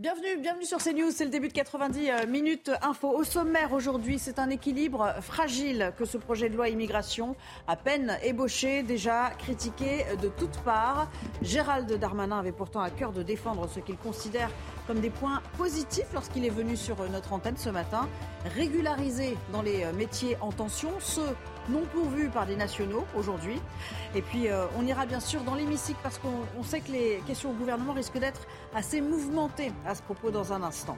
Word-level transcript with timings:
Bienvenue, 0.00 0.38
bienvenue 0.40 0.64
sur 0.64 0.78
CNews, 0.78 1.10
c'est 1.10 1.26
le 1.26 1.30
début 1.30 1.48
de 1.48 1.52
90 1.52 2.08
euh, 2.08 2.26
minutes 2.26 2.70
info. 2.80 3.10
Au 3.10 3.22
sommaire 3.22 3.74
aujourd'hui, 3.74 4.18
c'est 4.18 4.38
un 4.38 4.48
équilibre 4.48 5.12
fragile 5.20 5.92
que 5.98 6.06
ce 6.06 6.16
projet 6.16 6.48
de 6.48 6.56
loi 6.56 6.70
immigration, 6.70 7.36
à 7.68 7.76
peine 7.76 8.16
ébauché, 8.22 8.82
déjà 8.82 9.28
critiqué 9.38 10.06
de 10.22 10.28
toutes 10.28 10.56
parts. 10.60 11.10
Gérald 11.42 11.92
Darmanin 11.92 12.38
avait 12.38 12.50
pourtant 12.50 12.80
à 12.80 12.88
cœur 12.88 13.12
de 13.12 13.22
défendre 13.22 13.68
ce 13.68 13.78
qu'il 13.80 13.98
considère 13.98 14.48
comme 14.86 15.00
des 15.00 15.10
points 15.10 15.42
positifs 15.58 16.08
lorsqu'il 16.14 16.46
est 16.46 16.48
venu 16.48 16.78
sur 16.78 16.96
notre 17.10 17.34
antenne 17.34 17.58
ce 17.58 17.68
matin. 17.68 18.08
Régulariser 18.56 19.36
dans 19.52 19.60
les 19.60 19.84
euh, 19.84 19.92
métiers 19.92 20.38
en 20.40 20.50
tension 20.50 20.88
ceux 21.00 21.36
non 21.68 21.82
pourvus 21.92 22.28
par 22.28 22.46
des 22.46 22.56
nationaux 22.56 23.04
aujourd'hui. 23.14 23.60
Et 24.14 24.22
puis 24.22 24.48
euh, 24.48 24.66
on 24.78 24.86
ira 24.86 25.06
bien 25.06 25.20
sûr 25.20 25.42
dans 25.42 25.54
l'hémicycle 25.54 25.98
parce 26.02 26.18
qu'on 26.18 26.62
sait 26.62 26.80
que 26.80 26.92
les 26.92 27.22
questions 27.26 27.50
au 27.50 27.54
gouvernement 27.54 27.92
risquent 27.92 28.18
d'être 28.18 28.46
assez 28.74 29.00
mouvementées 29.00 29.72
à 29.86 29.94
ce 29.94 30.02
propos 30.02 30.30
dans 30.30 30.52
un 30.52 30.62
instant. 30.62 30.96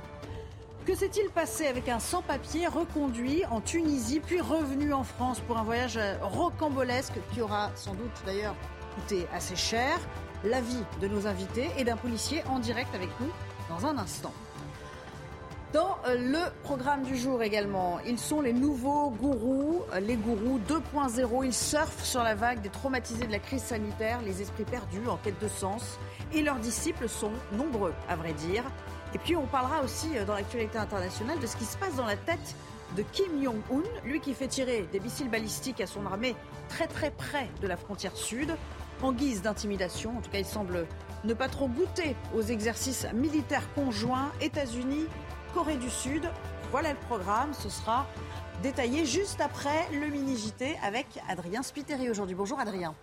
Que 0.87 0.97
s'est-il 0.97 1.31
passé 1.31 1.69
avec 1.69 1.89
un 1.89 2.01
sans-papier 2.01 2.67
reconduit 2.67 3.45
en 3.47 3.61
Tunisie 3.61 4.19
puis 4.19 4.41
revenu 4.41 4.93
en 4.93 5.05
France 5.05 5.39
pour 5.41 5.57
un 5.57 5.63
voyage 5.63 5.97
euh, 5.97 6.17
rocambolesque 6.21 7.15
qui 7.33 7.41
aura 7.41 7.71
sans 7.77 7.95
doute 7.95 8.11
d'ailleurs 8.27 8.57
coûté 8.97 9.27
assez 9.33 9.57
cher? 9.57 9.99
L'avis 10.45 10.83
de 11.01 11.07
nos 11.07 11.29
invités 11.29 11.71
et 11.79 11.85
d'un 11.85 11.97
policier 11.97 12.43
en 12.49 12.59
direct 12.59 12.93
avec 12.97 13.11
nous 13.21 13.31
dans 13.69 13.87
un 13.87 13.97
instant. 13.97 14.33
Dans 15.73 15.97
euh, 16.07 16.17
le 16.19 16.63
programme 16.65 17.03
du 17.03 17.17
jour 17.17 17.43
également, 17.43 17.99
ils 18.07 18.19
sont 18.19 18.43
les 18.43 18.53
nouveaux 18.53 19.09
gourous, 19.09 19.81
euh, 19.95 20.01
les 20.01 20.17
gourous 20.17 20.61
2.0. 20.69 21.47
Ils 21.47 21.55
surfent 21.55 22.05
sur 22.05 22.23
la 22.23 22.35
vague 22.35 22.61
des 22.61 22.69
traumatisés 22.69 23.27
de 23.27 23.33
la 23.33 23.39
crise 23.39 23.63
sanitaire, 23.63 24.21
les 24.21 24.43
esprits 24.43 24.65
perdus 24.65 25.09
en 25.09 25.17
quête 25.17 25.41
de 25.41 25.49
sens. 25.49 25.99
Et 26.35 26.43
leurs 26.43 26.59
disciples 26.59 27.09
sont 27.09 27.33
nombreux, 27.53 27.95
à 28.07 28.17
vrai 28.17 28.35
dire. 28.35 28.65
Et 29.15 29.19
puis 29.19 29.35
on 29.35 29.47
parlera 29.47 29.83
aussi 29.83 30.11
euh, 30.15 30.27
dans 30.27 30.35
l'actualité 30.35 30.77
internationale 30.77 31.39
de 31.41 31.47
ce 31.47 31.57
qui 31.57 31.65
se 31.65 31.79
passe 31.79 31.97
dans 31.97 32.07
la 32.07 32.17
tête 32.17 32.55
de 32.95 33.03
Kim 33.03 33.43
Jong-un, 33.43 34.07
lui 34.07 34.21
qui 34.21 34.35
fait 34.35 34.49
tirer 34.49 34.87
des 34.93 35.01
missiles 35.01 35.31
balistiques 35.31 35.81
à 35.81 35.87
son 35.87 36.05
armée 36.05 36.37
très 36.69 36.87
très 36.87 37.11
près 37.11 37.49
de 37.63 37.67
la 37.67 37.79
frontière 37.79 38.15
sud, 38.15 38.55
en 39.01 39.13
guise 39.13 39.41
d'intimidation. 39.41 40.19
En 40.19 40.21
tout 40.21 40.31
cas, 40.31 40.39
il 40.39 40.45
semble 40.45 40.87
ne 41.25 41.33
pas 41.33 41.49
trop 41.49 41.69
goûter 41.69 42.15
aux 42.35 42.43
exercices 42.43 43.07
militaires 43.15 43.73
conjoints 43.75 44.31
États-Unis 44.43 45.07
Corée 45.53 45.77
du 45.77 45.91
Sud. 45.91 46.29
Voilà 46.71 46.93
le 46.93 46.99
programme, 46.99 47.53
ce 47.53 47.69
sera 47.69 48.07
détaillé 48.63 49.05
juste 49.05 49.41
après 49.41 49.89
le 49.93 50.07
mini-JT 50.07 50.79
avec 50.83 51.07
Adrien 51.29 51.63
Spiteri 51.63 52.09
aujourd'hui. 52.09 52.35
Bonjour 52.35 52.59
Adrien. 52.59 52.95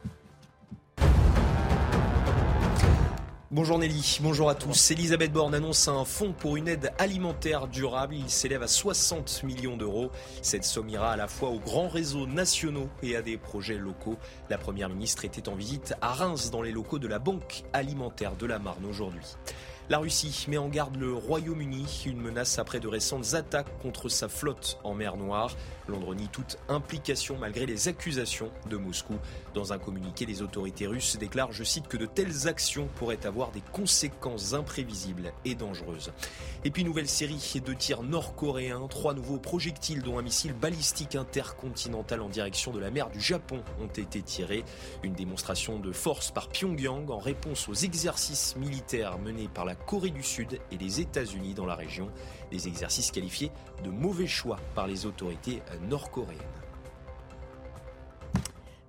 Bonjour 3.51 3.79
Nelly, 3.79 4.19
bonjour 4.21 4.49
à 4.49 4.55
tous. 4.55 4.91
Elisabeth 4.91 5.31
Borne 5.31 5.55
annonce 5.55 5.87
un 5.87 6.05
fonds 6.05 6.33
pour 6.33 6.55
une 6.55 6.67
aide 6.67 6.91
alimentaire 6.99 7.67
durable. 7.67 8.15
Il 8.15 8.29
s'élève 8.29 8.61
à 8.61 8.67
60 8.67 9.41
millions 9.43 9.75
d'euros. 9.75 10.11
Cette 10.43 10.63
somme 10.63 10.87
ira 10.89 11.11
à 11.11 11.17
la 11.17 11.27
fois 11.27 11.49
aux 11.49 11.59
grands 11.59 11.87
réseaux 11.87 12.27
nationaux 12.27 12.89
et 13.01 13.15
à 13.15 13.23
des 13.23 13.37
projets 13.37 13.77
locaux. 13.77 14.17
La 14.51 14.59
Première 14.59 14.89
ministre 14.89 15.25
était 15.25 15.49
en 15.49 15.55
visite 15.55 15.95
à 16.01 16.13
Reims 16.13 16.51
dans 16.51 16.61
les 16.61 16.71
locaux 16.71 16.99
de 16.99 17.07
la 17.07 17.17
Banque 17.17 17.63
alimentaire 17.73 18.35
de 18.35 18.45
la 18.45 18.59
Marne 18.59 18.85
aujourd'hui. 18.85 19.25
La 19.89 19.97
Russie 19.97 20.45
met 20.47 20.59
en 20.59 20.67
garde 20.67 20.97
le 20.97 21.11
Royaume-Uni, 21.15 22.03
une 22.05 22.21
menace 22.21 22.59
après 22.59 22.79
de 22.79 22.87
récentes 22.87 23.33
attaques 23.33 23.75
contre 23.81 24.07
sa 24.07 24.29
flotte 24.29 24.77
en 24.83 24.93
mer 24.93 25.17
Noire. 25.17 25.55
Londres 25.87 26.13
nie 26.13 26.27
toute 26.27 26.59
implication 26.67 27.39
malgré 27.39 27.65
les 27.65 27.87
accusations 27.87 28.51
de 28.69 28.77
Moscou. 28.77 29.15
Dans 29.55 29.73
un 29.73 29.79
communiqué, 29.79 30.27
les 30.27 30.43
autorités 30.43 30.85
russes 30.85 31.17
déclarent, 31.17 31.53
je 31.53 31.63
cite, 31.63 31.87
que 31.87 31.97
de 31.97 32.05
telles 32.05 32.47
actions 32.47 32.87
pourraient 32.97 33.25
avoir 33.25 33.49
des 33.49 33.63
conséquences 33.71 34.53
imprévisibles 34.53 35.33
et 35.43 35.55
dangereuses. 35.55 36.11
Et 36.63 36.69
puis 36.69 36.83
nouvelle 36.83 37.09
série 37.09 37.59
de 37.65 37.73
tirs 37.73 38.03
nord-coréens, 38.03 38.85
trois 38.91 39.15
nouveaux 39.15 39.39
projectiles 39.39 40.03
dont 40.03 40.19
un 40.19 40.21
missile 40.21 40.53
balistique 40.53 41.15
intercontinental 41.15 42.21
en 42.21 42.29
direction 42.29 42.71
de 42.71 42.79
la 42.79 42.91
mer 42.91 43.09
du 43.09 43.19
Japon 43.19 43.63
ont 43.81 43.87
été 43.87 44.21
tirés. 44.21 44.63
Une 45.01 45.13
démonstration 45.13 45.79
de 45.79 45.91
force 45.91 46.29
par 46.29 46.49
Pyongyang 46.49 47.09
en 47.09 47.17
réponse 47.17 47.67
aux 47.67 47.73
exercices 47.73 48.55
militaires 48.55 49.17
menés 49.17 49.49
par 49.51 49.65
la 49.65 49.78
Corée 49.85 50.11
du 50.11 50.23
Sud 50.23 50.59
et 50.71 50.77
les 50.77 51.01
États-Unis 51.01 51.53
dans 51.53 51.65
la 51.65 51.75
région. 51.75 52.09
Des 52.51 52.67
exercices 52.67 53.11
qualifiés 53.11 53.51
de 53.83 53.89
mauvais 53.89 54.27
choix 54.27 54.57
par 54.75 54.87
les 54.87 55.05
autorités 55.05 55.61
nord-coréennes. 55.89 56.39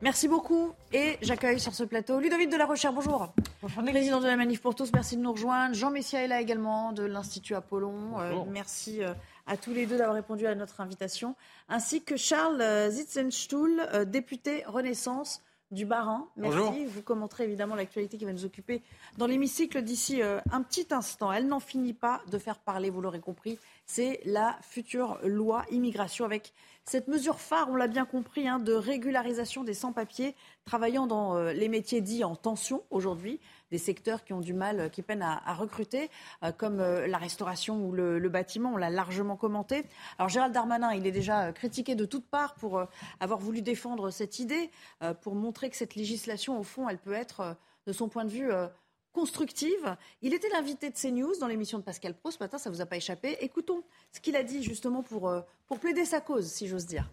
Merci 0.02 0.28
beaucoup. 0.28 0.72
Et 0.92 1.18
j'accueille 1.20 1.60
sur 1.60 1.74
ce 1.74 1.84
plateau 1.84 2.20
Ludovic 2.20 2.48
de 2.48 2.56
la 2.56 2.64
Recherche. 2.64 2.94
Bonjour. 2.94 3.32
Bonjour. 3.60 3.84
Président 3.84 4.20
de 4.20 4.26
la 4.26 4.36
Manif 4.36 4.62
pour 4.62 4.74
tous, 4.74 4.90
merci 4.94 5.18
de 5.18 5.20
nous 5.20 5.32
rejoindre. 5.32 5.74
Jean 5.74 5.90
Messia 5.90 6.24
est 6.24 6.28
là 6.28 6.40
également 6.40 6.92
de 6.92 7.02
l'Institut 7.02 7.54
Apollon. 7.54 8.18
Euh, 8.18 8.32
merci 8.48 9.02
euh, 9.02 9.12
à 9.46 9.58
tous 9.58 9.74
les 9.74 9.84
deux 9.84 9.98
d'avoir 9.98 10.14
répondu 10.14 10.46
à 10.46 10.54
notre 10.54 10.80
invitation. 10.80 11.36
Ainsi 11.68 12.02
que 12.02 12.16
Charles 12.16 12.62
euh, 12.62 12.88
Zitzenstuhl, 12.88 14.06
député 14.06 14.64
Renaissance 14.66 15.42
du 15.70 15.86
Barin. 15.86 16.28
Merci. 16.36 16.58
Bonjour. 16.58 16.74
Vous 16.88 17.02
commenterez 17.02 17.44
évidemment 17.44 17.74
l'actualité 17.74 18.18
qui 18.18 18.24
va 18.24 18.32
nous 18.32 18.44
occuper 18.44 18.82
dans 19.18 19.26
l'hémicycle 19.26 19.82
d'ici 19.82 20.22
euh, 20.22 20.40
un 20.50 20.62
petit 20.62 20.86
instant. 20.90 21.32
Elle 21.32 21.46
n'en 21.46 21.60
finit 21.60 21.92
pas 21.92 22.20
de 22.30 22.38
faire 22.38 22.58
parler, 22.58 22.90
vous 22.90 23.00
l'aurez 23.00 23.20
compris. 23.20 23.58
C'est 23.86 24.20
la 24.24 24.58
future 24.62 25.18
loi 25.24 25.64
immigration 25.70 26.24
avec 26.24 26.52
cette 26.84 27.08
mesure 27.08 27.38
phare, 27.38 27.68
on 27.70 27.76
l'a 27.76 27.86
bien 27.86 28.04
compris, 28.04 28.48
hein, 28.48 28.58
de 28.58 28.72
régularisation 28.72 29.62
des 29.62 29.74
sans-papiers 29.74 30.34
travaillant 30.64 31.06
dans 31.06 31.36
euh, 31.36 31.52
les 31.52 31.68
métiers 31.68 32.00
dits 32.00 32.24
en 32.24 32.34
tension 32.34 32.82
aujourd'hui, 32.90 33.38
des 33.70 33.78
secteurs 33.78 34.24
qui 34.24 34.32
ont 34.32 34.40
du 34.40 34.52
mal, 34.52 34.80
euh, 34.80 34.88
qui 34.88 35.02
peinent 35.02 35.22
à, 35.22 35.40
à 35.44 35.54
recruter, 35.54 36.10
euh, 36.42 36.52
comme 36.52 36.80
euh, 36.80 37.06
la 37.06 37.18
restauration 37.18 37.84
ou 37.84 37.92
le, 37.92 38.18
le 38.18 38.28
bâtiment. 38.28 38.72
On 38.74 38.76
l'a 38.76 38.90
largement 38.90 39.36
commenté. 39.36 39.84
Alors 40.18 40.28
Gérald 40.28 40.52
Darmanin, 40.52 40.92
il 40.92 41.06
est 41.06 41.12
déjà 41.12 41.52
critiqué 41.52 41.94
de 41.94 42.04
toutes 42.04 42.26
parts 42.28 42.54
pour 42.54 42.78
euh, 42.78 42.84
avoir 43.20 43.38
voulu 43.38 43.62
défendre 43.62 44.10
cette 44.10 44.38
idée, 44.38 44.70
euh, 45.02 45.14
pour 45.14 45.34
montrer 45.34 45.70
que 45.70 45.76
cette 45.76 45.94
législation, 45.94 46.58
au 46.58 46.62
fond, 46.62 46.88
elle 46.88 46.98
peut 46.98 47.12
être, 47.12 47.40
euh, 47.40 47.54
de 47.86 47.92
son 47.92 48.08
point 48.08 48.24
de 48.24 48.30
vue, 48.30 48.52
euh, 48.52 48.66
constructive. 49.12 49.96
Il 50.22 50.34
était 50.34 50.48
l'invité 50.50 50.88
de 50.90 50.94
CNews 50.96 51.34
dans 51.40 51.48
l'émission 51.48 51.78
de 51.78 51.82
Pascal 51.82 52.14
Pro 52.14 52.30
ce 52.30 52.38
matin, 52.38 52.58
ça 52.58 52.70
ne 52.70 52.74
vous 52.74 52.80
a 52.80 52.86
pas 52.86 52.96
échappé. 52.96 53.36
Écoutons 53.40 53.82
ce 54.12 54.20
qu'il 54.20 54.36
a 54.36 54.44
dit 54.44 54.62
justement 54.62 55.02
pour, 55.02 55.32
pour 55.66 55.80
plaider 55.80 56.04
sa 56.04 56.20
cause, 56.20 56.46
si 56.46 56.68
j'ose 56.68 56.86
dire. 56.86 57.10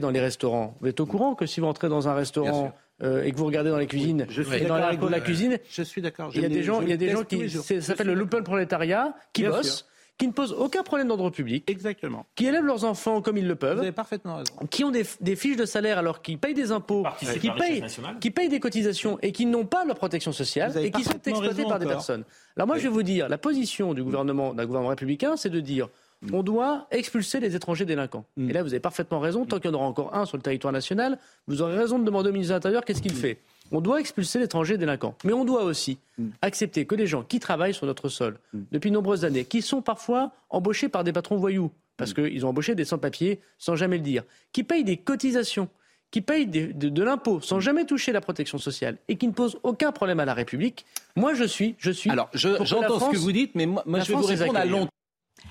dans 0.00 0.08
les 0.10 0.20
restaurants. 0.20 0.74
Vous 0.80 0.86
êtes 0.88 1.00
au 1.00 1.06
courant 1.06 1.34
que 1.34 1.44
si 1.44 1.60
vous 1.60 1.66
entrez 1.66 1.90
dans 1.90 2.08
un 2.08 2.14
restaurant 2.14 2.72
euh, 3.02 3.24
et 3.24 3.32
que 3.32 3.36
vous 3.36 3.46
regardez 3.46 3.70
dans 3.70 3.78
les 3.78 3.86
cuisines, 3.86 4.26
Je 4.28 4.42
suis 4.42 4.56
et 4.62 4.64
dans 4.66 4.76
la, 4.76 5.20
cuisine, 5.20 5.58
Je 5.70 5.82
suis 5.82 6.02
d'accord. 6.02 6.30
il 6.34 6.42
y 6.42 6.44
a 6.44 6.48
des 6.48 6.62
gens, 6.62 6.80
il 6.82 6.88
y 6.88 6.92
a 6.92 6.96
des 6.96 7.10
gens 7.10 7.24
qui, 7.24 7.48
ça 7.50 7.80
s'appelle 7.80 8.06
le 8.08 8.14
lumpen 8.14 8.44
prolétariat, 8.44 9.14
qui 9.32 9.44
bossent, 9.44 9.86
qui 10.18 10.28
ne 10.28 10.32
posent 10.32 10.52
aucun 10.52 10.82
problème 10.84 11.08
d'ordre 11.08 11.30
public, 11.30 11.68
Exactement. 11.68 12.26
qui 12.36 12.46
élèvent 12.46 12.64
leurs 12.64 12.84
enfants 12.84 13.22
comme 13.22 13.38
ils 13.38 13.46
le 13.46 13.54
Vous 13.54 13.58
peuvent, 13.58 13.78
avez 13.80 13.92
parfaitement 13.92 14.36
raison. 14.36 14.54
qui 14.70 14.84
ont 14.84 14.90
des, 14.90 15.04
des 15.20 15.34
fiches 15.36 15.56
de 15.56 15.64
salaire 15.64 15.98
alors 15.98 16.22
qu'ils 16.22 16.38
payent 16.38 16.54
des 16.54 16.70
impôts, 16.70 17.04
qui 17.18 17.50
payent, 17.50 17.82
qui 18.20 18.30
payent 18.30 18.48
des 18.48 18.60
cotisations 18.60 19.18
et 19.22 19.32
qui 19.32 19.46
n'ont 19.46 19.64
pas 19.66 19.84
leur 19.84 19.96
protection 19.96 20.30
sociale 20.30 20.72
et 20.78 20.90
qui 20.92 21.02
sont 21.02 21.18
exploités 21.24 21.64
par 21.64 21.78
des 21.78 21.86
personnes. 21.86 22.24
Alors 22.56 22.66
moi, 22.68 22.76
je 22.78 22.82
vais 22.84 22.88
vous 22.88 23.02
dire, 23.02 23.28
la 23.28 23.38
position 23.38 23.94
du 23.94 24.04
gouvernement, 24.04 24.54
d'un 24.54 24.66
gouvernement 24.66 24.90
républicain, 24.90 25.36
c'est 25.36 25.50
de 25.50 25.60
dire 25.60 25.88
on 26.32 26.42
doit 26.42 26.86
expulser 26.90 27.40
les 27.40 27.56
étrangers 27.56 27.84
délinquants. 27.86 28.24
Mm. 28.36 28.50
Et 28.50 28.52
là, 28.52 28.62
vous 28.62 28.68
avez 28.72 28.80
parfaitement 28.80 29.18
raison. 29.20 29.44
Tant 29.44 29.58
qu'il 29.58 29.70
y 29.70 29.74
en 29.74 29.76
aura 29.76 29.86
encore 29.86 30.14
un 30.14 30.24
sur 30.26 30.36
le 30.36 30.42
territoire 30.42 30.72
national, 30.72 31.18
vous 31.46 31.62
aurez 31.62 31.76
raison 31.76 31.98
de 31.98 32.04
demander 32.04 32.28
au 32.30 32.32
ministre 32.32 32.52
de 32.52 32.56
l'Intérieur 32.56 32.84
qu'est-ce 32.84 33.00
Mm. 33.00 33.02
qu'il 33.02 33.14
fait. 33.14 33.38
On 33.70 33.80
doit 33.80 34.00
expulser 34.00 34.38
l'étranger 34.38 34.76
délinquant. 34.78 35.14
Mais 35.24 35.32
on 35.32 35.44
doit 35.44 35.64
aussi 35.64 35.98
Mm. 36.18 36.28
accepter 36.42 36.84
que 36.86 36.94
les 36.94 37.06
gens 37.06 37.22
qui 37.22 37.40
travaillent 37.40 37.74
sur 37.74 37.86
notre 37.86 38.08
sol 38.08 38.38
depuis 38.70 38.90
de 38.90 38.94
nombreuses 38.94 39.24
années, 39.24 39.44
qui 39.44 39.62
sont 39.62 39.82
parfois 39.82 40.30
embauchés 40.50 40.88
par 40.88 41.04
des 41.04 41.12
patrons 41.12 41.36
voyous, 41.36 41.66
Mm. 41.66 41.70
parce 41.96 42.12
qu'ils 42.14 42.44
ont 42.46 42.50
embauché 42.50 42.74
des 42.74 42.84
sans-papiers 42.84 43.40
sans 43.58 43.74
jamais 43.76 43.96
le 43.96 44.02
dire, 44.02 44.22
qui 44.52 44.62
payent 44.62 44.84
des 44.84 44.96
cotisations, 44.98 45.68
qui 46.10 46.20
payent 46.20 46.46
de, 46.46 46.72
de 46.90 47.02
l'impôt 47.02 47.40
sans 47.40 47.58
jamais 47.60 47.86
toucher 47.86 48.12
la 48.12 48.20
protection 48.20 48.58
sociale 48.58 48.98
et 49.08 49.16
qui 49.16 49.26
ne 49.26 49.32
posent 49.32 49.58
aucun 49.62 49.92
problème 49.92 50.20
à 50.20 50.26
la 50.26 50.34
République, 50.34 50.84
moi 51.16 51.32
je 51.32 51.44
suis, 51.44 51.74
je 51.78 51.90
suis. 51.90 52.10
Alors, 52.10 52.28
je- 52.34 52.62
j'entends 52.64 53.00
ce 53.00 53.10
que 53.10 53.16
vous 53.16 53.32
dites, 53.32 53.54
mais 53.54 53.64
moi, 53.64 53.82
je 53.86 54.08
vais 54.08 54.14
vous 54.14 54.22
répondre 54.26 54.56
à 54.58 54.60
accueille. 54.60 54.86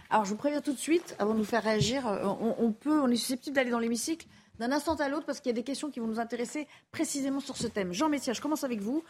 Alors 0.10 0.26
je 0.26 0.30
vous 0.32 0.36
préviens 0.36 0.62
tout 0.62 0.74
de 0.74 0.78
suite, 0.78 1.16
avant 1.20 1.34
de 1.34 1.40
nous 1.40 1.46
faire 1.46 1.64
réagir, 1.64 2.08
euh, 2.08 2.26
on, 2.26 2.72
peut, 2.72 3.02
on 3.02 3.08
est 3.10 3.16
susceptible 3.16 3.56
d'aller 3.56 3.72
dans 3.72 3.80
l'hémicycle 3.80 4.28
d'un 4.60 4.72
instant 4.72 4.96
à 4.96 5.10
l'autre 5.10 5.26
parce 5.26 5.40
qu'il 5.40 5.50
y 5.50 5.54
a 5.54 5.56
des 5.56 5.64
questions 5.64 5.90
qui 5.90 6.00
vont 6.00 6.08
nous 6.08 6.20
intéresser 6.20 6.68
précisément 6.92 7.40
sur 7.40 7.58
ce 7.58 7.68
thème. 7.68 7.94
Jean 7.94 8.10
Messia, 8.10 8.34
je 8.34 8.42
commence 8.42 8.64
avec 8.64 8.80
vous. 8.80 9.04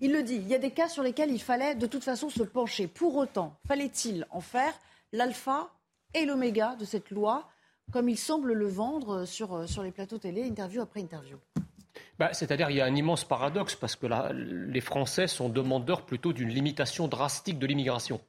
Il 0.00 0.12
le 0.12 0.22
dit, 0.22 0.34
il 0.34 0.48
y 0.48 0.54
a 0.54 0.58
des 0.58 0.72
cas 0.72 0.88
sur 0.88 1.02
lesquels 1.02 1.30
il 1.30 1.40
fallait 1.40 1.74
de 1.74 1.86
toute 1.86 2.04
façon 2.04 2.28
se 2.28 2.42
pencher. 2.42 2.86
Pour 2.86 3.16
autant, 3.16 3.56
fallait-il 3.66 4.26
en 4.30 4.40
faire 4.40 4.74
l'alpha 5.12 5.70
et 6.12 6.26
l'oméga 6.26 6.76
de 6.76 6.84
cette 6.84 7.10
loi, 7.10 7.48
comme 7.92 8.08
il 8.08 8.18
semble 8.18 8.52
le 8.52 8.66
vendre 8.66 9.24
sur, 9.24 9.68
sur 9.68 9.82
les 9.82 9.90
plateaux 9.90 10.18
télé, 10.18 10.42
interview 10.42 10.82
après 10.82 11.00
interview? 11.00 11.38
Bah, 12.18 12.32
C'est-à-dire 12.32 12.66
qu'il 12.68 12.76
y 12.76 12.80
a 12.80 12.86
un 12.86 12.94
immense 12.94 13.24
paradoxe 13.24 13.74
parce 13.74 13.96
que 13.96 14.06
les 14.32 14.80
Français 14.80 15.26
sont 15.26 15.48
demandeurs 15.48 16.04
plutôt 16.04 16.32
d'une 16.32 16.50
limitation 16.50 17.08
drastique 17.08 17.58
de 17.58 17.66
l'immigration. 17.66 18.20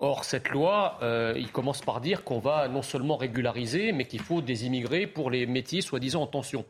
Or, 0.00 0.24
cette 0.24 0.50
loi, 0.50 0.98
euh, 1.02 1.34
il 1.36 1.50
commence 1.50 1.80
par 1.80 2.00
dire 2.00 2.24
qu'on 2.24 2.40
va 2.40 2.66
non 2.68 2.82
seulement 2.82 3.16
régulariser, 3.16 3.92
mais 3.92 4.06
qu'il 4.06 4.20
faut 4.20 4.42
des 4.42 4.66
immigrés 4.66 5.06
pour 5.06 5.30
les 5.30 5.46
métiers 5.46 5.82
soi-disant 5.82 6.22
en 6.22 6.26
tension. 6.26 6.64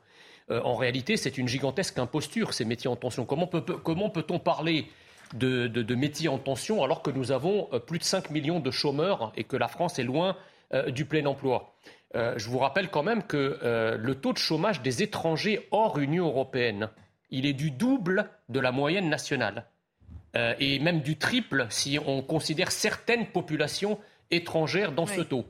Euh, 0.51 0.61
en 0.63 0.75
réalité, 0.75 1.17
c'est 1.17 1.39
une 1.39 1.49
gigantesque 1.49 1.99
imposture, 1.99 2.53
ces 2.53 2.67
métiers 2.67 2.91
en 2.91 2.97
tension. 2.97 3.25
Comment, 3.25 3.47
peut, 3.47 3.65
on 4.29 4.39
parler 4.39 4.91
de, 5.33 5.95
métiers 5.95 6.29
en 6.29 6.39
tension 6.39 6.85
alors 6.85 7.03
que 7.03 7.11
nous 7.11 7.33
avons 7.33 7.69
euh, 7.73 7.79
plus 7.79 7.99
de 7.99 8.05
5 8.05 8.31
millions 8.31 8.61
de 8.61 8.71
chômeurs 8.71 9.33
et 9.37 9.45
que 9.45 9.57
la 9.57 9.69
France 9.69 9.99
est 9.99 10.05
loin 10.05 10.37
du 10.89 11.05
plein 11.05 11.25
emploi? 11.27 11.77
Je 12.15 12.49
vous 12.49 12.59
rappelle 12.59 12.89
quand 12.89 13.03
même 13.05 13.23
que 13.23 13.59
le 13.97 14.15
taux 14.15 14.33
de 14.33 14.39
chômage 14.39 14.83
des 14.83 15.03
étrangers 15.03 15.69
hors 15.71 15.99
Union 15.99 16.27
européenne, 16.27 16.89
il 17.31 17.47
est 17.47 17.53
du 17.53 17.71
double 17.71 18.29
de 18.49 18.59
la 18.61 18.73
moyenne 18.73 19.09
nationale. 19.09 19.67
Euh, 20.37 20.55
et 20.59 20.79
même 20.79 21.01
du 21.01 21.17
triple 21.17 21.67
si 21.71 21.99
on 22.05 22.23
considère 22.23 22.73
certaines 22.73 23.27
populations 23.27 23.99
étrangères 24.31 24.93
dans 24.93 25.07
ce 25.07 25.21
taux. 25.21 25.45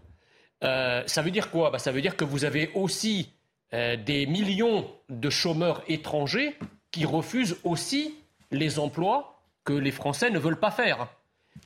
Euh, 0.62 1.02
ça 1.06 1.22
veut 1.22 1.30
dire 1.30 1.50
quoi? 1.50 1.70
Bah, 1.70 1.78
Ça 1.78 1.90
veut 1.90 2.02
dire 2.02 2.16
que 2.16 2.24
vous 2.24 2.44
avez 2.44 2.70
aussi 2.74 3.32
euh, 3.72 3.96
des 3.96 4.26
millions 4.26 4.86
de 5.08 5.30
chômeurs 5.30 5.82
étrangers 5.88 6.56
qui 6.90 7.04
refusent 7.04 7.56
aussi 7.64 8.14
les 8.50 8.78
emplois 8.78 9.40
que 9.64 9.72
les 9.72 9.90
Français 9.90 10.30
ne 10.30 10.38
veulent 10.38 10.60
pas 10.60 10.70
faire. 10.70 11.08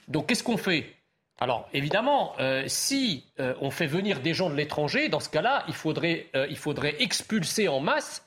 Donc 0.07 0.29
qu'est-ce 0.29 0.45
qu'on 0.45 0.57
fait? 0.57 0.95
Alors 1.41 1.69
évidemment, 1.73 2.35
si 2.67 3.25
on 3.39 3.71
fait 3.71 3.87
venir 3.87 4.21
des 4.21 4.35
gens 4.35 4.51
de 4.51 4.57
l'étranger, 4.57 5.09
dans 5.09 5.21
ce 5.21 5.29
cas-là, 5.29 5.65
il 5.69 5.75
faudrait, 5.75 6.27
il 6.35 6.57
faudrait 6.57 7.01
expulser 7.01 7.69
en 7.69 7.79
masse 7.79 8.25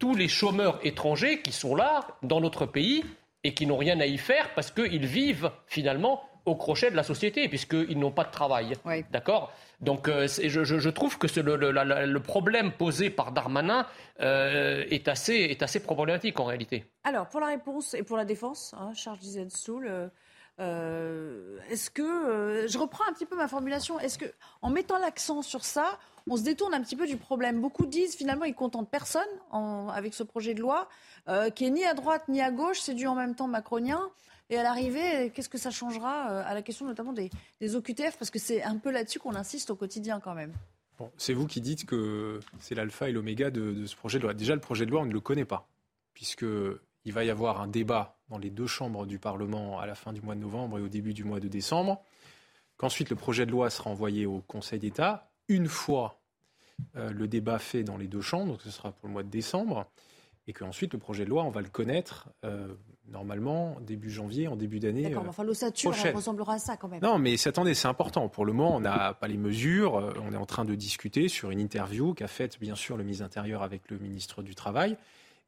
tous 0.00 0.16
les 0.16 0.26
chômeurs 0.26 0.80
étrangers 0.82 1.42
qui 1.42 1.52
sont 1.52 1.76
là 1.76 2.06
dans 2.22 2.40
notre 2.40 2.66
pays 2.66 3.04
et 3.44 3.54
qui 3.54 3.66
n'ont 3.66 3.76
rien 3.76 3.98
à 4.00 4.06
y 4.06 4.18
faire 4.18 4.52
parce 4.54 4.70
qu'ils 4.70 5.06
vivent 5.06 5.50
finalement 5.66 6.22
au 6.46 6.56
crochet 6.56 6.90
de 6.90 6.96
la 6.96 7.02
société, 7.02 7.48
puisqu'ils 7.48 7.98
n'ont 7.98 8.10
pas 8.10 8.24
de 8.24 8.30
travail. 8.30 8.72
D'accord? 9.10 9.52
Donc 9.80 10.08
euh, 10.08 10.26
je, 10.26 10.88
trouve 10.88 11.18
que 11.18 11.26
le, 11.40 12.18
problème 12.18 12.72
posé 12.72 13.10
par 13.10 13.32
Darmanin 13.32 13.86
euh, 14.20 14.84
est, 14.90 15.08
assez, 15.08 15.34
est 15.34 15.62
assez 15.62 15.80
problématique 15.80 16.38
en 16.40 16.44
réalité. 16.44 16.84
Alors, 17.04 17.28
pour 17.28 17.40
la 17.40 17.46
réponse 17.46 17.94
et 17.94 18.02
pour 18.02 18.16
la 18.16 18.24
défense, 18.24 18.74
hein, 18.78 18.92
Charles 18.94 19.18
Soul, 19.48 19.86
euh, 19.88 20.08
est-ce 20.60 21.90
que. 21.90 22.66
je 22.68 22.78
reprends 22.78 23.04
un 23.08 23.12
petit 23.12 23.26
peu 23.26 23.36
ma 23.36 23.48
formulation. 23.48 23.98
Est-ce 23.98 24.18
que, 24.18 24.26
en 24.62 24.70
mettant 24.70 24.98
l'accent 24.98 25.42
sur 25.42 25.64
ça, 25.64 25.98
on 26.28 26.36
se 26.36 26.42
détourne 26.42 26.74
un 26.74 26.82
petit 26.82 26.96
peu 26.96 27.06
du 27.06 27.16
problème? 27.16 27.60
Beaucoup 27.60 27.86
disent 27.86 28.14
finalement, 28.14 28.44
ils 28.44 28.54
contentent 28.54 28.90
personne 28.90 29.22
avec 29.92 30.14
ce 30.14 30.22
projet 30.22 30.54
de 30.54 30.60
loi. 30.60 30.88
Euh, 31.28 31.50
qui 31.50 31.66
est 31.66 31.70
ni 31.70 31.84
à 31.84 31.94
droite 31.94 32.28
ni 32.28 32.40
à 32.40 32.50
gauche, 32.50 32.80
c'est 32.80 32.94
du 32.94 33.06
en 33.06 33.14
même 33.14 33.34
temps 33.34 33.48
macronien. 33.48 34.00
Et 34.48 34.58
à 34.58 34.62
l'arrivée, 34.62 35.30
qu'est-ce 35.34 35.48
que 35.48 35.58
ça 35.58 35.70
changera 35.70 36.30
euh, 36.30 36.42
à 36.44 36.54
la 36.54 36.62
question 36.62 36.86
notamment 36.86 37.12
des, 37.12 37.30
OQTF 37.62 38.16
Parce 38.18 38.30
que 38.30 38.38
c'est 38.38 38.62
un 38.62 38.78
peu 38.78 38.90
là-dessus 38.90 39.20
qu'on 39.20 39.34
insiste 39.34 39.70
au 39.70 39.76
quotidien 39.76 40.18
quand 40.18 40.34
même. 40.34 40.52
c'est 41.16 41.34
vous 41.34 41.46
qui 41.46 41.60
dites 41.60 41.86
que 41.86 42.40
c'est 42.58 42.74
l'alpha 42.74 43.08
et 43.08 43.12
l'oméga 43.12 43.50
de, 43.50 43.86
ce 43.86 43.94
projet 43.94 44.18
de 44.18 44.24
loi. 44.24 44.34
Déjà, 44.34 44.54
le 44.54 44.60
projet 44.60 44.86
de 44.86 44.90
loi, 44.90 45.02
on 45.02 45.06
ne 45.06 45.12
le 45.12 45.20
connaît 45.20 45.44
pas, 45.44 45.68
puisqu'il 46.14 47.12
va 47.12 47.24
y 47.24 47.30
avoir 47.30 47.60
un 47.60 47.68
débat 47.68 48.16
dans 48.30 48.38
les 48.38 48.50
deux 48.50 48.66
chambres 48.66 49.06
du 49.06 49.18
Parlement 49.18 49.78
à 49.80 49.86
la 49.86 49.94
fin 49.94 50.12
du 50.12 50.22
mois 50.22 50.34
de 50.34 50.40
novembre 50.40 50.78
et 50.78 50.80
au 50.80 50.88
début 50.88 51.12
du 51.12 51.24
mois 51.24 51.40
de 51.40 51.48
décembre, 51.48 52.00
qu'ensuite 52.76 53.10
le 53.10 53.16
projet 53.16 53.44
de 53.44 53.50
loi 53.50 53.68
sera 53.68 53.90
envoyé 53.90 54.24
au 54.24 54.40
Conseil 54.46 54.78
d'État. 54.78 55.30
Une 55.48 55.66
fois 55.66 56.20
euh, 56.96 57.10
le 57.10 57.28
débat 57.28 57.58
fait 57.58 57.82
dans 57.82 57.96
les 57.96 58.06
deux 58.06 58.20
chambres, 58.20 58.52
donc 58.52 58.62
ce 58.62 58.70
sera 58.70 58.92
pour 58.92 59.08
le 59.08 59.12
mois 59.12 59.24
de 59.24 59.28
décembre, 59.28 59.86
et 60.46 60.52
qu'ensuite 60.52 60.92
le 60.92 60.98
projet 60.98 61.24
de 61.24 61.30
loi, 61.30 61.44
on 61.44 61.50
va 61.50 61.60
le 61.60 61.68
connaître 61.68 62.28
euh, 62.44 62.68
normalement 63.08 63.76
début 63.80 64.10
janvier, 64.10 64.48
en 64.48 64.56
début 64.56 64.78
d'année. 64.78 65.02
D'accord, 65.02 65.24
enfin 65.28 65.44
l'ossature 65.44 65.92
ressemblera 66.14 66.54
à 66.54 66.58
ça 66.58 66.76
quand 66.76 66.88
même. 66.88 67.02
Non, 67.02 67.18
mais 67.18 67.34
attendez, 67.46 67.74
c'est 67.74 67.88
important. 67.88 68.28
Pour 68.28 68.44
le 68.44 68.52
moment, 68.52 68.76
on 68.76 68.80
n'a 68.80 69.14
pas 69.14 69.28
les 69.28 69.36
mesures. 69.36 69.96
Euh, 69.96 70.12
on 70.24 70.32
est 70.32 70.36
en 70.36 70.46
train 70.46 70.64
de 70.64 70.74
discuter 70.74 71.28
sur 71.28 71.50
une 71.50 71.60
interview 71.60 72.14
qu'a 72.14 72.28
faite 72.28 72.58
bien 72.60 72.76
sûr 72.76 72.96
le 72.96 73.02
ministre 73.02 73.24
intérieur 73.24 73.62
avec 73.62 73.90
le 73.90 73.98
ministre 73.98 74.42
du 74.42 74.54
Travail. 74.54 74.96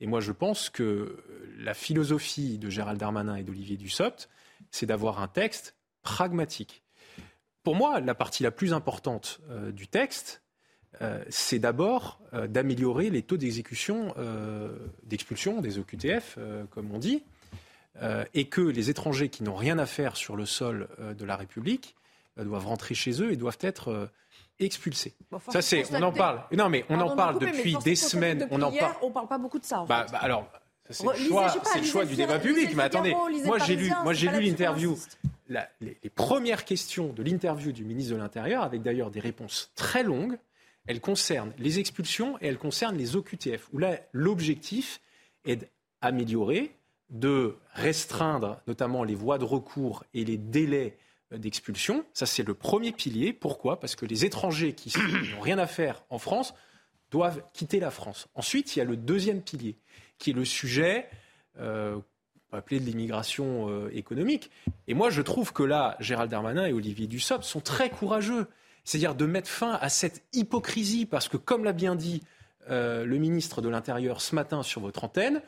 Et 0.02 0.08
moi, 0.08 0.18
je 0.18 0.32
pense 0.32 0.68
que 0.68 1.16
la 1.56 1.74
philosophie 1.74 2.58
de 2.58 2.68
Gérald 2.68 2.98
Darmanin 2.98 3.36
et 3.36 3.44
d'Olivier 3.44 3.76
Dussopt, 3.76 4.28
c'est 4.72 4.84
d'avoir 4.84 5.22
un 5.22 5.28
texte 5.28 5.76
pragmatique. 6.02 6.82
Pour 7.62 7.76
moi, 7.76 8.00
la 8.00 8.16
partie 8.16 8.42
la 8.42 8.50
plus 8.50 8.72
importante 8.72 9.40
euh, 9.48 9.70
du 9.70 9.86
texte, 9.86 10.42
euh, 11.02 11.24
c'est 11.28 11.60
d'abord 11.60 12.20
euh, 12.34 12.48
d'améliorer 12.48 13.10
les 13.10 13.22
taux 13.22 13.36
d'exécution, 13.36 14.12
d'expulsion 15.04 15.60
des 15.60 15.78
OQTF, 15.78 16.36
comme 16.70 16.90
on 16.90 16.98
dit, 16.98 17.22
et 18.34 18.48
que 18.48 18.60
les 18.60 18.90
étrangers 18.90 19.28
qui 19.28 19.44
n'ont 19.44 19.54
rien 19.54 19.78
à 19.78 19.86
faire 19.86 20.16
sur 20.16 20.34
le 20.34 20.46
sol 20.46 20.88
de 21.16 21.24
la 21.24 21.36
République 21.36 21.94
doivent 22.38 22.66
rentrer 22.66 22.96
chez 22.96 23.22
eux 23.22 23.30
et 23.30 23.36
doivent 23.36 23.58
être 23.60 24.10
expulsés. 24.58 25.14
ça, 25.50 25.62
c'est, 25.62 25.84
on 25.92 26.02
en 26.02 26.12
parle. 26.12 26.42
Non, 26.52 26.68
mais 26.68 26.84
on 26.88 27.00
en 27.00 27.16
parle 27.16 27.38
depuis 27.38 27.76
des 27.84 27.96
semaines. 27.96 28.46
on 28.50 28.62
en 28.62 28.72
parle. 28.72 28.94
On 29.02 29.10
parle 29.10 29.28
pas 29.28 29.38
beaucoup 29.38 29.58
de 29.58 29.64
ça. 29.64 29.84
Bah, 29.88 30.06
bah, 30.10 30.18
alors, 30.20 30.48
c'est 30.90 31.06
le 31.06 31.84
choix, 31.84 32.04
du 32.04 32.16
débat 32.16 32.38
public. 32.38 32.74
Mais 32.74 32.84
attendez, 32.84 33.14
moi 33.44 33.58
j'ai 33.58 33.76
lu, 33.76 33.90
moi 34.02 34.12
j'ai 34.12 34.28
lu 34.28 34.40
l'interview. 34.40 34.96
les, 35.48 35.96
les, 36.02 36.10
premières 36.10 36.64
questions 36.64 37.12
de 37.12 37.22
l'interview 37.22 37.72
du 37.72 37.84
ministre 37.84 38.14
de 38.14 38.18
l'Intérieur, 38.18 38.62
avec 38.62 38.82
d'ailleurs 38.82 39.10
des 39.10 39.20
réponses 39.20 39.72
très 39.74 40.02
longues, 40.02 40.38
elle 40.86 41.00
concerne 41.00 41.52
les 41.58 41.78
expulsions 41.78 42.36
et 42.40 42.46
elle 42.48 42.58
concerne 42.58 42.96
les 42.96 43.16
OQTF, 43.16 43.68
où 43.72 43.78
là, 43.78 43.98
l'objectif 44.12 45.00
est 45.44 45.70
d'améliorer, 46.02 46.74
de 47.10 47.56
restreindre 47.74 48.60
notamment 48.66 49.04
les 49.04 49.14
voies 49.14 49.38
de 49.38 49.44
recours 49.44 50.04
et 50.14 50.24
les 50.24 50.38
délais 50.38 50.96
d'expulsion. 51.36 52.04
Ça, 52.12 52.26
c'est 52.26 52.42
le 52.42 52.54
premier 52.54 52.92
pilier. 52.92 53.32
Pourquoi? 53.32 53.80
Parce 53.80 53.96
que 53.96 54.06
les 54.06 54.24
étrangers 54.24 54.72
qui 54.72 54.92
n'ont 55.34 55.40
rien 55.40 55.58
à 55.58 55.66
faire 55.66 56.04
en 56.10 56.18
France 56.18 56.54
doivent 57.10 57.42
quitter 57.52 57.80
la 57.80 57.90
France. 57.90 58.28
Ensuite, 58.34 58.74
il 58.74 58.78
y 58.78 58.82
a 58.82 58.84
le 58.84 58.96
deuxième 58.96 59.42
pilier, 59.42 59.76
qui 60.18 60.30
est 60.30 60.34
le 60.34 60.44
sujet 60.44 61.08
euh, 61.58 61.98
on 62.50 62.58
appeler 62.58 62.80
de 62.80 62.84
l'immigration 62.84 63.70
euh, 63.70 63.88
économique. 63.94 64.50
Et 64.86 64.92
moi, 64.92 65.08
je 65.08 65.22
trouve 65.22 65.54
que 65.54 65.62
là, 65.62 65.96
Gérald 66.00 66.30
Darmanin 66.30 66.66
et 66.66 66.72
Olivier 66.72 67.06
Dussopt 67.06 67.44
sont 67.44 67.60
très 67.60 67.88
courageux 67.88 68.46
c'est-à-dire 68.84 69.14
de 69.14 69.26
mettre 69.26 69.48
fin 69.48 69.78
à 69.80 69.88
cette 69.88 70.22
hypocrisie, 70.32 71.06
parce 71.06 71.28
que 71.28 71.36
comme 71.36 71.64
l'a 71.64 71.72
bien 71.72 71.94
dit 71.94 72.22
euh, 72.70 73.04
le 73.04 73.18
ministre 73.18 73.62
de 73.62 73.68
l'Intérieur 73.68 74.20
ce 74.20 74.34
matin 74.34 74.62
sur 74.62 74.80
votre 74.80 75.04
antenne, 75.04 75.42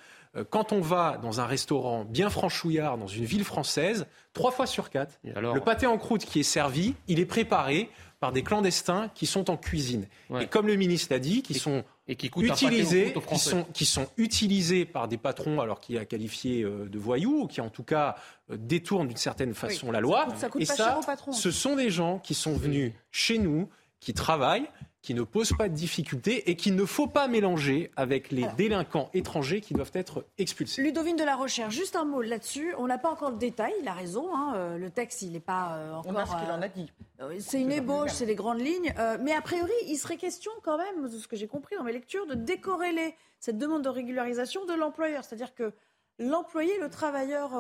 quand 0.51 0.73
on 0.73 0.81
va 0.81 1.19
dans 1.23 1.41
un 1.41 1.47
restaurant 1.47 2.05
bien 2.05 2.31
franchouillard 2.31 2.99
dans 2.99 3.07
une 3.07 3.25
ville 3.25 3.45
française, 3.45 4.07
trois 4.33 4.51
fois 4.51 4.67
sur 4.67 4.91
quatre, 4.91 5.19
le 5.23 5.61
pâté 5.61 5.87
en 5.87 5.99
croûte 5.99 6.25
qui 6.25 6.41
est 6.41 6.45
servi, 6.45 6.95
il 7.09 7.21
est 7.21 7.27
préparé 7.27 7.89
par 8.21 8.33
des 8.33 8.43
clandestins 8.43 9.11
qui 9.15 9.27
sont 9.27 9.51
en 9.51 9.57
cuisine. 9.57 10.07
Et 10.41 10.47
comme 10.47 10.67
le 10.67 10.77
ministre 10.77 11.13
l'a 11.13 11.19
dit, 11.19 11.43
qui 11.43 11.55
sont 11.55 11.85
et 12.07 12.17
qui 12.17 12.31
utilisés, 12.37 13.15
qui 13.29 13.39
sont, 13.39 13.65
qui 13.73 13.87
sont 13.87 14.09
utilisés 14.17 14.85
par 14.85 15.09
des 15.09 15.17
patrons 15.17 15.61
alors 15.61 15.81
qu'il 15.81 15.97
a 15.99 16.05
qualifié 16.05 16.63
euh, 16.63 16.87
de 16.87 16.99
voyous 16.99 17.43
ou 17.43 17.47
qui 17.47 17.63
en 17.63 17.71
tout 17.71 17.83
cas 17.83 18.17
euh, 18.51 18.57
détournent 18.59 19.09
d'une 19.09 19.17
certaine 19.17 19.55
façon 19.55 19.91
la 19.91 20.01
loi. 20.01 20.29
et 20.59 20.67
ça, 20.67 21.01
ce 21.33 21.51
sont 21.51 21.77
des 21.77 21.91
gens 21.91 22.19
qui 22.19 22.35
sont 22.35 22.55
venus 22.55 22.93
chez 23.11 23.39
nous, 23.39 23.71
qui 24.01 24.13
travaillent, 24.13 24.69
qui 25.05 25.13
ne 25.13 25.23
posent 25.23 25.53
pas 25.53 25.69
de 25.69 25.75
difficultés 25.75 26.51
et 26.51 26.57
qu'il 26.57 26.75
ne 26.75 26.85
faut 26.87 27.07
pas 27.07 27.29
mélanger 27.29 27.91
avec 27.95 28.31
les 28.31 28.47
délinquants 28.57 29.11
étrangers 29.13 29.61
qui 29.61 29.75
doivent 29.75 29.91
être 29.93 30.25
expulsés. 30.39 30.83
Ludovine 30.83 31.17
de 31.17 31.25
la 31.25 31.37
Recherche, 31.37 31.75
juste 31.75 31.95
un 31.95 32.07
mot 32.07 32.23
là-dessus. 32.23 32.73
On 32.79 32.87
n'a 32.87 32.97
pas 32.97 33.11
encore 33.11 33.31
le 33.31 33.37
détail, 33.37 33.75
il 33.83 33.87
a 33.87 33.93
raison. 33.93 34.35
Hein, 34.35 34.55
euh, 34.57 34.79
le 34.79 34.89
texte, 34.91 35.21
il 35.21 35.33
n'est 35.33 35.41
pas 35.41 35.93
encore. 35.93 36.11
On 36.11 36.17
a 36.17 36.25
ce 36.25 36.37
qu'il 36.37 36.51
en 36.51 36.63
a 36.63 36.69
dit. 36.69 36.91
Euh, 37.21 37.37
c'est 37.39 37.61
une 37.61 37.71
ébauche, 37.71 38.13
c'est 38.13 38.25
les 38.25 38.35
grandes 38.35 38.63
lignes. 38.63 38.95
Euh, 38.99 39.19
mais 39.21 39.33
a 39.33 39.43
priori, 39.43 39.75
il 39.89 39.97
serait 39.97 40.17
question 40.17 40.51
quand 40.63 40.79
même, 40.79 41.07
de 41.07 41.19
ce 41.19 41.29
que 41.29 41.37
j'ai 41.37 41.49
compris 41.49 41.77
dans 41.77 41.85
mes 41.85 41.93
lectures, 41.93 42.27
de 42.27 42.35
décorréler 42.35 43.15
cette 43.41 43.59
demande 43.59 43.83
de 43.83 43.91
régularisation 43.91 44.65
de 44.65 44.73
l'employeur. 44.73 45.23
C'est-à-dire 45.23 45.55
que 45.55 45.75
l'employé, 46.19 46.79
le 46.81 46.89
travailleur 46.89 47.51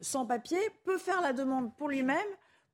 sans 0.00 0.24
papier, 0.24 0.60
peut 0.84 0.98
faire 0.98 1.20
la 1.20 1.32
demande 1.32 1.74
pour 1.74 1.88
lui-même 1.88 2.18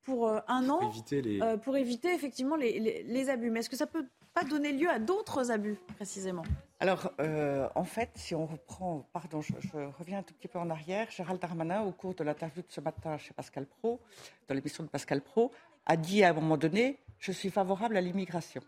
pour 0.04 0.28
euh, 0.28 0.40
un 0.48 0.68
an 0.68 0.92
euh, 1.12 1.56
pour 1.56 1.76
éviter 1.76 2.12
effectivement 2.12 2.56
les, 2.56 3.30
abus. 3.30 3.50
Mais 3.50 3.60
est-ce 3.60 3.70
que 3.70 3.76
ça 3.76 3.86
peut 3.86 4.06
pas 4.34 4.44
donner 4.44 4.72
lieu 4.72 4.88
à 4.88 4.98
d'autres 4.98 5.50
abus 5.50 5.78
précisément? 5.96 6.42
Alors, 6.78 7.12
euh, 7.20 7.68
en 7.74 7.84
fait, 7.84 8.10
si 8.14 8.34
on 8.34 8.46
reprend, 8.46 9.06
pardon, 9.12 9.40
je, 9.42 9.52
reviens 9.98 10.18
un 10.18 10.22
tout 10.22 10.34
petit 10.34 10.48
peu 10.48 10.58
en 10.58 10.70
arrière, 10.70 11.10
Gérald 11.10 11.40
Darmanin, 11.40 11.82
au 11.82 11.92
cours 11.92 12.14
de 12.14 12.24
l'interview 12.24 12.62
de 12.62 12.70
ce 12.70 12.80
matin 12.80 13.18
chez 13.18 13.34
Pascal 13.34 13.66
Pro, 13.66 14.00
dans 14.48 14.54
l'émission 14.54 14.84
de 14.84 14.88
Pascal 14.88 15.20
Pro, 15.20 15.50
a 15.86 15.96
dit 15.96 16.24
à 16.24 16.30
un 16.30 16.32
moment 16.32 16.56
donné, 16.56 16.98
je 17.18 17.32
suis 17.32 17.50
favorable 17.50 17.96
à 17.96 18.00
l'immigration. 18.00 18.62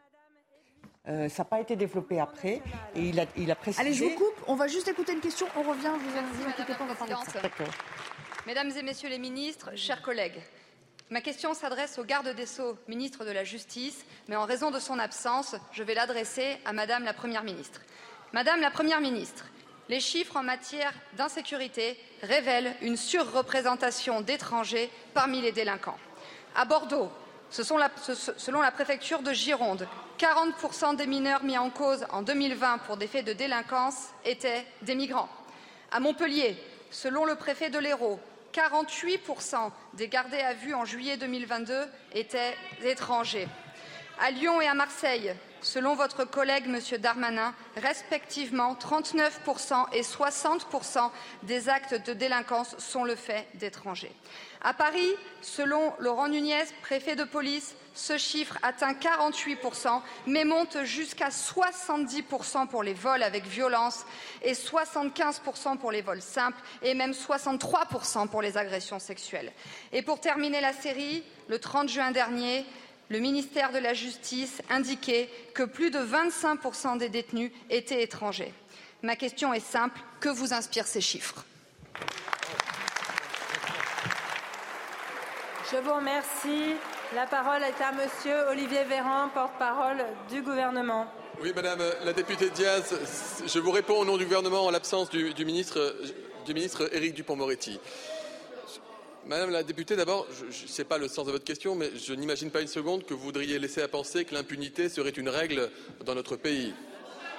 ça 1.07 1.29
n'a 1.39 1.45
pas 1.45 1.61
été 1.61 1.77
développé 1.77 2.21
après. 2.21 2.61
Et 2.95 3.09
il 3.09 3.21
a, 3.21 3.27
il 3.37 3.51
a 3.51 3.55
précisé. 3.55 3.81
Allez, 3.81 3.95
je 3.95 4.05
vous 4.05 4.15
coupe. 4.15 4.45
On 4.47 4.57
va 4.57 4.67
juste 4.67 4.89
écouter 4.89 5.12
une 5.12 5.21
question. 5.21 5.47
On 5.57 5.62
revient. 5.62 5.93
Vous 5.99 6.11
vous 6.11 6.49
inquiétez 6.49 6.75
pas, 6.75 6.85
on 6.85 6.87
va 6.87 6.95
parler 6.95 7.15
de 7.15 7.31
ça. 7.31 7.41
Mesdames 8.47 8.71
et 8.77 8.83
Messieurs 8.83 9.09
les 9.09 9.21
ministres, 9.21 9.71
chers 9.77 10.03
collègues, 10.03 10.41
ma 11.12 11.21
question 11.21 11.52
s'adresse 11.52 11.99
au 11.99 12.04
garde 12.04 12.35
des 12.35 12.47
Sceaux, 12.47 12.78
ministre 12.88 13.26
de 13.26 13.31
la 13.31 13.45
Justice, 13.45 14.07
mais 14.28 14.37
en 14.37 14.47
raison 14.47 14.71
de 14.71 14.78
son 14.78 14.99
absence, 14.99 15.54
je 15.73 15.83
vais 15.83 15.92
l'adresser 15.92 16.57
à 16.64 16.73
Madame 16.73 17.04
la 17.04 17.12
Première 17.12 17.45
ministre. 17.45 17.83
Madame 18.33 18.62
la 18.62 18.71
Première 18.71 19.02
ministre, 19.02 19.45
les 19.90 20.00
chiffres 20.00 20.38
en 20.38 20.42
matière 20.42 20.95
d'insécurité 21.19 21.99
révèlent 22.23 22.75
une 22.81 22.97
surreprésentation 22.97 24.23
d'étrangers 24.23 24.90
parmi 25.12 25.42
les 25.42 25.52
délinquants. 25.52 25.99
À 26.57 26.64
Bordeaux, 26.64 27.11
selon 27.50 28.62
la 28.62 28.71
préfecture 28.71 29.21
de 29.21 29.35
Gironde, 29.35 29.87
40% 30.19 30.97
des 30.97 31.07
mineurs 31.07 31.45
mis 31.45 31.59
en 31.59 31.69
cause 31.69 32.07
en 32.11 32.23
2020 32.23 32.78
pour 32.87 32.97
des 32.97 33.07
faits 33.07 33.26
de 33.26 33.35
délinquance 33.35 34.09
étaient 34.25 34.64
des 34.81 34.95
migrants. 34.95 35.28
À 35.90 36.00
Montpellier, 36.00 36.57
selon 36.90 37.26
le 37.26 37.35
préfet 37.35 37.69
de 37.69 37.78
l'Hérault, 37.78 38.19
48% 38.53 39.71
des 39.95 40.09
gardés 40.09 40.41
à 40.41 40.55
vue 40.55 40.75
en 40.75 40.85
juillet 40.85 41.17
2022 41.17 41.87
étaient 42.15 42.55
étrangers. 42.85 43.49
À 44.21 44.31
Lyon 44.31 44.61
et 44.61 44.69
à 44.69 44.75
Marseille, 44.75 45.35
selon 45.63 45.95
votre 45.95 46.25
collègue 46.25 46.67
M. 46.67 46.79
Darmanin, 47.01 47.55
respectivement 47.77 48.75
39% 48.75 49.87
et 49.93 50.03
60% 50.03 51.11
des 51.45 51.69
actes 51.69 51.95
de 52.07 52.13
délinquance 52.13 52.77
sont 52.79 53.05
le 53.05 53.17
fait 53.17 53.47
d'étrangers. 53.55 54.15
À 54.61 54.75
Paris, 54.75 55.11
selon 55.41 55.95
Laurent 55.99 56.29
Nunez, 56.29 56.65
préfet 56.83 57.17
de 57.17 57.25
police, 57.25 57.75
ce 57.95 58.17
chiffre 58.19 58.59
atteint 58.63 58.93
48%, 58.93 60.01
mais 60.27 60.45
monte 60.45 60.85
jusqu'à 60.85 61.29
70% 61.29 62.67
pour 62.67 62.83
les 62.83 62.95
vols 62.95 63.23
avec 63.23 63.45
violence 63.47 64.05
et 64.43 64.53
75% 64.53 65.77
pour 65.79 65.93
les 65.93 66.03
vols 66.03 66.23
simples 66.23 66.61
et 66.83 66.95
même 66.95 67.13
63% 67.13 68.29
pour 68.29 68.43
les 68.43 68.57
agressions 68.57 68.99
sexuelles. 68.99 69.53
Et 69.93 70.03
pour 70.03 70.21
terminer 70.21 70.61
la 70.61 70.73
série, 70.73 71.23
le 71.49 71.59
30 71.59 71.89
juin 71.89 72.11
dernier, 72.11 72.65
le 73.09 73.19
ministère 73.19 73.73
de 73.73 73.79
la 73.79 73.93
Justice 73.93 74.63
indiquait 74.71 75.29
que 75.55 75.63
plus 75.63 75.91
de 75.91 75.99
25% 75.99 76.99
des 76.99 77.11
détenus 77.11 77.53
étaient 77.69 78.03
étrangers. 78.03 78.55
Ma 79.03 79.17
question 79.17 79.53
est 79.53 79.61
simple, 79.61 80.01
que 80.21 80.29
vous 80.29 80.55
inspirent 80.55 80.87
ces 80.87 81.01
chiffres? 81.01 81.45
Je 85.71 85.79
vous 85.79 85.95
remercie. 85.95 86.77
La 87.14 87.26
parole 87.26 87.62
est 87.62 87.83
à 87.83 87.92
Monsieur 87.92 88.49
Olivier 88.49 88.85
Véran, 88.85 89.28
porte-parole 89.35 90.02
du 90.31 90.40
gouvernement. 90.40 91.07
Oui, 91.42 91.52
Madame 91.54 91.81
la 92.04 92.12
députée 92.14 92.49
Diaz, 92.49 92.95
je 93.47 93.59
vous 93.59 93.71
réponds 93.71 93.99
au 93.99 94.04
nom 94.07 94.16
du 94.16 94.25
gouvernement 94.25 94.64
en 94.64 94.71
l'absence 94.71 95.11
du, 95.11 95.45
ministre, 95.45 95.92
Éric 96.90 97.14
Dupont-Moretti. 97.14 97.78
Madame 99.26 99.50
la 99.50 99.62
députée, 99.62 99.95
d'abord, 99.95 100.26
je 100.50 100.62
ne 100.62 100.69
sais 100.69 100.85
pas 100.85 100.97
le 100.97 101.07
sens 101.07 101.26
de 101.26 101.33
votre 101.33 101.45
question, 101.45 101.75
mais 101.75 101.90
je 101.97 102.14
n'imagine 102.14 102.50
pas 102.50 102.62
une 102.62 102.66
seconde 102.66 103.04
que 103.04 103.12
vous 103.12 103.25
voudriez 103.25 103.59
laisser 103.59 103.83
à 103.83 103.88
penser 103.88 104.25
que 104.25 104.33
l'impunité 104.33 104.88
serait 104.88 105.11
une 105.11 105.28
règle 105.28 105.71
dans 106.07 106.14
notre 106.14 106.37
pays. 106.37 106.73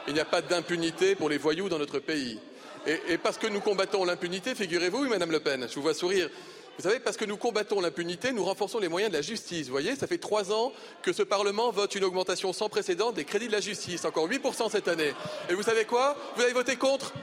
Il 0.08 0.14
n'y 0.14 0.20
a 0.20 0.26
pas 0.26 0.44
d'impunité 0.44 1.16
pour 1.16 1.30
les 1.30 1.40
voyous 1.40 1.70
dans 1.70 1.80
notre 1.80 1.98
pays. 1.98 2.40
Et, 2.86 3.18
parce 3.18 3.38
que 3.38 3.48
nous 3.48 3.62
combattons 3.62 4.04
l'impunité, 4.04 4.54
figurez-vous, 4.56 5.08
Madame 5.08 5.32
Le 5.32 5.40
Pen, 5.40 5.66
je 5.70 5.76
vous 5.76 5.82
vois 5.82 5.94
sourire, 5.94 6.30
vous 6.78 6.84
savez, 6.84 7.00
parce 7.00 7.18
que 7.18 7.26
nous 7.26 7.38
combattons 7.38 7.82
l'impunité, 7.82 8.32
nous 8.32 8.44
renforçons 8.44 8.80
les 8.80 8.88
moyens 8.88 9.12
de 9.12 9.18
la 9.18 9.22
justice. 9.22 9.68
Vous 9.68 9.74
voyez, 9.74 9.96
ça 9.96 10.08
fait 10.08 10.18
trois 10.18 10.52
ans 10.52 10.74
que 11.04 11.14
ce 11.14 11.22
Parlement 11.22 11.72
vote 11.72 11.94
une 11.94 12.04
augmentation 12.04 12.52
sans 12.52 12.68
précédent 12.68 13.12
des 13.12 13.26
crédits 13.26 13.48
de 13.48 13.52
la 13.52 13.60
justice, 13.60 14.06
encore 14.06 14.28
8% 14.28 14.72
cette 14.72 14.88
année. 14.88 15.14
Et 15.50 15.54
vous 15.54 15.64
savez 15.64 15.86
quoi? 15.86 16.18
Vous 16.36 16.42
avez 16.42 16.54
voté 16.54 16.76
contre 16.76 17.14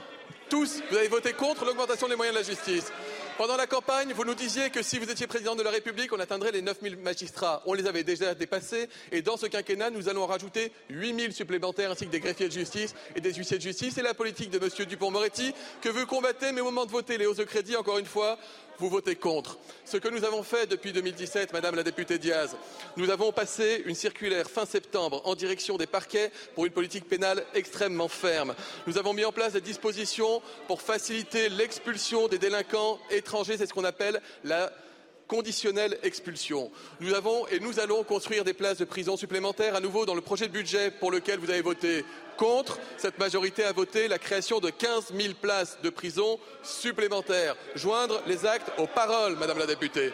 Tous, 0.49 0.81
vous 0.89 0.97
avez 0.97 1.09
voté 1.09 1.33
contre 1.33 1.65
l'augmentation 1.65 2.07
des 2.07 2.15
moyens 2.15 2.37
de 2.37 2.41
la 2.41 2.47
justice. 2.47 2.91
Pendant 3.37 3.57
la 3.57 3.65
campagne, 3.65 4.13
vous 4.13 4.23
nous 4.23 4.35
disiez 4.35 4.69
que 4.69 4.83
si 4.83 4.99
vous 4.99 5.09
étiez 5.09 5.25
président 5.25 5.55
de 5.55 5.63
la 5.63 5.71
République, 5.71 6.13
on 6.13 6.19
atteindrait 6.19 6.51
les 6.51 6.61
9000 6.61 6.97
magistrats. 6.97 7.63
On 7.65 7.73
les 7.73 7.87
avait 7.87 8.03
déjà 8.03 8.35
dépassés. 8.35 8.87
Et 9.11 9.21
dans 9.21 9.35
ce 9.35 9.47
quinquennat, 9.47 9.89
nous 9.89 10.09
allons 10.09 10.23
en 10.23 10.27
rajouter 10.27 10.71
8000 10.89 11.33
supplémentaires, 11.33 11.91
ainsi 11.91 12.05
que 12.05 12.11
des 12.11 12.19
greffiers 12.19 12.49
de 12.49 12.53
justice 12.53 12.93
et 13.15 13.21
des 13.21 13.33
huissiers 13.33 13.57
de 13.57 13.63
justice. 13.63 13.93
C'est 13.95 14.03
la 14.03 14.13
politique 14.13 14.51
de 14.51 14.59
M. 14.59 14.85
Dupont-Moretti 14.85 15.53
que 15.81 15.89
vous 15.89 16.05
combattez, 16.05 16.51
mais 16.51 16.61
au 16.61 16.65
moment 16.65 16.85
de 16.85 16.91
voter 16.91 17.17
les 17.17 17.25
hausses 17.25 17.37
de 17.37 17.43
crédit, 17.43 17.75
encore 17.75 17.97
une 17.97 18.05
fois, 18.05 18.37
vous 18.81 18.89
votez 18.89 19.15
contre. 19.15 19.59
Ce 19.85 19.97
que 19.97 20.09
nous 20.09 20.23
avons 20.23 20.41
fait 20.41 20.65
depuis 20.65 20.91
2017, 20.91 21.53
Madame 21.53 21.75
la 21.75 21.83
députée 21.83 22.17
Diaz, 22.17 22.55
nous 22.97 23.11
avons 23.11 23.31
passé 23.31 23.83
une 23.85 23.93
circulaire 23.93 24.49
fin 24.49 24.65
septembre 24.65 25.21
en 25.25 25.35
direction 25.35 25.77
des 25.77 25.85
parquets 25.85 26.31
pour 26.55 26.65
une 26.65 26.71
politique 26.71 27.07
pénale 27.07 27.45
extrêmement 27.53 28.07
ferme. 28.07 28.55
Nous 28.87 28.97
avons 28.97 29.13
mis 29.13 29.23
en 29.23 29.31
place 29.31 29.53
des 29.53 29.61
dispositions 29.61 30.41
pour 30.67 30.81
faciliter 30.81 31.49
l'expulsion 31.49 32.27
des 32.27 32.39
délinquants 32.39 32.99
étrangers, 33.11 33.57
c'est 33.57 33.67
ce 33.67 33.73
qu'on 33.73 33.83
appelle 33.83 34.19
la 34.43 34.73
conditionnelle 35.31 35.97
expulsion. 36.03 36.69
Nous 36.99 37.13
avons 37.13 37.47
et 37.47 37.61
nous 37.61 37.79
allons 37.79 38.03
construire 38.03 38.43
des 38.43 38.53
places 38.53 38.79
de 38.79 38.83
prison 38.83 39.15
supplémentaires 39.15 39.75
à 39.75 39.79
nouveau 39.79 40.05
dans 40.05 40.13
le 40.13 40.19
projet 40.19 40.49
de 40.49 40.51
budget 40.51 40.91
pour 40.91 41.09
lequel 41.09 41.39
vous 41.39 41.49
avez 41.49 41.61
voté 41.61 42.03
contre. 42.35 42.77
Cette 42.97 43.17
majorité 43.17 43.63
a 43.63 43.71
voté 43.71 44.09
la 44.09 44.19
création 44.19 44.59
de 44.59 44.69
15 44.69 45.13
000 45.17 45.33
places 45.41 45.77
de 45.83 45.89
prison 45.89 46.37
supplémentaires. 46.63 47.55
Joindre 47.75 48.21
les 48.27 48.45
actes 48.45 48.73
aux 48.77 48.87
paroles, 48.87 49.37
Madame 49.37 49.59
la 49.59 49.67
députée. 49.67 50.11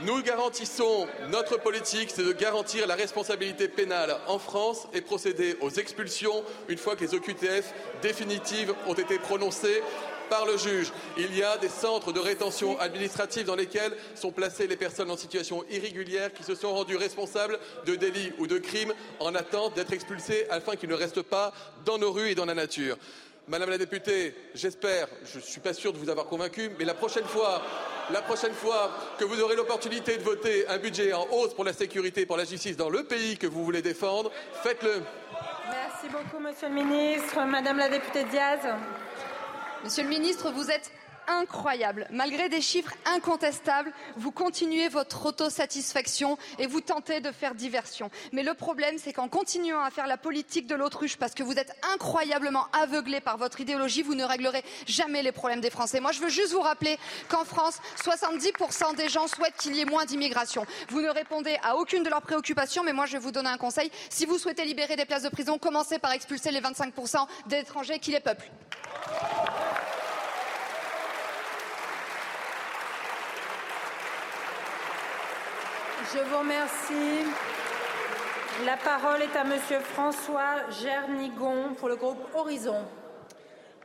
Nous 0.00 0.22
garantissons, 0.22 1.06
notre 1.28 1.58
politique, 1.58 2.10
c'est 2.14 2.24
de 2.24 2.32
garantir 2.32 2.86
la 2.86 2.94
responsabilité 2.94 3.68
pénale 3.68 4.16
en 4.26 4.38
France 4.38 4.88
et 4.94 5.02
procéder 5.02 5.56
aux 5.60 5.70
expulsions 5.70 6.44
une 6.68 6.78
fois 6.78 6.96
que 6.96 7.04
les 7.04 7.14
OQTF 7.14 7.74
définitives 8.00 8.74
ont 8.86 8.94
été 8.94 9.18
prononcées 9.18 9.82
par 10.28 10.46
le 10.46 10.56
juge. 10.56 10.92
Il 11.16 11.36
y 11.36 11.42
a 11.42 11.56
des 11.58 11.68
centres 11.68 12.12
de 12.12 12.20
rétention 12.20 12.78
administrative 12.78 13.46
dans 13.46 13.56
lesquels 13.56 13.92
sont 14.14 14.32
placées 14.32 14.66
les 14.66 14.76
personnes 14.76 15.10
en 15.10 15.16
situation 15.16 15.64
irrégulière 15.70 16.32
qui 16.32 16.42
se 16.42 16.54
sont 16.54 16.72
rendues 16.72 16.96
responsables 16.96 17.58
de 17.86 17.94
délits 17.94 18.32
ou 18.38 18.46
de 18.46 18.58
crimes 18.58 18.94
en 19.20 19.34
attente 19.34 19.74
d'être 19.74 19.92
expulsées 19.92 20.46
afin 20.50 20.76
qu'ils 20.76 20.88
ne 20.90 20.94
restent 20.94 21.22
pas 21.22 21.52
dans 21.84 21.98
nos 21.98 22.12
rues 22.12 22.30
et 22.30 22.34
dans 22.34 22.46
la 22.46 22.54
nature. 22.54 22.96
Madame 23.48 23.70
la 23.70 23.78
députée, 23.78 24.34
j'espère, 24.56 25.06
je 25.32 25.38
ne 25.38 25.42
suis 25.42 25.60
pas 25.60 25.72
sûr 25.72 25.92
de 25.92 25.98
vous 25.98 26.10
avoir 26.10 26.26
convaincu, 26.26 26.68
mais 26.80 26.84
la 26.84 26.94
prochaine 26.94 27.24
fois, 27.24 27.62
la 28.10 28.20
prochaine 28.20 28.52
fois 28.52 28.90
que 29.18 29.24
vous 29.24 29.40
aurez 29.40 29.54
l'opportunité 29.54 30.16
de 30.16 30.22
voter 30.24 30.66
un 30.66 30.78
budget 30.78 31.12
en 31.12 31.28
hausse 31.30 31.54
pour 31.54 31.62
la 31.62 31.72
sécurité 31.72 32.22
et 32.22 32.26
pour 32.26 32.36
la 32.36 32.44
justice 32.44 32.76
dans 32.76 32.90
le 32.90 33.04
pays 33.04 33.38
que 33.38 33.46
vous 33.46 33.64
voulez 33.64 33.82
défendre, 33.82 34.32
faites-le. 34.64 35.00
Merci 35.70 36.08
beaucoup, 36.08 36.42
Monsieur 36.42 36.68
le 36.68 36.74
Ministre. 36.74 37.40
Madame 37.46 37.78
la 37.78 37.88
députée 37.88 38.24
Diaz. 38.24 38.58
Monsieur 39.84 40.02
le 40.02 40.08
ministre, 40.08 40.50
vous 40.50 40.70
êtes 40.70 40.90
incroyable. 41.28 42.06
Malgré 42.10 42.48
des 42.48 42.60
chiffres 42.60 42.94
incontestables, 43.04 43.92
vous 44.16 44.30
continuez 44.30 44.88
votre 44.88 45.26
autosatisfaction 45.26 46.38
et 46.58 46.66
vous 46.66 46.80
tentez 46.80 47.20
de 47.20 47.30
faire 47.32 47.54
diversion. 47.54 48.10
Mais 48.32 48.42
le 48.42 48.54
problème, 48.54 48.98
c'est 48.98 49.12
qu'en 49.12 49.28
continuant 49.28 49.80
à 49.80 49.90
faire 49.90 50.06
la 50.06 50.16
politique 50.16 50.66
de 50.66 50.74
l'autruche, 50.74 51.16
parce 51.16 51.34
que 51.34 51.42
vous 51.42 51.58
êtes 51.58 51.74
incroyablement 51.94 52.66
aveuglé 52.72 53.20
par 53.20 53.38
votre 53.38 53.60
idéologie, 53.60 54.02
vous 54.02 54.14
ne 54.14 54.24
réglerez 54.24 54.64
jamais 54.86 55.22
les 55.22 55.32
problèmes 55.32 55.60
des 55.60 55.70
Français. 55.70 56.00
Moi, 56.00 56.12
je 56.12 56.20
veux 56.20 56.28
juste 56.28 56.52
vous 56.52 56.60
rappeler 56.60 56.98
qu'en 57.28 57.44
France, 57.44 57.78
70% 58.02 58.96
des 58.96 59.08
gens 59.08 59.26
souhaitent 59.26 59.56
qu'il 59.56 59.74
y 59.74 59.80
ait 59.80 59.84
moins 59.84 60.04
d'immigration. 60.04 60.66
Vous 60.88 61.00
ne 61.00 61.08
répondez 61.08 61.58
à 61.62 61.76
aucune 61.76 62.02
de 62.02 62.10
leurs 62.10 62.22
préoccupations, 62.22 62.82
mais 62.82 62.92
moi, 62.92 63.06
je 63.06 63.12
vais 63.12 63.18
vous 63.18 63.32
donner 63.32 63.50
un 63.50 63.58
conseil. 63.58 63.90
Si 64.10 64.26
vous 64.26 64.38
souhaitez 64.38 64.64
libérer 64.64 64.96
des 64.96 65.04
places 65.04 65.22
de 65.22 65.28
prison, 65.28 65.58
commencez 65.58 65.98
par 65.98 66.12
expulser 66.12 66.50
les 66.50 66.60
25% 66.60 67.26
d'étrangers 67.46 67.98
qui 67.98 68.10
les 68.10 68.20
peuplent. 68.20 68.50
Je 76.14 76.20
vous 76.20 76.38
remercie. 76.38 77.26
La 78.64 78.76
parole 78.76 79.22
est 79.22 79.36
à 79.36 79.42
Monsieur 79.42 79.80
François 79.80 80.70
Gernigon 80.80 81.74
pour 81.74 81.88
le 81.88 81.96
groupe 81.96 82.20
Horizon. 82.32 82.84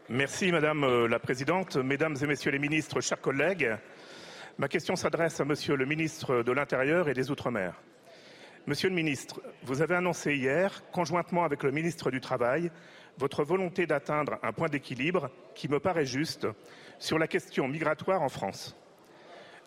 Merci 0.08 0.52
Madame 0.52 0.84
euh, 0.84 1.08
la 1.08 1.18
Présidente, 1.18 1.78
Mesdames 1.78 2.16
et 2.22 2.28
Messieurs 2.28 2.52
les 2.52 2.60
ministres, 2.60 3.02
chers 3.02 3.20
collègues. 3.20 3.76
Ma 4.60 4.68
question 4.68 4.96
s'adresse 4.96 5.40
à 5.40 5.46
Monsieur 5.46 5.76
le 5.76 5.86
ministre 5.86 6.44
de 6.44 6.52
l'Intérieur 6.52 7.10
et 7.10 7.16
des 7.16 7.32
Outre-mer. 7.32 7.82
Monsieur 8.68 8.90
le 8.90 8.96
ministre, 8.96 9.42
vous 9.64 9.82
avez 9.82 9.96
annoncé 9.96 10.36
hier, 10.36 10.84
conjointement 10.92 11.44
avec 11.44 11.64
le 11.64 11.72
ministre 11.72 12.12
du 12.12 12.22
Travail, 12.22 12.70
votre 13.18 13.44
volonté 13.44 13.88
d'atteindre 13.88 14.38
un 14.44 14.54
point 14.54 14.70
d'équilibre 14.70 15.32
qui 15.56 15.68
me 15.68 15.80
paraît 15.80 16.06
juste 16.06 16.48
sur 17.00 17.18
la 17.18 17.28
question 17.28 17.68
migratoire 17.68 18.22
en 18.22 18.30
France. 18.30 18.78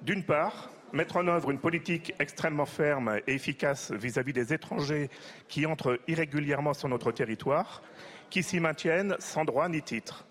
D'une 0.03 0.25
part, 0.25 0.71
mettre 0.95 1.17
en 1.17 1.27
œuvre 1.27 1.51
une 1.51 1.59
politique 1.59 2.15
extrêmement 2.19 2.67
ferme 2.67 3.21
et 3.27 3.35
efficace 3.35 3.91
vis-à-vis 3.93 4.33
des 4.33 4.55
étrangers 4.55 5.11
qui 5.49 5.67
entrent 5.67 5.99
irrégulièrement 6.09 6.73
sur 6.73 6.89
notre 6.89 7.13
territoire, 7.13 7.83
qui 8.31 8.43
s'y 8.43 8.61
maintiennent 8.61 9.17
sans 9.19 9.45
droit 9.45 9.69
ni 9.69 9.83
titre. 9.83 10.25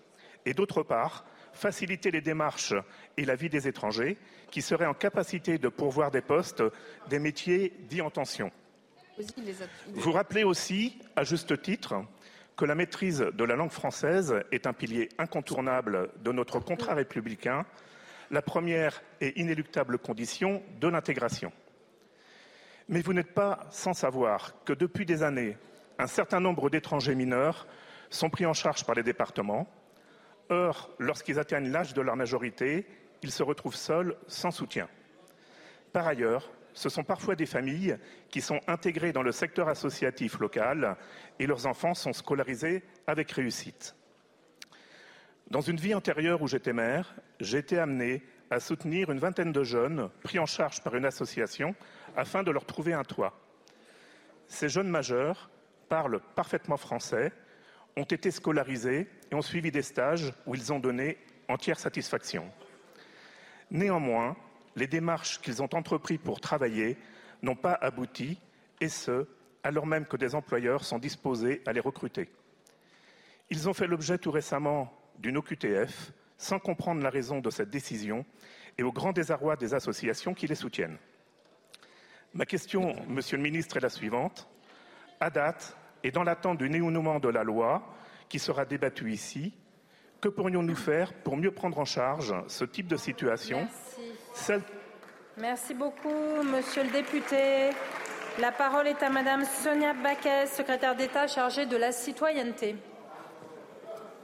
Et 0.46 0.54
d'autre 0.54 0.82
part, 0.82 1.24
faciliter 1.52 2.10
les 2.10 2.20
démarches 2.20 2.74
et 3.16 3.24
la 3.24 3.36
vie 3.36 3.48
des 3.48 3.68
étrangers 3.68 4.16
qui 4.50 4.62
seraient 4.62 4.86
en 4.86 4.94
capacité 4.94 5.58
de 5.58 5.68
pourvoir 5.68 6.10
des 6.10 6.20
postes 6.22 6.62
des 7.08 7.18
métiers 7.18 7.72
dits 7.88 8.02
en 8.02 8.10
tension. 8.10 8.50
Vous 9.92 10.12
rappelez 10.12 10.44
aussi, 10.44 10.98
à 11.14 11.24
juste 11.24 11.60
titre, 11.62 11.94
que 12.56 12.64
la 12.64 12.74
maîtrise 12.74 13.18
de 13.18 13.44
la 13.44 13.56
langue 13.56 13.70
française 13.70 14.42
est 14.50 14.66
un 14.66 14.72
pilier 14.72 15.08
incontournable 15.18 16.10
de 16.22 16.32
notre 16.32 16.58
contrat 16.60 16.94
républicain, 16.94 17.64
la 18.34 18.42
première 18.42 19.00
et 19.20 19.40
inéluctable 19.40 19.96
condition 19.96 20.60
de 20.80 20.88
l'intégration. 20.88 21.52
Mais 22.88 23.00
vous 23.00 23.12
n'êtes 23.12 23.32
pas 23.32 23.60
sans 23.70 23.92
savoir 23.92 24.52
que 24.64 24.72
depuis 24.72 25.06
des 25.06 25.22
années, 25.22 25.56
un 26.00 26.08
certain 26.08 26.40
nombre 26.40 26.68
d'étrangers 26.68 27.14
mineurs 27.14 27.68
sont 28.10 28.30
pris 28.30 28.44
en 28.44 28.52
charge 28.52 28.84
par 28.84 28.96
les 28.96 29.04
départements. 29.04 29.68
Or, 30.50 30.90
lorsqu'ils 30.98 31.38
atteignent 31.38 31.70
l'âge 31.70 31.94
de 31.94 32.02
leur 32.02 32.16
majorité, 32.16 32.86
ils 33.22 33.30
se 33.30 33.44
retrouvent 33.44 33.76
seuls, 33.76 34.16
sans 34.26 34.50
soutien. 34.50 34.88
Par 35.92 36.08
ailleurs, 36.08 36.50
ce 36.72 36.88
sont 36.88 37.04
parfois 37.04 37.36
des 37.36 37.46
familles 37.46 37.96
qui 38.30 38.40
sont 38.40 38.60
intégrées 38.66 39.12
dans 39.12 39.22
le 39.22 39.30
secteur 39.30 39.68
associatif 39.68 40.40
local 40.40 40.96
et 41.38 41.46
leurs 41.46 41.66
enfants 41.66 41.94
sont 41.94 42.12
scolarisés 42.12 42.82
avec 43.06 43.30
réussite. 43.30 43.94
Dans 45.54 45.60
une 45.60 45.76
vie 45.76 45.94
antérieure 45.94 46.42
où 46.42 46.48
j'étais 46.48 46.72
maire, 46.72 47.14
j'ai 47.38 47.58
été 47.58 47.78
amené 47.78 48.24
à 48.50 48.58
soutenir 48.58 49.12
une 49.12 49.20
vingtaine 49.20 49.52
de 49.52 49.62
jeunes 49.62 50.10
pris 50.24 50.40
en 50.40 50.46
charge 50.46 50.82
par 50.82 50.96
une 50.96 51.04
association 51.04 51.76
afin 52.16 52.42
de 52.42 52.50
leur 52.50 52.64
trouver 52.64 52.92
un 52.92 53.04
toit. 53.04 53.38
Ces 54.48 54.68
jeunes 54.68 54.88
majeurs 54.88 55.50
parlent 55.88 56.20
parfaitement 56.34 56.76
français, 56.76 57.32
ont 57.96 58.02
été 58.02 58.32
scolarisés 58.32 59.08
et 59.30 59.34
ont 59.36 59.42
suivi 59.42 59.70
des 59.70 59.82
stages 59.82 60.32
où 60.44 60.56
ils 60.56 60.72
ont 60.72 60.80
donné 60.80 61.18
entière 61.46 61.78
satisfaction. 61.78 62.50
Néanmoins, 63.70 64.36
les 64.74 64.88
démarches 64.88 65.40
qu'ils 65.40 65.62
ont 65.62 65.72
entreprises 65.72 66.18
pour 66.18 66.40
travailler 66.40 66.98
n'ont 67.42 67.54
pas 67.54 67.74
abouti, 67.74 68.40
et 68.80 68.88
ce, 68.88 69.28
alors 69.62 69.86
même 69.86 70.06
que 70.06 70.16
des 70.16 70.34
employeurs 70.34 70.82
sont 70.82 70.98
disposés 70.98 71.62
à 71.64 71.72
les 71.72 71.78
recruter. 71.78 72.28
Ils 73.50 73.68
ont 73.68 73.72
fait 73.72 73.86
l'objet 73.86 74.18
tout 74.18 74.32
récemment 74.32 74.92
d'une 75.18 75.36
OQTF, 75.36 76.12
sans 76.38 76.58
comprendre 76.58 77.02
la 77.02 77.10
raison 77.10 77.40
de 77.40 77.50
cette 77.50 77.70
décision 77.70 78.24
et 78.78 78.82
au 78.82 78.92
grand 78.92 79.12
désarroi 79.12 79.56
des 79.56 79.74
associations 79.74 80.34
qui 80.34 80.46
les 80.46 80.54
soutiennent. 80.54 80.98
Ma 82.34 82.46
question, 82.46 82.96
Monsieur 83.08 83.36
le 83.36 83.42
ministre, 83.42 83.76
est 83.76 83.80
la 83.80 83.88
suivante. 83.88 84.48
À 85.20 85.30
date, 85.30 85.76
et 86.02 86.10
dans 86.10 86.24
l'attente 86.24 86.58
du 86.58 86.68
néonouement 86.68 87.20
de 87.20 87.28
la 87.28 87.44
loi 87.44 87.94
qui 88.28 88.38
sera 88.38 88.64
débattue 88.64 89.12
ici, 89.12 89.54
que 90.20 90.28
pourrions-nous 90.28 90.74
faire 90.74 91.12
pour 91.12 91.36
mieux 91.36 91.50
prendre 91.50 91.78
en 91.78 91.84
charge 91.84 92.34
ce 92.48 92.64
type 92.64 92.88
de 92.88 92.96
situation? 92.96 93.68
Merci 95.36 95.74
beaucoup, 95.74 96.42
Monsieur 96.42 96.84
le 96.84 96.90
député. 96.90 97.70
La 98.40 98.50
parole 98.50 98.88
est 98.88 99.02
à 99.02 99.10
Madame 99.10 99.44
Sonia 99.44 99.94
Baquet, 99.94 100.46
secrétaire 100.46 100.96
d'État 100.96 101.28
chargée 101.28 101.66
de 101.66 101.76
la 101.76 101.92
citoyenneté. 101.92 102.74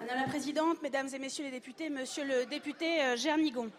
Madame 0.01 0.21
la 0.21 0.29
Présidente, 0.29 0.81
Mesdames 0.83 1.09
et 1.13 1.19
Messieurs 1.19 1.45
les 1.45 1.51
députés, 1.51 1.91
Monsieur 1.91 2.25
le 2.25 2.47
député 2.47 3.03
euh, 3.03 3.17
Gernigon. 3.17 3.71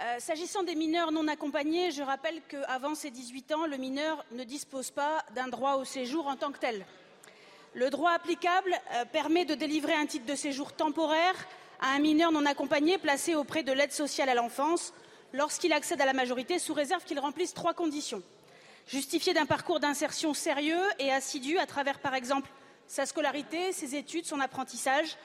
Euh, 0.00 0.18
s'agissant 0.18 0.62
des 0.62 0.74
mineurs 0.74 1.12
non 1.12 1.28
accompagnés, 1.28 1.90
je 1.90 2.02
rappelle 2.02 2.40
qu'avant 2.48 2.94
ses 2.94 3.10
18 3.10 3.52
ans, 3.52 3.66
le 3.66 3.76
mineur 3.76 4.24
ne 4.32 4.42
dispose 4.42 4.90
pas 4.90 5.22
d'un 5.34 5.48
droit 5.48 5.74
au 5.74 5.84
séjour 5.84 6.28
en 6.28 6.36
tant 6.36 6.50
que 6.50 6.58
tel. 6.58 6.86
Le 7.74 7.90
droit 7.90 8.12
applicable 8.12 8.72
euh, 8.94 9.04
permet 9.04 9.44
de 9.44 9.54
délivrer 9.54 9.92
un 9.92 10.06
titre 10.06 10.24
de 10.24 10.34
séjour 10.34 10.72
temporaire 10.72 11.34
à 11.78 11.90
un 11.90 11.98
mineur 11.98 12.32
non 12.32 12.46
accompagné 12.46 12.96
placé 12.96 13.34
auprès 13.34 13.62
de 13.62 13.72
l'aide 13.72 13.92
sociale 13.92 14.30
à 14.30 14.34
l'enfance 14.34 14.94
lorsqu'il 15.34 15.74
accède 15.74 16.00
à 16.00 16.06
la 16.06 16.14
majorité, 16.14 16.58
sous 16.58 16.72
réserve 16.72 17.04
qu'il 17.04 17.20
remplisse 17.20 17.52
trois 17.52 17.74
conditions. 17.74 18.22
Justifier 18.86 19.34
d'un 19.34 19.46
parcours 19.46 19.78
d'insertion 19.78 20.32
sérieux 20.32 20.82
et 20.98 21.12
assidu 21.12 21.58
à 21.58 21.66
travers, 21.66 21.98
par 21.98 22.14
exemple, 22.14 22.48
sa 22.86 23.04
scolarité, 23.04 23.72
ses 23.72 23.94
études, 23.94 24.24
son 24.24 24.40
apprentissage, 24.40 25.16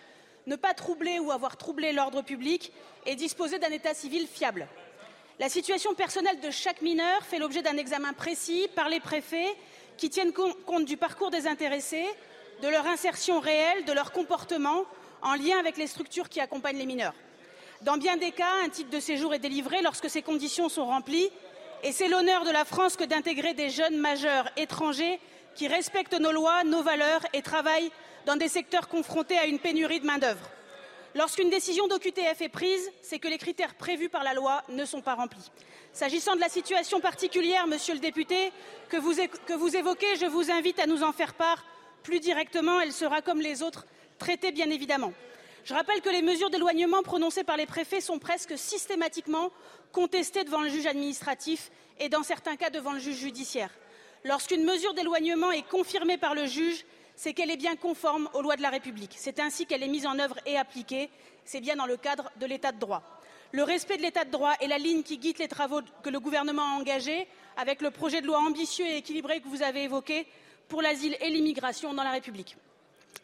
ne 0.50 0.56
pas 0.56 0.74
troubler 0.74 1.20
ou 1.20 1.32
avoir 1.32 1.58
troublé 1.58 1.94
l'ordre 1.94 2.24
public 2.24 2.74
et 3.06 3.16
disposer 3.16 3.60
d'un 3.60 3.70
état 3.70 3.94
civil 3.94 4.28
fiable. 4.28 4.68
La 5.40 5.48
situation 5.48 5.94
personnelle 5.94 6.40
de 6.42 6.50
chaque 6.50 6.82
mineur 6.82 7.24
fait 7.24 7.38
l'objet 7.38 7.62
d'un 7.62 7.78
examen 7.78 8.14
précis 8.14 8.68
par 8.76 8.90
les 8.90 9.00
préfets 9.00 9.56
qui 9.96 10.10
tiennent 10.10 10.34
compte 10.34 10.86
du 10.86 10.98
parcours 10.98 11.30
des 11.30 11.46
intéressés, 11.46 12.08
de 12.64 12.68
leur 12.68 12.88
insertion 12.88 13.40
réelle, 13.40 13.86
de 13.86 13.94
leur 13.94 14.12
comportement 14.12 14.86
en 15.22 15.36
lien 15.36 15.60
avec 15.60 15.78
les 15.78 15.88
structures 15.88 16.30
qui 16.30 16.42
accompagnent 16.42 16.80
les 16.80 16.88
mineurs. 16.88 17.14
Dans 17.84 17.98
bien 17.98 18.18
des 18.18 18.32
cas, 18.32 18.64
un 18.66 18.70
titre 18.70 18.90
de 18.90 19.00
séjour 19.00 19.34
est 19.36 19.40
délivré 19.40 19.82
lorsque 19.84 20.10
ces 20.10 20.24
conditions 20.24 20.68
sont 20.68 20.88
remplies, 20.88 21.30
et 21.84 21.92
c'est 21.92 22.08
l'honneur 22.08 22.44
de 22.44 22.52
la 22.52 22.66
France 22.66 22.98
que 22.98 23.04
d'intégrer 23.04 23.54
des 23.54 23.70
jeunes 23.70 23.98
majeurs 23.98 24.50
étrangers 24.58 25.20
qui 25.56 25.68
respectent 25.68 26.20
nos 26.20 26.32
lois, 26.32 26.64
nos 26.64 26.82
valeurs 26.82 27.22
et 27.34 27.42
travaillent 27.42 27.92
dans 28.30 28.36
des 28.36 28.48
secteurs 28.48 28.88
confrontés 28.88 29.40
à 29.40 29.48
une 29.48 29.58
pénurie 29.58 30.00
de 30.00 30.06
main-d'œuvre. 30.06 30.48
Lorsqu'une 31.16 31.50
décision 31.50 31.88
d'OQTF 31.88 32.40
est 32.42 32.50
prise, 32.50 32.92
c'est 33.02 33.18
que 33.18 33.28
les 33.28 33.40
critères 33.40 33.74
prévus 33.74 34.08
par 34.08 34.24
la 34.24 34.36
loi 34.36 34.62
ne 34.70 34.86
sont 34.86 35.02
pas 35.02 35.16
remplis. 35.16 35.50
S'agissant 35.94 36.36
de 36.36 36.40
la 36.40 36.48
situation 36.48 37.00
particulière, 37.00 37.66
monsieur 37.66 37.96
le 37.96 38.00
député, 38.00 38.52
que 38.88 38.98
vous, 38.98 39.16
que 39.48 39.54
vous 39.54 39.76
évoquez, 39.76 40.16
je 40.18 40.28
vous 40.28 40.52
invite 40.52 40.78
à 40.78 40.86
nous 40.86 41.02
en 41.02 41.12
faire 41.12 41.34
part 41.34 41.66
plus 42.04 42.20
directement. 42.20 42.80
Elle 42.80 42.92
sera, 42.92 43.24
comme 43.24 43.42
les 43.42 43.64
autres, 43.64 43.88
traitée 44.20 44.52
bien 44.52 44.70
évidemment. 44.70 45.12
Je 45.64 45.74
rappelle 45.74 46.02
que 46.02 46.10
les 46.10 46.22
mesures 46.22 46.52
d'éloignement 46.52 47.02
prononcées 47.02 47.44
par 47.44 47.58
les 47.58 47.66
préfets 47.66 48.00
sont 48.00 48.20
presque 48.20 48.60
systématiquement 48.60 49.50
contestées 49.92 50.44
devant 50.44 50.62
le 50.62 50.70
juge 50.70 50.86
administratif 50.86 51.72
et 52.00 52.10
dans 52.10 52.22
certains 52.22 52.58
cas 52.58 52.70
devant 52.70 52.94
le 52.94 53.00
juge 53.00 53.18
judiciaire. 53.18 53.72
Lorsqu'une 54.24 54.66
mesure 54.66 54.94
d'éloignement 54.94 55.52
est 55.52 55.68
confirmée 55.68 56.20
par 56.20 56.36
le 56.36 56.46
juge, 56.46 56.86
c'est 57.20 57.34
qu'elle 57.34 57.52
est 57.52 57.58
bien 57.58 57.76
conforme 57.76 58.30
aux 58.34 58.42
lois 58.42 58.56
de 58.56 58.62
la 58.62 58.70
République. 58.70 59.14
C'est 59.18 59.42
ainsi 59.42 59.66
qu'elle 59.66 59.84
est 59.84 59.90
mise 59.90 60.08
en 60.08 60.18
œuvre 60.20 60.38
et 60.46 60.58
appliquée. 60.58 61.10
C'est 61.44 61.60
bien 61.60 61.76
dans 61.76 61.86
le 61.86 61.98
cadre 61.98 62.32
de 62.40 62.46
l'état 62.46 62.72
de 62.72 62.80
droit. 62.80 63.04
Le 63.52 63.62
respect 63.64 63.98
de 63.98 64.04
l'état 64.04 64.24
de 64.24 64.32
droit 64.32 64.54
est 64.62 64.68
la 64.68 64.78
ligne 64.78 65.04
qui 65.04 65.18
guide 65.18 65.38
les 65.38 65.50
travaux 65.50 65.82
que 66.02 66.10
le 66.10 66.22
gouvernement 66.22 66.62
a 66.62 66.80
engagés 66.80 67.28
avec 67.58 67.82
le 67.82 67.92
projet 67.92 68.22
de 68.22 68.28
loi 68.28 68.40
ambitieux 68.40 68.86
et 68.86 68.96
équilibré 68.96 69.42
que 69.42 69.50
vous 69.50 69.64
avez 69.64 69.84
évoqué 69.84 70.28
pour 70.70 70.82
l'asile 70.82 71.18
et 71.20 71.30
l'immigration 71.30 71.94
dans 71.94 72.04
la 72.04 72.12
République. 72.12 72.56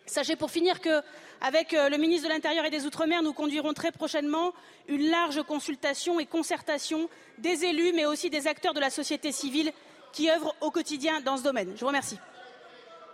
Sachez 0.06 0.36
pour 0.36 0.52
finir 0.52 0.82
qu'avec 0.82 1.74
euh, 1.74 1.88
le 1.88 1.96
ministre 1.96 2.28
de 2.28 2.34
l'Intérieur 2.34 2.66
et 2.66 2.70
des 2.70 2.86
Outre-mer, 2.86 3.24
nous 3.24 3.32
conduirons 3.32 3.74
très 3.74 3.94
prochainement 3.94 4.54
une 4.90 5.10
large 5.10 5.42
consultation 5.44 6.20
et 6.20 6.26
concertation 6.26 7.10
des 7.38 7.64
élus, 7.64 7.94
mais 7.94 8.06
aussi 8.06 8.30
des 8.30 8.46
acteurs 8.46 8.74
de 8.74 8.82
la 8.82 8.90
société 8.90 9.32
civile 9.32 9.72
qui 10.12 10.30
œuvrent 10.30 10.54
au 10.60 10.70
quotidien 10.70 11.22
dans 11.22 11.38
ce 11.38 11.44
domaine. 11.44 11.72
Je 11.76 11.80
vous 11.80 11.88
remercie. 11.88 12.18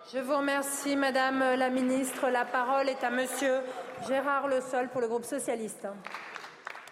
Je 0.10 0.20
vous 0.20 0.36
remercie, 0.36 0.96
Madame 0.96 1.40
la 1.40 1.70
Ministre. 1.70 2.30
La 2.30 2.44
parole 2.44 2.90
est 2.90 3.04
à 3.04 3.10
Monsieur 3.10 3.60
Gérard 4.08 4.48
Le 4.48 4.60
Sol 4.60 4.90
pour 4.90 5.00
le 5.00 5.08
groupe 5.08 5.24
socialiste. 5.24 5.88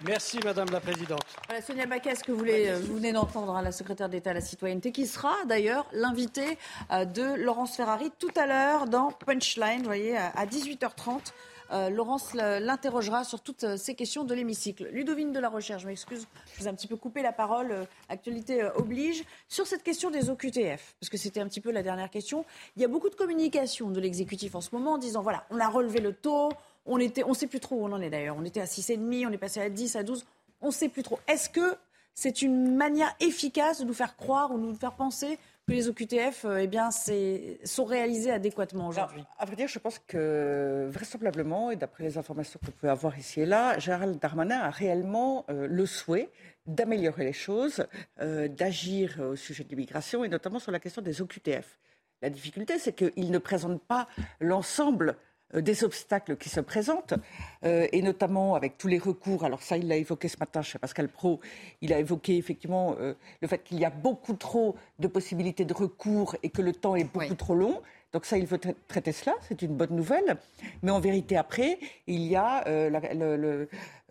Merci 0.06 0.40
Madame 0.46 0.70
la 0.72 0.80
Présidente. 0.80 1.26
Sonia 1.66 1.86
Baquet, 1.86 2.16
ce 2.16 2.24
que 2.24 2.32
vous, 2.32 2.46
venez 2.46 3.12
d'entendre, 3.12 3.58
hein, 3.58 3.62
la 3.62 3.74
secrétaire 3.74 4.08
d'État 4.08 4.30
à 4.30 4.34
la 4.34 4.42
citoyenneté, 4.42 4.94
qui 4.94 5.08
sera 5.08 5.34
d'ailleurs 5.46 5.88
l'invité 5.92 6.58
euh, 6.92 7.04
de 7.04 7.36
Laurence 7.36 7.76
Ferrari 7.76 8.10
tout 8.18 8.32
à 8.38 8.46
l'heure 8.46 8.86
dans 8.86 9.12
Punchline, 9.12 9.80
vous 9.80 9.86
voyez, 9.86 10.16
à 10.16 10.46
18h30. 10.46 11.34
Euh, 11.72 11.90
Laurence 11.90 12.34
l'interrogera 12.34 13.24
sur 13.24 13.42
toutes 13.42 13.64
euh, 13.64 13.78
ces 13.78 13.94
questions 13.94 14.24
de 14.24 14.34
l'hémicycle. 14.34 14.88
Ludovine 14.92 15.32
de 15.32 15.40
la 15.40 15.50
Recherche, 15.50 15.84
je 15.84 15.88
m'excuse, 15.88 16.28
je 16.54 16.60
vous 16.60 16.68
ai 16.68 16.70
un 16.70 16.74
petit 16.74 16.88
peu 16.88 16.96
coupé 16.96 17.22
la 17.22 17.32
parole, 17.32 17.88
actualité 18.10 18.64
oblige. 18.76 19.24
Sur 19.48 19.68
cette 19.68 19.84
question 19.84 20.10
des 20.10 20.30
OQTF, 20.30 20.96
parce 21.00 21.10
que 21.10 21.18
c'était 21.18 21.40
un 21.40 21.48
petit 21.48 21.62
peu 21.62 21.72
la 21.72 21.84
dernière 21.84 22.10
question, 22.10 22.44
il 22.76 22.82
y 22.82 22.86
a 22.86 22.88
beaucoup 22.88 23.10
de 23.10 23.16
communication 23.16 23.92
de 23.92 24.00
l'exécutif 24.00 24.56
en 24.56 24.62
ce 24.62 24.70
moment 24.74 24.94
en 24.94 24.98
disant 24.98 25.22
voilà, 25.22 25.46
on 25.52 25.60
a 25.60 25.68
relevé 25.68 26.00
le 26.00 26.14
taux, 26.14 26.50
on 26.86 26.98
était, 26.98 27.24
on 27.24 27.34
sait 27.34 27.48
plus 27.48 27.60
trop 27.60 27.76
où 27.76 27.86
on 27.86 27.92
en 27.92 28.02
est 28.02 28.10
d'ailleurs. 28.10 28.36
On 28.38 28.44
était 28.44 28.62
à 28.62 28.66
6,5, 28.66 29.28
on 29.28 29.32
est 29.32 29.38
passé 29.38 29.62
à 29.62 29.70
10, 29.70 29.96
à 29.96 30.04
12. 30.04 30.26
On 30.62 30.68
ne 30.68 30.72
sait 30.72 30.90
plus 30.90 31.04
trop. 31.04 31.20
Est-ce 31.28 31.50
que 31.50 31.78
c'est 32.16 32.42
une 32.42 32.76
manière 32.76 33.16
efficace 33.20 33.80
de 33.80 33.86
nous 33.86 33.94
faire 33.94 34.18
croire 34.18 34.52
ou 34.52 34.58
de 34.58 34.66
nous 34.66 34.76
faire 34.76 34.94
penser 34.94 35.38
que 35.70 35.74
les 35.74 35.88
OQTF 35.88 36.46
euh, 36.46 36.58
eh 36.64 36.68
bien, 36.68 36.90
sont 36.92 37.86
réalisés 37.86 38.32
adéquatement 38.32 38.88
aujourd'hui 38.88 39.24
À 39.38 39.46
vrai 39.46 39.56
dire, 39.56 39.68
je 39.68 39.78
pense 39.78 40.00
que 40.00 40.90
vraisemblablement, 40.92 41.70
et 41.70 41.76
d'après 41.76 42.04
les 42.04 42.18
informations 42.18 42.60
qu'on 42.66 42.72
peut 42.72 42.90
avoir 42.90 43.18
ici 43.20 43.42
et 43.42 43.46
là, 43.46 43.78
Gérald 43.78 44.18
Darmanin 44.20 44.60
a 44.60 44.72
réellement 44.72 45.46
euh, 45.50 45.68
le 45.68 45.86
souhait 45.86 46.32
d'améliorer 46.66 47.24
les 47.24 47.34
choses, 47.34 47.86
euh, 48.20 48.48
d'agir 48.48 49.20
au 49.20 49.36
sujet 49.36 49.64
de 49.64 49.70
l'immigration 49.70 50.24
et 50.24 50.28
notamment 50.28 50.60
sur 50.60 50.72
la 50.72 50.80
question 50.80 51.02
des 51.02 51.22
OQTF. 51.22 51.78
La 52.22 52.30
difficulté, 52.30 52.80
c'est 52.80 52.94
qu'il 52.94 53.32
ne 53.32 53.38
présente 53.38 53.82
pas 53.84 54.08
l'ensemble 54.40 55.18
des 55.54 55.84
obstacles 55.84 56.38
qui 56.38 56.50
se 56.50 56.60
présentent, 56.60 57.16
euh, 57.64 57.88
et 57.92 58.02
notamment 58.02 58.56
avec 58.56 58.78
tous 58.78 58.88
les 58.88 59.00
recours. 59.00 59.44
Alors 59.44 59.62
ça, 59.62 59.78
il 59.78 59.88
l'a 59.88 59.98
évoqué 59.98 60.28
ce 60.28 60.38
matin 60.40 60.62
chez 60.62 60.78
Pascal 60.80 61.10
Pro. 61.10 61.40
Il 61.82 61.94
a 61.94 62.00
évoqué 62.00 62.38
effectivement 62.38 62.96
euh, 63.00 63.14
le 63.42 63.48
fait 63.48 63.64
qu'il 63.64 63.80
y 63.80 63.86
a 63.86 63.90
beaucoup 63.90 64.34
trop 64.34 64.76
de 65.00 65.08
possibilités 65.08 65.66
de 65.66 65.74
recours 65.74 66.36
et 66.44 66.50
que 66.50 66.62
le 66.62 66.74
temps 66.74 66.96
est 66.96 67.12
beaucoup 67.12 67.36
trop 67.36 67.56
long. 67.56 67.82
Donc 68.12 68.26
ça, 68.26 68.38
il 68.38 68.48
veut 68.48 68.60
traiter 68.88 69.12
cela, 69.12 69.36
c'est 69.48 69.62
une 69.62 69.76
bonne 69.76 69.96
nouvelle. 69.96 70.38
Mais 70.82 70.92
en 70.92 71.00
vérité, 71.00 71.38
après, 71.38 71.78
il 72.08 72.24
y 72.24 72.36
a 72.36 72.68
euh, 72.68 72.90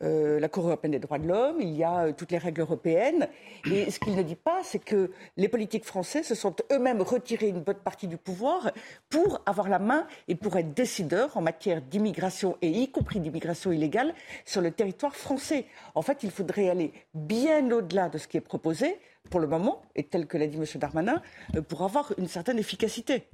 euh, 0.02 0.38
la 0.38 0.48
Cour 0.48 0.66
européenne 0.66 0.92
des 0.92 1.00
droits 1.00 1.18
de 1.18 1.26
l'homme, 1.26 1.56
il 1.61 1.76
y 1.76 1.82
a 1.82 2.04
euh, 2.04 2.12
toutes 2.16 2.30
les 2.30 2.38
règles 2.38 2.61
européennes. 2.61 3.28
Et 3.68 3.90
ce 3.90 3.98
qu'il 3.98 4.14
ne 4.14 4.22
dit 4.22 4.37
pas, 4.37 4.61
c'est 4.62 4.78
que 4.78 5.11
les 5.37 5.48
politiques 5.48 5.84
français 5.84 6.22
se 6.22 6.37
sont 6.37 6.54
eux-mêmes 6.70 7.02
retirés 7.02 7.48
une 7.48 7.61
bonne 7.61 7.78
partie 7.78 8.06
du 8.06 8.16
pouvoir 8.16 8.70
pour 9.11 9.40
avoir 9.46 9.68
la 9.68 9.80
main 9.80 10.06
et 10.28 10.37
pour 10.37 10.56
être 10.56 10.72
décideurs 10.74 11.37
en 11.37 11.42
matière 11.42 11.82
d'immigration 11.82 12.56
et 12.62 12.68
y 12.68 12.92
compris 12.92 13.18
d'immigration 13.18 13.72
illégale 13.72 14.14
sur 14.44 14.61
le 14.61 14.70
territoire 14.70 15.16
français. 15.16 15.64
En 15.96 16.02
fait, 16.02 16.22
il 16.22 16.30
faudrait 16.30 16.68
aller 16.68 16.92
bien 17.14 17.68
au-delà 17.72 18.08
de 18.08 18.18
ce 18.18 18.28
qui 18.28 18.37
est 18.37 18.42
proposé 18.42 18.96
pour 19.28 19.40
le 19.40 19.48
moment, 19.48 19.82
et 19.94 20.04
tel 20.04 20.26
que 20.26 20.38
l'a 20.38 20.46
dit 20.46 20.56
M. 20.56 20.64
Darmanin, 20.76 21.20
pour 21.68 21.82
avoir 21.82 22.12
une 22.16 22.28
certaine 22.28 22.58
efficacité. 22.58 23.28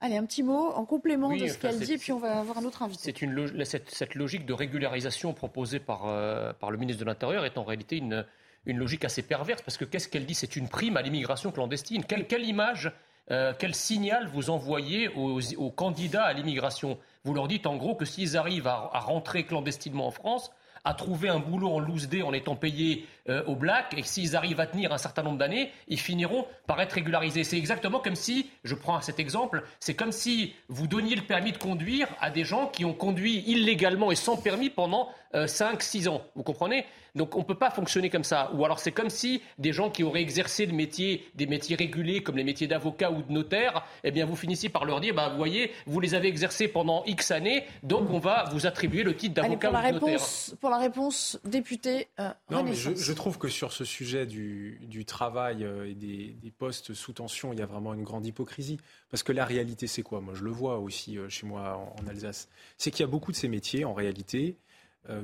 Allez, 0.00 0.16
un 0.16 0.24
petit 0.26 0.44
mot 0.44 0.70
en 0.74 0.84
complément 0.84 1.34
de 1.34 1.46
ce 1.48 1.58
qu'elle 1.58 1.80
dit, 1.80 1.98
puis 1.98 2.12
on 2.12 2.20
va 2.20 2.38
avoir 2.38 2.58
un 2.58 2.64
autre 2.64 2.82
invité. 2.82 3.02
C'est 3.04 3.22
une 3.22 3.64
cette, 3.64 4.14
logique 4.14 4.46
de 4.46 4.52
régularisation 4.52 5.32
proposée 5.32 5.80
par, 5.80 6.06
euh, 6.06 6.52
par 6.52 6.70
le 6.70 6.78
ministre 6.78 7.00
de 7.00 7.06
l'Intérieur 7.06 7.44
est 7.44 7.58
en 7.58 7.64
réalité 7.64 7.96
une, 7.96 8.24
une 8.66 8.78
logique 8.78 9.04
assez 9.04 9.22
perverse, 9.22 9.60
parce 9.62 9.76
que 9.76 9.84
qu'est-ce 9.84 10.08
qu'elle 10.08 10.24
dit? 10.24 10.34
C'est 10.34 10.54
une 10.54 10.68
prime 10.68 10.96
à 10.96 11.02
l'immigration 11.02 11.50
clandestine. 11.50 12.04
Quelle, 12.04 12.28
quelle 12.28 12.44
image, 12.44 12.92
euh, 13.32 13.52
quel 13.58 13.74
signal 13.74 14.28
vous 14.28 14.50
envoyez 14.50 15.08
aux, 15.08 15.40
aux 15.56 15.70
candidats 15.70 16.24
à 16.24 16.32
l'immigration? 16.32 16.96
Vous 17.24 17.34
leur 17.34 17.48
dites 17.48 17.66
en 17.66 17.76
gros 17.76 17.96
que 17.96 18.04
s'ils 18.04 18.36
arrivent 18.36 18.68
à, 18.68 18.90
à 18.92 19.00
rentrer 19.00 19.46
clandestinement 19.46 20.06
en 20.06 20.12
France, 20.12 20.52
à 20.88 20.94
trouver 20.94 21.28
un 21.28 21.38
boulot 21.38 21.68
en 21.68 21.80
loose 21.80 22.08
day 22.08 22.22
en 22.22 22.32
étant 22.32 22.56
payés 22.56 23.06
euh, 23.28 23.44
au 23.44 23.56
black 23.56 23.92
et 23.94 24.02
s'ils 24.02 24.34
arrivent 24.34 24.58
à 24.58 24.66
tenir 24.66 24.90
un 24.90 24.96
certain 24.96 25.22
nombre 25.22 25.36
d'années, 25.36 25.70
ils 25.86 26.00
finiront 26.00 26.46
par 26.66 26.80
être 26.80 26.94
régularisés. 26.94 27.44
C'est 27.44 27.58
exactement 27.58 28.00
comme 28.00 28.14
si, 28.14 28.48
je 28.64 28.74
prends 28.74 28.98
cet 29.02 29.20
exemple, 29.20 29.64
c'est 29.80 29.94
comme 29.94 30.12
si 30.12 30.54
vous 30.68 30.86
donniez 30.86 31.14
le 31.14 31.20
permis 31.20 31.52
de 31.52 31.58
conduire 31.58 32.08
à 32.22 32.30
des 32.30 32.44
gens 32.44 32.68
qui 32.68 32.86
ont 32.86 32.94
conduit 32.94 33.44
illégalement 33.46 34.10
et 34.10 34.16
sans 34.16 34.38
permis 34.38 34.70
pendant 34.70 35.10
5-6 35.34 36.06
euh, 36.06 36.10
ans. 36.10 36.22
Vous 36.34 36.42
comprenez? 36.42 36.86
Donc 37.18 37.36
on 37.36 37.40
ne 37.40 37.44
peut 37.44 37.54
pas 37.54 37.70
fonctionner 37.70 38.08
comme 38.08 38.24
ça. 38.24 38.50
Ou 38.54 38.64
alors 38.64 38.78
c'est 38.78 38.92
comme 38.92 39.10
si 39.10 39.42
des 39.58 39.74
gens 39.74 39.90
qui 39.90 40.02
auraient 40.02 40.22
exercé 40.22 40.64
le 40.64 40.72
métier, 40.72 41.28
des 41.34 41.46
métiers 41.46 41.76
régulés 41.76 42.22
comme 42.22 42.36
les 42.36 42.44
métiers 42.44 42.66
d'avocat 42.66 43.10
ou 43.10 43.22
de 43.22 43.30
notaire, 43.30 43.84
eh 44.04 44.10
bien 44.10 44.24
vous 44.24 44.36
finissez 44.36 44.70
par 44.70 44.86
leur 44.86 45.00
dire, 45.00 45.14
bah, 45.14 45.28
vous 45.28 45.36
voyez, 45.36 45.72
vous 45.86 46.00
les 46.00 46.14
avez 46.14 46.28
exercés 46.28 46.68
pendant 46.68 47.04
X 47.04 47.30
années, 47.30 47.64
donc 47.82 48.08
on 48.10 48.18
va 48.18 48.44
vous 48.52 48.66
attribuer 48.66 49.02
le 49.02 49.14
titre 49.14 49.34
d'avocat 49.34 49.68
ou 49.68 49.72
de 49.72 49.92
notaire. 49.92 50.20
Pour 50.60 50.70
la 50.70 50.78
réponse, 50.78 51.38
député. 51.44 52.08
Euh, 52.20 52.30
non, 52.50 52.62
mais 52.62 52.74
je, 52.74 53.12
trouve 53.12 53.38
que 53.38 53.48
sur 53.48 53.72
ce 53.72 53.84
sujet 53.84 54.24
du, 54.24 55.04
travail 55.06 55.64
euh, 55.64 55.90
et 55.90 55.94
des, 55.94 56.52
postes 56.56 56.94
sous 56.94 57.12
tension, 57.12 57.52
il 57.52 57.58
y 57.58 57.62
a 57.62 57.66
vraiment 57.66 57.94
une 57.94 58.04
grande 58.04 58.26
hypocrisie. 58.26 58.78
Parce 59.10 59.22
que 59.22 59.32
la 59.32 59.44
réalité, 59.44 59.86
c'est 59.86 60.02
quoi? 60.02 60.20
Moi, 60.20 60.34
je 60.34 60.44
le 60.44 60.50
vois 60.50 60.78
aussi 60.78 61.18
euh, 61.18 61.28
chez 61.28 61.46
moi 61.46 61.76
en, 61.76 62.02
en 62.02 62.06
Alsace. 62.08 62.48
C'est 62.76 62.90
qu'il 62.90 63.00
y 63.00 63.04
a 63.04 63.10
beaucoup 63.10 63.32
de 63.32 63.36
ces 63.36 63.48
métiers, 63.48 63.84
en 63.84 63.94
réalité, 63.94 64.56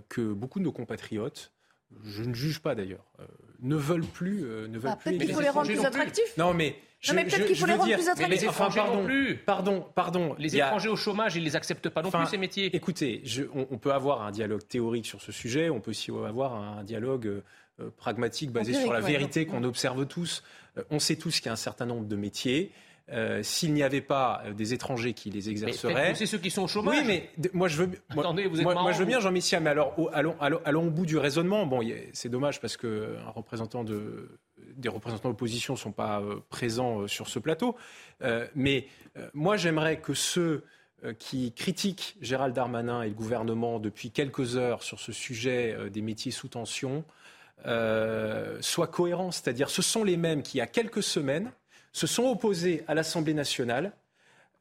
que 0.08 0.32
beaucoup 0.32 0.60
de 0.60 0.64
nos 0.64 0.72
compatriotes 0.72 1.53
je 2.04 2.22
ne 2.22 2.34
juge 2.34 2.60
pas 2.60 2.74
d'ailleurs, 2.74 3.04
euh, 3.20 3.24
ne 3.60 3.76
veulent 3.76 4.04
plus. 4.04 4.44
Euh, 4.44 4.68
ne 4.68 4.78
veulent 4.78 4.96
peut-être 5.02 5.18
qu'il 5.18 5.32
faut 5.34 5.40
les 5.40 5.48
rendre 5.48 5.66
plus 5.66 5.84
attractifs. 5.84 6.36
Non, 6.36 6.54
mais. 6.54 6.76
non, 7.08 7.14
mais 7.14 7.24
peut-être 7.24 7.46
qu'il 7.46 7.56
faut 7.56 7.66
les 7.66 7.74
rendre 7.74 7.94
plus 7.94 8.08
attractifs. 8.08 8.40
les 8.40 8.44
étrangers 8.44 8.80
pardon, 8.80 8.96
non 8.96 9.04
plus. 9.04 9.36
Pardon, 9.36 9.86
pardon. 9.94 10.34
Les 10.38 10.56
étrangers 10.56 10.88
au 10.88 10.96
chômage, 10.96 11.36
ils 11.36 11.40
ne 11.40 11.44
les 11.44 11.56
acceptent 11.56 11.88
pas 11.88 12.02
non 12.02 12.10
plus, 12.10 12.26
ces 12.26 12.38
métiers. 12.38 12.74
Écoutez, 12.74 13.22
on, 13.54 13.78
peut 13.78 13.92
avoir 13.92 14.22
un 14.22 14.30
dialogue 14.30 14.66
théorique 14.66 15.06
sur 15.06 15.20
ce 15.20 15.32
sujet, 15.32 15.70
on 15.70 15.80
peut 15.80 15.90
aussi 15.90 16.10
avoir 16.10 16.54
un 16.54 16.84
dialogue 16.84 17.26
euh, 17.26 17.90
pragmatique 17.96 18.50
basé 18.50 18.74
sur 18.74 18.92
la 18.92 19.00
vérité 19.00 19.46
qu'on 19.46 19.64
observe 19.64 20.06
tous. 20.06 20.42
on 20.90 20.98
sait 20.98 21.16
tous 21.16 21.38
qu'il 21.38 21.46
y 21.46 21.50
a 21.50 21.52
un 21.52 21.56
certain 21.56 21.86
nombre 21.86 22.06
de 22.06 22.16
métiers 22.16 22.72
euh, 23.12 23.42
s'il 23.42 23.74
n'y 23.74 23.82
avait 23.82 24.00
pas 24.00 24.42
euh, 24.46 24.54
des 24.54 24.72
étrangers 24.72 25.12
qui 25.12 25.28
les 25.28 25.50
exerceraient. 25.50 26.14
C'est 26.14 26.24
ceux 26.24 26.38
qui 26.38 26.50
sont 26.50 26.62
au 26.62 26.68
chômage. 26.68 26.96
Oui, 26.96 27.04
mais 27.06 27.30
moi 27.52 27.68
je 27.68 27.76
veux, 27.76 27.90
moi, 28.14 28.32
moi, 28.32 28.92
je 28.92 28.98
veux 28.98 29.04
bien, 29.04 29.20
Jean 29.20 29.30
Messia, 29.30 29.60
mais 29.60 29.68
alors 29.68 29.94
allons, 30.14 30.34
allons, 30.40 30.60
allons, 30.64 30.86
au 30.86 30.90
bout 30.90 31.04
du 31.04 31.18
raisonnement. 31.18 31.66
Bon, 31.66 31.86
c'est 32.14 32.30
dommage 32.30 32.62
parce 32.62 32.78
que 32.78 33.18
un 33.26 33.30
représentant 33.30 33.84
de, 33.84 34.38
des 34.74 34.88
représentants 34.88 35.28
de 35.28 35.34
l'opposition 35.34 35.74
ne 35.74 35.78
sont 35.78 35.92
pas 35.92 36.22
euh, 36.22 36.36
présents 36.48 37.06
sur 37.06 37.28
ce 37.28 37.38
plateau. 37.38 37.76
mais 38.54 38.86
moi, 39.34 39.58
j'aimerais 39.58 40.00
que 40.00 40.14
ceux 40.14 40.64
qui 41.18 41.52
critiquent 41.52 42.16
Gérald 42.22 42.54
Darmanin 42.54 43.02
et 43.02 43.08
le 43.08 43.14
gouvernement 43.14 43.78
depuis 43.78 44.10
quelques 44.10 44.56
heures 44.56 44.82
sur 44.82 44.98
ce 44.98 45.12
sujet 45.12 45.76
des 45.90 46.00
métiers 46.00 46.32
sous 46.32 46.48
tension 46.48 47.04
soient 47.64 48.86
cohérents. 48.90 49.30
C'est-à-dire, 49.30 49.68
ce 49.68 49.82
sont 49.82 50.04
les 50.04 50.16
mêmes 50.16 50.42
qui, 50.42 50.56
il 50.56 50.60
y 50.60 50.62
a 50.62 50.66
quelques 50.66 51.02
semaines, 51.02 51.52
se 51.94 52.06
sont 52.06 52.24
opposés 52.24 52.84
à 52.86 52.94
l'Assemblée 52.94 53.32
nationale 53.32 53.92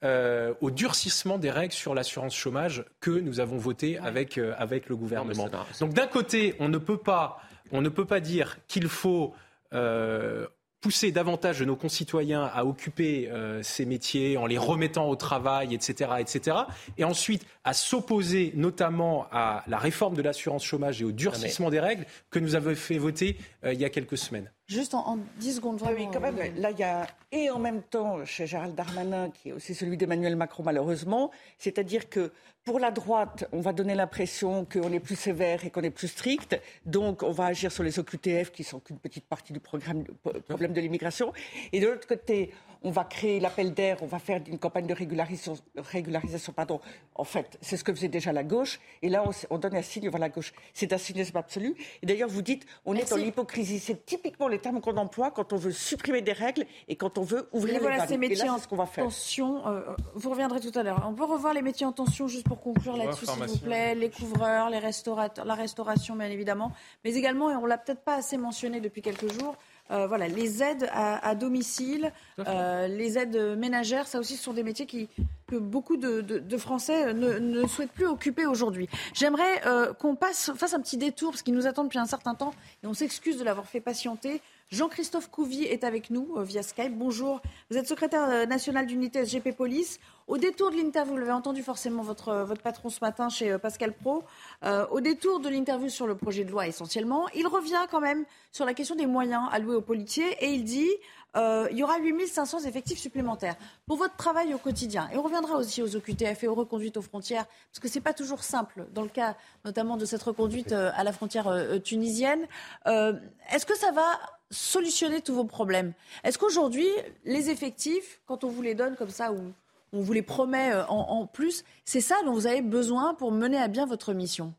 euh, 0.04 0.54
au 0.62 0.69
durcissement 0.69 1.38
des 1.38 1.50
règles 1.50 1.74
sur 1.74 1.96
l'assurance 1.96 2.36
chômage 2.36 2.86
que 3.00 3.12
nous 3.12 3.39
avons 3.39 3.58
voté 3.58 3.98
avec, 3.98 4.38
euh, 4.38 4.54
avec 4.58 4.88
le 4.88 4.96
gouvernement. 4.96 5.50
Donc 5.80 5.93
d'un 5.93 6.08
côté, 6.08 6.56
on 6.60 6.69
ne 6.69 6.78
peut 6.78 6.98
pas, 6.98 7.39
on 7.72 7.82
ne 7.82 7.89
peut 7.89 8.06
pas 8.06 8.19
dire 8.19 8.58
qu'il 8.67 8.88
faut 8.88 9.34
euh, 9.74 10.46
pousser 10.82 11.12
davantage 11.12 11.60
de 11.60 11.65
nos 11.65 11.78
concitoyens 11.78 12.43
à 12.43 12.65
occuper 12.65 13.32
ces 13.62 13.86
métiers 13.86 14.36
en 14.36 14.46
les 14.46 14.58
remettant 14.58 15.08
au 15.08 15.15
travail, 15.15 15.74
etc., 15.74 16.12
etc., 16.19 16.58
et 16.98 17.06
ensuite 17.06 17.46
à 17.63 17.72
s'opposer 17.72 18.52
notamment 18.58 19.28
à 19.32 19.63
la 19.67 19.78
réforme 19.78 20.15
de 20.15 20.22
l'assurance 20.22 20.65
chômage 20.65 21.02
et 21.02 21.06
au 21.06 21.13
durcissement 21.13 21.69
des 21.69 21.80
règles 21.80 22.06
que 22.30 22.39
nous 22.39 22.56
avons 22.56 22.76
fait 22.76 22.98
voter 22.98 23.38
il 23.63 23.80
y 23.80 23.86
a 23.86 23.89
quelques 23.89 24.17
semaines. 24.17 24.52
Juste 24.67 24.93
en, 24.93 25.17
10 25.39 25.56
secondes, 25.56 25.78
vraiment. 25.78 25.97
Oui, 25.97 26.08
quand 26.12 26.21
même. 26.21 26.38
Euh, 26.39 26.49
là, 26.56 26.71
il 26.71 26.80
y 26.80 26.84
a, 26.84 27.06
et 27.32 27.49
en 27.49 27.60
même 27.60 27.82
temps, 27.82 28.23
chez 28.26 28.47
Gérald 28.47 28.76
Darmanin, 28.76 29.30
qui 29.30 29.49
est 29.49 29.52
aussi 29.52 29.76
celui 29.76 29.97
d'Emmanuel 29.97 30.38
Macron, 30.38 30.63
malheureusement, 30.63 31.32
c'est-à-dire 31.58 32.10
que 32.10 32.32
pour 32.63 32.80
la 32.80 32.91
droite, 32.91 33.45
on 33.52 33.60
va 33.60 33.73
donner 33.73 33.93
l'impression 33.93 34.63
qu'on 34.63 34.93
est 34.93 35.02
plus 35.02 35.17
sévère 35.17 35.65
et 35.65 35.69
qu'on 35.69 35.82
est 35.82 35.89
plus 35.89 36.08
strict. 36.08 36.58
Donc, 36.86 37.21
on 37.23 37.32
va 37.32 37.47
agir 37.47 37.73
sur 37.73 37.84
les 37.84 37.99
OQTF, 37.99 38.52
qui 38.52 38.63
sont 38.63 38.80
qu'une 38.80 38.99
petite 38.99 39.26
partie 39.26 39.52
du 39.52 39.60
programme, 39.60 40.06
problème 40.47 40.71
de 40.71 40.80
l'immigration. 40.80 41.34
Et 41.73 41.82
de 41.82 41.88
l'autre 41.88 42.08
côté, 42.08 42.52
on 42.84 42.91
va 42.91 43.04
créer 43.04 43.39
l'appel 43.39 43.74
d'air, 43.74 43.98
on 44.02 44.06
va 44.06 44.19
faire 44.19 44.41
une 44.48 44.60
campagne 44.60 44.86
de 44.86 44.93
régularisation, 44.93 45.56
régularisation 45.78 46.54
pardon. 46.54 46.80
En 47.15 47.24
fait, 47.24 47.58
c'est 47.62 47.78
ce 47.78 47.84
que 47.84 47.93
faisait 47.93 48.08
déjà 48.08 48.34
la 48.34 48.43
gauche. 48.43 48.80
Et 49.02 49.10
là, 49.10 49.24
on, 49.50 49.58
donne 49.58 49.76
un 49.76 49.82
signe 49.82 50.10
vers 50.10 50.19
la 50.19 50.30
gauche. 50.30 50.54
C'est 50.74 50.91
un 50.93 50.98
cynisme 50.98 51.38
absolu. 51.38 51.76
Et 52.02 52.06
d'ailleurs, 52.06 52.30
vous 52.30 52.41
dites, 52.41 52.65
on 52.86 52.96
est 52.96 53.10
dans 53.10 53.15
l'hypocrisie. 53.15 53.80
C'est 53.80 54.06
typiquement 54.06 54.48
les 54.48 54.60
termes 54.60 54.82
qu'on 54.82 54.98
emploie 54.98 55.32
quand 55.32 55.54
on 55.54 55.58
veut 55.58 55.72
supprimer 55.72 56.22
des 56.22 56.34
règles 56.34 56.65
et 56.88 56.96
quand 56.96 57.17
on 57.17 57.24
veut 57.24 57.48
ouvrir 57.54 57.76
les 57.76 57.80
voilà, 57.80 58.08
ces 58.08 58.17
métiers 58.17 58.50
en 58.50 58.58
ce 58.58 58.67
qu'on 58.67 58.76
va 58.76 58.86
faire. 58.86 59.06
tension. 59.06 59.65
Euh, 59.67 59.82
vous 60.15 60.30
reviendrez 60.30 60.60
tout 60.60 60.78
à 60.78 60.84
l'heure. 60.84 61.06
On 61.08 61.13
peut 61.13 61.26
revoir 61.26 61.54
les 61.54 61.62
métiers 61.62 61.86
en 61.86 61.91
tension 61.93 62.28
juste 62.28 62.48
pour 62.48 62.60
conclure 62.60 62.98
là-dessus, 62.98 63.26
s'il 63.26 63.43
vous 63.43 63.58
plaît. 63.60 63.96
Les 63.96 64.10
couvreurs, 64.10 64.69
les 64.69 64.80
restaurateurs, 64.80 65.46
la 65.46 65.56
restauration, 65.56 66.15
bien 66.15 66.30
évidemment. 66.30 66.72
Mais 67.04 67.15
également, 67.15 67.52
et 67.52 67.56
on 67.56 67.65
l'a 67.65 67.78
peut-être 67.78 68.02
pas 68.02 68.15
assez 68.15 68.38
mentionné 68.38 68.82
depuis 68.82 69.02
quelques 69.02 69.32
jours, 69.32 69.56
euh, 69.91 70.08
voilà, 70.08 70.28
les 70.28 70.63
aides 70.63 70.89
à, 70.93 71.36
domicile, 71.36 72.12
euh, 72.39 72.88
les 72.88 73.17
aides 73.17 73.58
ménagères, 73.58 74.08
ça 74.08 74.19
aussi, 74.19 74.38
ce 74.38 74.43
sont 74.43 74.54
des 74.54 74.63
métiers 74.63 74.86
qui, 74.86 75.10
que 75.48 75.58
beaucoup 75.58 75.98
de, 75.98 76.58
Français 76.58 77.13
ne, 77.13 77.67
souhaitent 77.67 77.91
plus 77.91 78.08
occuper 78.08 78.46
aujourd'hui. 78.46 78.88
J'aimerais 79.13 79.65
euh, 79.65 79.93
qu'on 79.93 80.15
passe, 80.15 80.52
fasse 80.56 80.74
un 80.74 80.80
petit 80.80 80.98
détour, 80.98 81.32
parce 81.32 81.41
qu'il 81.41 81.54
nous 81.54 81.67
attend 81.67 81.84
depuis 81.84 82.00
un 82.00 82.06
certain 82.06 82.34
temps, 82.34 82.54
et 82.84 82.88
on 82.88 82.93
s'excuse 82.93 83.38
de 83.38 83.43
l'avoir 83.43 83.67
fait 83.67 83.82
patienter. 83.82 84.41
Jean-Christophe 84.71 85.30
Couvi 85.30 85.63
est 85.63 85.84
avec 85.84 86.10
nous 86.10 86.36
via 86.38 86.63
Skype. 86.63 86.97
Bonjour. 86.97 87.41
Vous 87.69 87.78
êtes 87.78 87.88
secrétaire 87.88 88.47
national 88.47 88.88
d'unité 88.88 89.26
SGP 89.26 89.56
Police. 89.56 89.99
Au 90.28 90.38
détour 90.38 90.71
de 90.71 90.78
l'interview, 90.78 91.13
vous 91.13 91.19
l'avez 91.19 91.34
entendu 91.34 91.63
forcément 91.63 92.02
votre, 92.02 92.43
votre 92.43 92.62
patron 92.62 92.89
ce 92.89 92.99
matin 93.02 93.28
chez 93.28 93.52
euh, 93.52 93.58
Pascal 93.58 93.91
Pro, 93.91 94.23
euh, 94.63 94.88
au 94.89 95.02
détour 95.02 95.41
de 95.41 95.49
l'interview 95.49 95.89
sur 95.89 96.08
le 96.08 96.15
projet 96.15 96.45
de 96.45 96.52
loi 96.52 96.65
essentiellement, 96.65 97.28
il 97.36 97.45
revient 97.45 97.86
quand 97.91 97.99
même 97.99 98.23
sur 98.52 98.65
la 98.65 98.73
question 98.73 98.95
des 98.95 99.06
moyens 99.06 99.43
alloués 99.52 99.76
aux 99.76 99.82
policiers 99.82 100.32
et 100.39 100.54
il 100.54 100.63
dit 100.63 100.89
euh, 101.36 101.67
il 101.71 101.78
y 101.78 101.84
aura 101.84 101.97
8500 101.97 102.60
effectifs 102.60 102.99
supplémentaires 102.99 103.56
pour 103.86 103.97
votre 103.97 104.15
travail 104.15 104.54
au 104.54 104.58
quotidien. 104.58 105.10
Et 105.12 105.17
on 105.17 105.23
reviendra 105.23 105.58
aussi 105.58 105.82
aux 105.82 105.93
OQTF 105.93 106.43
et 106.43 106.47
aux 106.47 106.56
reconduites 106.56 106.95
aux 106.95 107.02
frontières, 107.02 107.45
parce 107.71 107.80
que 107.82 107.89
ce 107.89 107.95
n'est 107.95 108.04
pas 108.04 108.13
toujours 108.13 108.43
simple, 108.43 108.86
dans 108.93 109.02
le 109.02 109.10
cas 109.10 109.36
notamment 109.65 109.97
de 109.97 110.06
cette 110.06 110.23
reconduite 110.23 110.71
à 110.71 111.04
la 111.04 111.12
frontière 111.12 111.52
tunisienne. 111.84 112.47
Est-ce 112.86 113.65
que 113.65 113.76
ça 113.76 113.91
va 113.91 114.19
solutionner 114.54 115.22
tous 115.22 115.34
vos 115.34 115.46
problèmes 115.46 115.94
Est-ce 116.24 116.38
qu'aujourd'hui, 116.38 116.88
les 117.26 117.50
effectifs, 117.50 118.22
quand 118.26 118.44
on 118.44 118.50
vous 118.50 118.62
les 118.62 118.76
donne 118.76 118.96
comme 118.96 119.10
ça, 119.10 119.34
ou 119.34 119.54
on 119.94 120.02
vous 120.02 120.13
les 120.13 120.22
promet 120.22 120.72
euh, 120.74 120.86
en, 120.88 121.26
plus. 121.26 121.63
C'est 121.86 122.02
ça 122.02 122.16
dont 122.26 122.34
vous 122.34 122.48
avez 122.48 122.62
besoin 122.62 123.13
pour 123.13 123.32
mener 123.32 123.58
à 123.58 123.68
bien 123.68 123.86
votre 123.86 124.13
mission? 124.13 124.54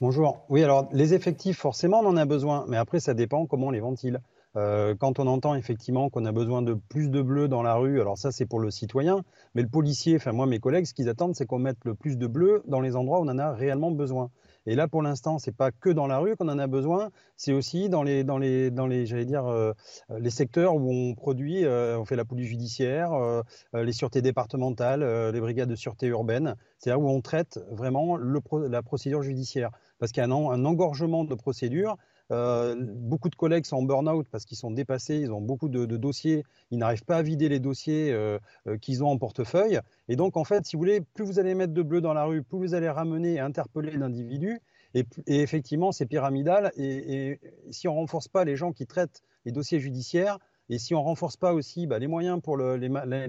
Bonjour. 0.00 0.44
Oui, 0.48 0.64
alors 0.64 0.88
les 0.92 1.14
effectifs, 1.14 1.58
forcément, 1.58 2.00
on 2.00 2.06
en 2.06 2.16
a 2.16 2.24
besoin, 2.24 2.64
mais 2.68 2.76
après, 2.76 2.98
ça 2.98 3.14
dépend 3.14 3.46
comment 3.46 3.68
on 3.68 3.70
les 3.70 3.80
ventile. 3.80 4.20
Euh, 4.56 4.94
quand 4.94 5.18
on 5.18 5.26
entend 5.26 5.54
effectivement 5.54 6.10
qu'on 6.10 6.24
a 6.24 6.32
besoin 6.32 6.62
de 6.62 6.74
plus 6.74 7.10
de 7.10 7.20
bleus 7.20 7.48
dans 7.48 7.62
la 7.62 7.74
rue, 7.74 8.00
alors 8.00 8.16
ça 8.16 8.30
c'est 8.30 8.46
pour 8.46 8.60
le 8.60 8.70
citoyen, 8.70 9.24
mais 9.56 9.62
le 9.62 9.68
policier, 9.68 10.14
enfin 10.14 10.30
moi 10.30 10.46
mes 10.46 10.60
collègues, 10.60 10.84
ce 10.84 10.94
qu'ils 10.94 11.08
attendent 11.08 11.34
c'est 11.34 11.44
qu'on 11.44 11.58
mette 11.58 11.84
le 11.84 11.96
plus 11.96 12.16
de 12.16 12.28
bleus 12.28 12.62
dans 12.68 12.80
les 12.80 12.94
endroits 12.94 13.18
où 13.18 13.24
on 13.24 13.28
en 13.28 13.38
a 13.40 13.52
réellement 13.52 13.90
besoin. 13.90 14.30
Et 14.66 14.74
là, 14.74 14.88
pour 14.88 15.02
l'instant, 15.02 15.38
c'est 15.38 15.54
pas 15.54 15.70
que 15.70 15.90
dans 15.90 16.06
la 16.06 16.18
rue 16.18 16.36
qu'on 16.36 16.48
en 16.48 16.58
a 16.58 16.66
besoin, 16.66 17.10
c'est 17.36 17.52
aussi 17.52 17.88
dans 17.88 18.02
les, 18.02 18.24
dans 18.24 18.38
les, 18.38 18.70
dans 18.70 18.86
les, 18.86 19.04
j'allais 19.06 19.26
dire, 19.26 19.46
euh, 19.46 19.72
les 20.18 20.30
secteurs 20.30 20.74
où 20.76 20.90
on 20.90 21.14
produit, 21.14 21.64
euh, 21.64 21.98
on 21.98 22.04
fait 22.04 22.16
la 22.16 22.24
police 22.24 22.48
judiciaire, 22.48 23.12
euh, 23.12 23.42
les 23.74 23.92
sûretés 23.92 24.22
départementales, 24.22 25.04
les 25.32 25.40
brigades 25.40 25.68
de 25.68 25.76
sûreté 25.76 26.06
urbaine, 26.06 26.56
c'est-à-dire 26.78 27.02
où 27.02 27.08
on 27.08 27.20
traite 27.20 27.60
vraiment 27.70 28.16
la 28.16 28.82
procédure 28.82 29.22
judiciaire. 29.22 29.70
Parce 29.98 30.12
qu'il 30.12 30.22
y 30.22 30.26
a 30.26 30.28
un, 30.28 30.32
un 30.32 30.64
engorgement 30.64 31.24
de 31.24 31.34
procédures 31.34 31.96
euh, 32.32 32.74
beaucoup 32.78 33.28
de 33.28 33.34
collègues 33.34 33.66
sont 33.66 33.76
en 33.76 33.82
burn-out 33.82 34.26
parce 34.30 34.44
qu'ils 34.44 34.56
sont 34.56 34.70
dépassés, 34.70 35.16
ils 35.16 35.32
ont 35.32 35.40
beaucoup 35.40 35.68
de, 35.68 35.84
dossiers, 35.96 36.44
ils 36.70 36.78
n'arrivent 36.78 37.04
pas 37.04 37.18
à 37.18 37.22
vider 37.22 37.48
les 37.48 37.60
dossiers 37.60 38.12
euh, 38.12 38.38
euh, 38.66 38.78
qu'ils 38.78 39.04
ont 39.04 39.08
en 39.08 39.18
portefeuille. 39.18 39.80
Et 40.08 40.16
donc, 40.16 40.36
en 40.36 40.44
fait, 40.44 40.66
si 40.66 40.76
vous 40.76 40.80
voulez, 40.80 41.00
plus 41.00 41.24
vous 41.24 41.38
allez 41.38 41.54
mettre 41.54 41.74
de 41.74 41.82
bleu 41.82 42.00
dans 42.00 42.14
la 42.14 42.24
rue, 42.24 42.42
plus 42.42 42.58
vous 42.58 42.74
allez 42.74 42.88
ramener 42.88 43.34
et 43.34 43.40
interpeller 43.40 43.92
l'individu. 43.92 44.60
Et, 44.94 45.04
effectivement, 45.26 45.92
c'est 45.92 46.06
pyramidal. 46.06 46.72
Et, 46.76 47.40
si 47.70 47.88
on 47.88 47.94
renforce 47.94 48.28
pas 48.28 48.44
les 48.44 48.56
gens 48.56 48.72
qui 48.72 48.86
traitent 48.86 49.22
les 49.44 49.52
dossiers 49.52 49.80
judiciaires, 49.80 50.38
et 50.70 50.78
si 50.78 50.94
on 50.94 51.02
renforce 51.02 51.36
pas 51.36 51.52
aussi 51.52 51.86
bah, 51.86 51.98
les 51.98 52.06
moyens 52.06 52.40
pour 52.40 52.56
les, 52.56 52.88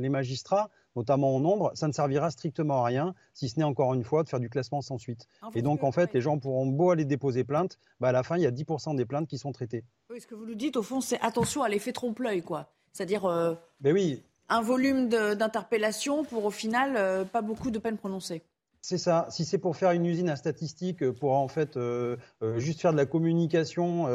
magistrats, 0.10 0.70
notamment 0.96 1.36
en 1.36 1.40
nombre, 1.40 1.72
ça 1.76 1.88
ne 1.88 1.94
servira 1.94 2.32
strictement 2.32 2.84
à 2.84 2.86
rien, 2.86 3.14
si 3.34 3.50
ce 3.50 3.60
n'est 3.60 3.66
encore 3.66 3.94
une 3.94 4.04
fois 4.04 4.24
de 4.24 4.30
faire 4.30 4.40
du 4.40 4.50
classement 4.50 4.82
sans 4.82 4.98
suite. 4.98 5.28
et 5.54 5.62
donc, 5.62 5.84
en 5.84 5.92
fait, 5.92 6.14
les 6.14 6.22
gens 6.22 6.40
pourront 6.40 6.66
beau 6.66 6.92
aller 6.92 7.06
déposer 7.06 7.44
plainte, 7.44 7.78
bah, 8.00 8.10
à 8.10 8.12
la 8.12 8.24
fin, 8.24 8.38
il 8.38 8.44
y 8.44 8.48
a 8.48 8.52
10% 8.52 8.96
des 8.96 9.06
plaintes 9.06 9.28
qui 9.28 9.38
sont 9.38 9.52
traitées. 9.52 9.84
Oui, 10.10 10.22
ce 10.22 10.28
que 10.28 10.36
vous 10.36 10.46
nous 10.46 10.56
dites, 10.56 10.78
au 10.78 10.84
fond, 10.84 11.02
c'est 11.02 11.20
attention 11.22 11.64
à 11.64 11.70
l'effet 11.70 11.92
trompe-l'œil, 11.92 12.42
quoi. 12.42 12.72
C'est-à-dire 12.94 13.26
euh, 13.26 13.56
ben 13.82 13.94
oui. 13.94 14.24
un 14.48 14.62
volume 14.62 15.10
d'interpellation 15.10 16.24
pour, 16.24 16.46
au 16.46 16.52
final, 16.52 16.96
euh, 16.96 17.26
pas 17.26 17.42
beaucoup 17.42 17.72
de 17.72 17.80
peines 17.80 17.98
prononcées. 17.98 18.42
C'est 18.82 18.98
ça. 18.98 19.28
Si 19.32 19.46
c'est 19.46 19.58
pour 19.58 19.76
faire 19.76 19.92
une 19.92 20.06
usine 20.06 20.30
à 20.30 20.36
statistiques, 20.36 21.02
euh, 21.04 21.12
pour 21.12 21.34
en 21.34 21.48
fait 21.48 21.78
juste 22.58 22.82
faire 22.82 22.94
de 22.94 22.98
la 22.98 23.06
communication, 23.06 24.08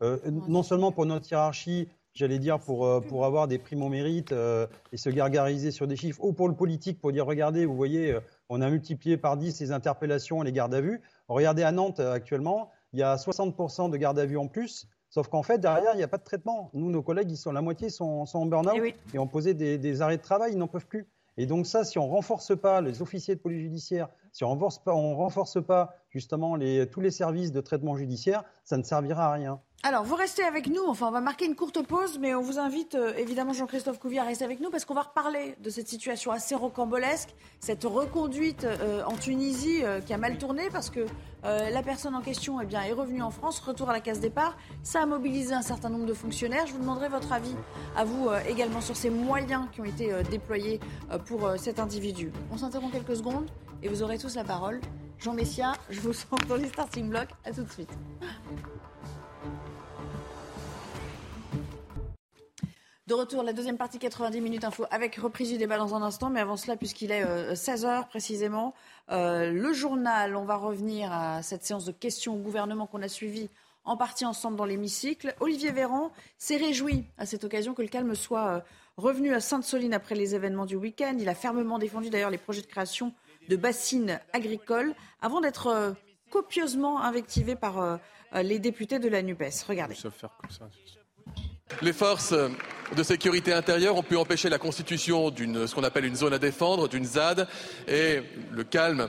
non 0.00 0.62
seulement 0.62 0.92
pour 0.92 1.06
notre 1.06 1.30
hiérarchie, 1.30 1.88
j'allais 2.16 2.38
dire, 2.38 2.58
pour, 2.58 2.86
euh, 2.86 3.00
pour 3.00 3.24
avoir 3.24 3.46
des 3.46 3.58
primo 3.58 3.88
mérites 3.88 4.32
euh, 4.32 4.66
et 4.92 4.96
se 4.96 5.10
gargariser 5.10 5.70
sur 5.70 5.86
des 5.86 5.96
chiffres, 5.96 6.24
ou 6.24 6.32
pour 6.32 6.48
le 6.48 6.54
politique, 6.54 7.00
pour 7.00 7.12
dire, 7.12 7.26
regardez, 7.26 7.66
vous 7.66 7.76
voyez, 7.76 8.12
euh, 8.12 8.20
on 8.48 8.60
a 8.62 8.70
multiplié 8.70 9.16
par 9.16 9.36
10 9.36 9.60
les 9.60 9.72
interpellations 9.72 10.42
et 10.42 10.46
les 10.46 10.52
gardes 10.52 10.74
à 10.74 10.80
vue. 10.80 11.00
Regardez 11.28 11.62
à 11.62 11.72
Nantes 11.72 12.00
actuellement, 12.00 12.70
il 12.92 13.00
y 13.00 13.02
a 13.02 13.16
60% 13.16 13.90
de 13.90 13.96
gardes 13.96 14.18
à 14.18 14.24
vue 14.24 14.38
en 14.38 14.48
plus, 14.48 14.88
sauf 15.10 15.28
qu'en 15.28 15.42
fait, 15.42 15.58
derrière, 15.58 15.92
il 15.94 15.98
n'y 15.98 16.02
a 16.02 16.08
pas 16.08 16.18
de 16.18 16.24
traitement. 16.24 16.70
Nous, 16.72 16.90
nos 16.90 17.02
collègues, 17.02 17.30
ils 17.30 17.36
sont, 17.36 17.52
la 17.52 17.62
moitié 17.62 17.90
sont, 17.90 18.24
sont 18.24 18.38
en 18.38 18.46
burn-out 18.46 18.82
et, 18.82 18.94
eh 19.12 19.18
ont 19.18 19.26
posé 19.26 19.52
des, 19.54 19.76
des 19.76 20.00
arrêts 20.00 20.16
de 20.16 20.22
travail, 20.22 20.52
ils 20.52 20.58
n'en 20.58 20.68
peuvent 20.68 20.86
plus. 20.86 21.06
Et 21.38 21.46
donc 21.46 21.66
ça, 21.66 21.84
si 21.84 21.98
on 21.98 22.08
renforce 22.08 22.58
pas 22.58 22.80
les 22.80 23.02
officiers 23.02 23.34
de 23.34 23.40
police 23.40 23.60
judiciaire, 23.60 24.08
si 24.32 24.44
on 24.44 24.48
renforce 24.48 24.78
pas, 24.78 24.94
on 24.94 25.16
renforce 25.16 25.62
pas 25.62 25.94
justement 26.16 26.58
tous 26.90 27.00
les 27.00 27.10
services 27.10 27.52
de 27.52 27.60
traitement 27.60 27.94
judiciaire, 27.94 28.42
ça 28.64 28.78
ne 28.78 28.82
servira 28.82 29.26
à 29.26 29.32
rien. 29.32 29.60
Alors, 29.82 30.02
vous 30.02 30.16
restez 30.16 30.42
avec 30.42 30.66
nous. 30.66 30.82
Enfin, 30.88 31.06
on 31.08 31.10
va 31.12 31.20
marquer 31.20 31.44
une 31.44 31.54
courte 31.54 31.80
pause, 31.86 32.18
mais 32.18 32.34
on 32.34 32.40
vous 32.40 32.58
invite 32.58 32.96
euh, 32.96 33.12
évidemment, 33.16 33.52
Jean-Christophe 33.52 34.00
Couvier, 34.00 34.18
à 34.18 34.24
rester 34.24 34.44
avec 34.44 34.60
nous 34.60 34.70
parce 34.70 34.84
qu'on 34.84 34.94
va 34.94 35.02
reparler 35.02 35.54
de 35.62 35.70
cette 35.70 35.86
situation 35.86 36.32
assez 36.32 36.54
rocambolesque, 36.54 37.28
cette 37.60 37.84
reconduite 37.84 38.64
euh, 38.64 39.04
en 39.04 39.16
Tunisie 39.16 39.84
euh, 39.84 40.00
qui 40.00 40.12
a 40.12 40.18
mal 40.18 40.38
tourné 40.38 40.70
parce 40.72 40.90
que 40.90 41.06
la 41.44 41.80
personne 41.84 42.16
en 42.16 42.22
question 42.22 42.60
eh 42.60 42.66
bien, 42.66 42.82
est 42.82 42.92
revenue 42.92 43.22
en 43.22 43.30
France, 43.30 43.60
retour 43.60 43.88
à 43.88 43.92
la 43.92 44.00
case 44.00 44.18
départ. 44.18 44.56
Ça 44.82 45.02
a 45.02 45.06
mobilisé 45.06 45.54
un 45.54 45.62
certain 45.62 45.90
nombre 45.90 46.06
de 46.06 46.12
fonctionnaires. 46.12 46.66
Je 46.66 46.72
vous 46.72 46.80
demanderai 46.80 47.08
votre 47.08 47.32
avis 47.32 47.54
à 47.96 48.04
vous 48.04 48.30
également 48.48 48.80
sur 48.80 48.96
ces 48.96 49.10
moyens 49.10 49.68
qui 49.70 49.80
ont 49.80 49.84
été 49.84 50.10
déployés 50.28 50.80
pour 51.26 51.48
cet 51.56 51.78
individu. 51.78 52.32
On 52.50 52.56
s'interrompt 52.56 52.92
quelques 52.92 53.14
secondes 53.14 53.48
et 53.80 53.88
vous 53.88 54.02
aurez 54.02 54.18
tous 54.18 54.34
la 54.34 54.42
parole. 54.42 54.80
Jean 55.18 55.34
Messia, 55.34 55.72
je 55.90 56.00
vous 56.00 56.12
sens 56.12 56.38
dans 56.48 56.56
les 56.56 56.68
starting 56.68 57.08
blocks. 57.08 57.30
À 57.44 57.52
tout 57.52 57.62
de 57.62 57.70
suite. 57.70 57.90
De 63.06 63.14
retour, 63.14 63.44
la 63.44 63.52
deuxième 63.52 63.76
partie 63.76 64.00
90 64.00 64.40
minutes 64.40 64.64
info 64.64 64.84
avec 64.90 65.14
reprise 65.16 65.50
du 65.50 65.58
débat 65.58 65.78
dans 65.78 65.94
un 65.94 66.02
instant. 66.02 66.28
Mais 66.28 66.40
avant 66.40 66.56
cela, 66.56 66.76
puisqu'il 66.76 67.12
est 67.12 67.24
16h 67.54 67.86
euh, 67.86 68.02
précisément, 68.02 68.74
euh, 69.10 69.52
le 69.52 69.72
journal, 69.72 70.34
on 70.34 70.44
va 70.44 70.56
revenir 70.56 71.12
à 71.12 71.40
cette 71.42 71.64
séance 71.64 71.84
de 71.84 71.92
questions 71.92 72.34
au 72.34 72.38
gouvernement 72.38 72.86
qu'on 72.86 73.02
a 73.02 73.08
suivie 73.08 73.48
en 73.84 73.96
partie 73.96 74.26
ensemble 74.26 74.56
dans 74.56 74.64
l'hémicycle. 74.64 75.34
Olivier 75.38 75.70
Véran 75.70 76.10
s'est 76.36 76.56
réjoui 76.56 77.04
à 77.16 77.26
cette 77.26 77.44
occasion 77.44 77.74
que 77.74 77.82
le 77.82 77.88
calme 77.88 78.14
soit 78.16 78.48
euh, 78.48 78.60
revenu 78.96 79.32
à 79.32 79.40
Sainte-Soline 79.40 79.94
après 79.94 80.16
les 80.16 80.34
événements 80.34 80.66
du 80.66 80.74
week-end. 80.74 81.16
Il 81.18 81.28
a 81.28 81.34
fermement 81.36 81.78
défendu 81.78 82.10
d'ailleurs 82.10 82.30
les 82.30 82.38
projets 82.38 82.62
de 82.62 82.66
création 82.66 83.14
de 83.48 83.56
bassines 83.56 84.20
agricoles 84.32 84.94
avant 85.20 85.40
d'être 85.40 85.94
copieusement 86.30 87.00
invectivé 87.02 87.56
par 87.56 87.98
les 88.34 88.58
députés 88.58 88.98
de 88.98 89.08
la 89.08 89.22
NUPES. 89.22 89.64
Regardez. 89.68 89.96
Les 91.82 91.92
forces 91.92 92.32
de 92.96 93.02
sécurité 93.02 93.52
intérieure 93.52 93.96
ont 93.96 94.02
pu 94.02 94.16
empêcher 94.16 94.48
la 94.48 94.58
constitution 94.58 95.30
d'une 95.30 95.66
ce 95.66 95.74
qu'on 95.74 95.82
appelle 95.82 96.04
une 96.04 96.14
zone 96.14 96.32
à 96.32 96.38
défendre, 96.38 96.88
d'une 96.88 97.04
ZAD, 97.04 97.48
et 97.88 98.22
le 98.52 98.64
calme 98.64 99.08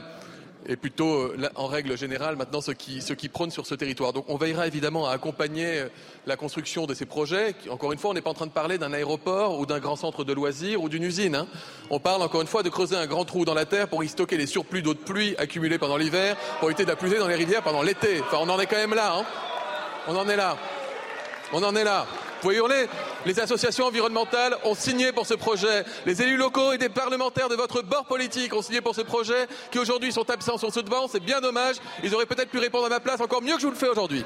est 0.68 0.76
plutôt, 0.76 1.14
euh, 1.14 1.48
en 1.54 1.66
règle 1.66 1.96
générale, 1.96 2.36
maintenant 2.36 2.60
ce 2.60 2.72
qui, 2.72 3.00
qui 3.00 3.28
prône 3.28 3.50
sur 3.50 3.66
ce 3.66 3.74
territoire. 3.74 4.12
Donc 4.12 4.26
on 4.28 4.36
veillera 4.36 4.66
évidemment 4.66 5.08
à 5.08 5.12
accompagner 5.12 5.78
euh, 5.78 5.88
la 6.26 6.36
construction 6.36 6.86
de 6.86 6.94
ces 6.94 7.06
projets. 7.06 7.54
Encore 7.70 7.92
une 7.92 7.98
fois, 7.98 8.10
on 8.10 8.14
n'est 8.14 8.20
pas 8.20 8.30
en 8.30 8.34
train 8.34 8.46
de 8.46 8.52
parler 8.52 8.78
d'un 8.78 8.92
aéroport 8.92 9.58
ou 9.58 9.66
d'un 9.66 9.80
grand 9.80 9.96
centre 9.96 10.24
de 10.24 10.32
loisirs 10.32 10.82
ou 10.82 10.88
d'une 10.88 11.02
usine. 11.02 11.34
Hein. 11.34 11.46
On 11.90 11.98
parle 11.98 12.22
encore 12.22 12.42
une 12.42 12.46
fois 12.46 12.62
de 12.62 12.68
creuser 12.68 12.96
un 12.96 13.06
grand 13.06 13.24
trou 13.24 13.44
dans 13.44 13.54
la 13.54 13.64
terre 13.64 13.88
pour 13.88 14.04
y 14.04 14.08
stocker 14.08 14.36
les 14.36 14.46
surplus 14.46 14.82
d'eau 14.82 14.94
de 14.94 14.98
pluie 14.98 15.34
accumulés 15.38 15.78
pendant 15.78 15.96
l'hiver, 15.96 16.36
pour 16.60 16.68
éviter 16.68 16.84
d'appuyer 16.84 17.18
dans 17.18 17.28
les 17.28 17.34
rivières 17.34 17.62
pendant 17.62 17.82
l'été. 17.82 18.20
Enfin, 18.20 18.38
on 18.40 18.48
en 18.48 18.60
est 18.60 18.66
quand 18.66 18.76
même 18.76 18.94
là. 18.94 19.16
Hein. 19.16 19.24
On 20.06 20.16
en 20.16 20.28
est 20.28 20.36
là. 20.36 20.56
On 21.52 21.62
en 21.62 21.74
est 21.74 21.84
là. 21.84 22.06
Pouvez 22.40 22.56
hurler 22.56 22.86
Les 23.26 23.40
associations 23.40 23.86
environnementales 23.86 24.56
ont 24.64 24.74
signé 24.74 25.12
pour 25.12 25.26
ce 25.26 25.34
projet. 25.34 25.84
Les 26.06 26.22
élus 26.22 26.36
locaux 26.36 26.72
et 26.72 26.78
des 26.78 26.88
parlementaires 26.88 27.48
de 27.48 27.56
votre 27.56 27.82
bord 27.82 28.06
politique 28.06 28.54
ont 28.54 28.62
signé 28.62 28.80
pour 28.80 28.94
ce 28.94 29.00
projet, 29.00 29.48
qui 29.70 29.78
aujourd'hui 29.78 30.12
sont 30.12 30.28
absents 30.30 30.56
sur 30.56 30.72
ce 30.72 30.80
devant. 30.80 31.08
C'est 31.08 31.20
bien 31.20 31.40
dommage. 31.40 31.76
Ils 32.04 32.14
auraient 32.14 32.26
peut-être 32.26 32.50
pu 32.50 32.58
répondre 32.58 32.86
à 32.86 32.88
ma 32.88 33.00
place 33.00 33.20
encore 33.20 33.42
mieux 33.42 33.54
que 33.54 33.60
je 33.60 33.66
vous 33.66 33.72
le 33.72 33.78
fais 33.78 33.88
aujourd'hui. 33.88 34.24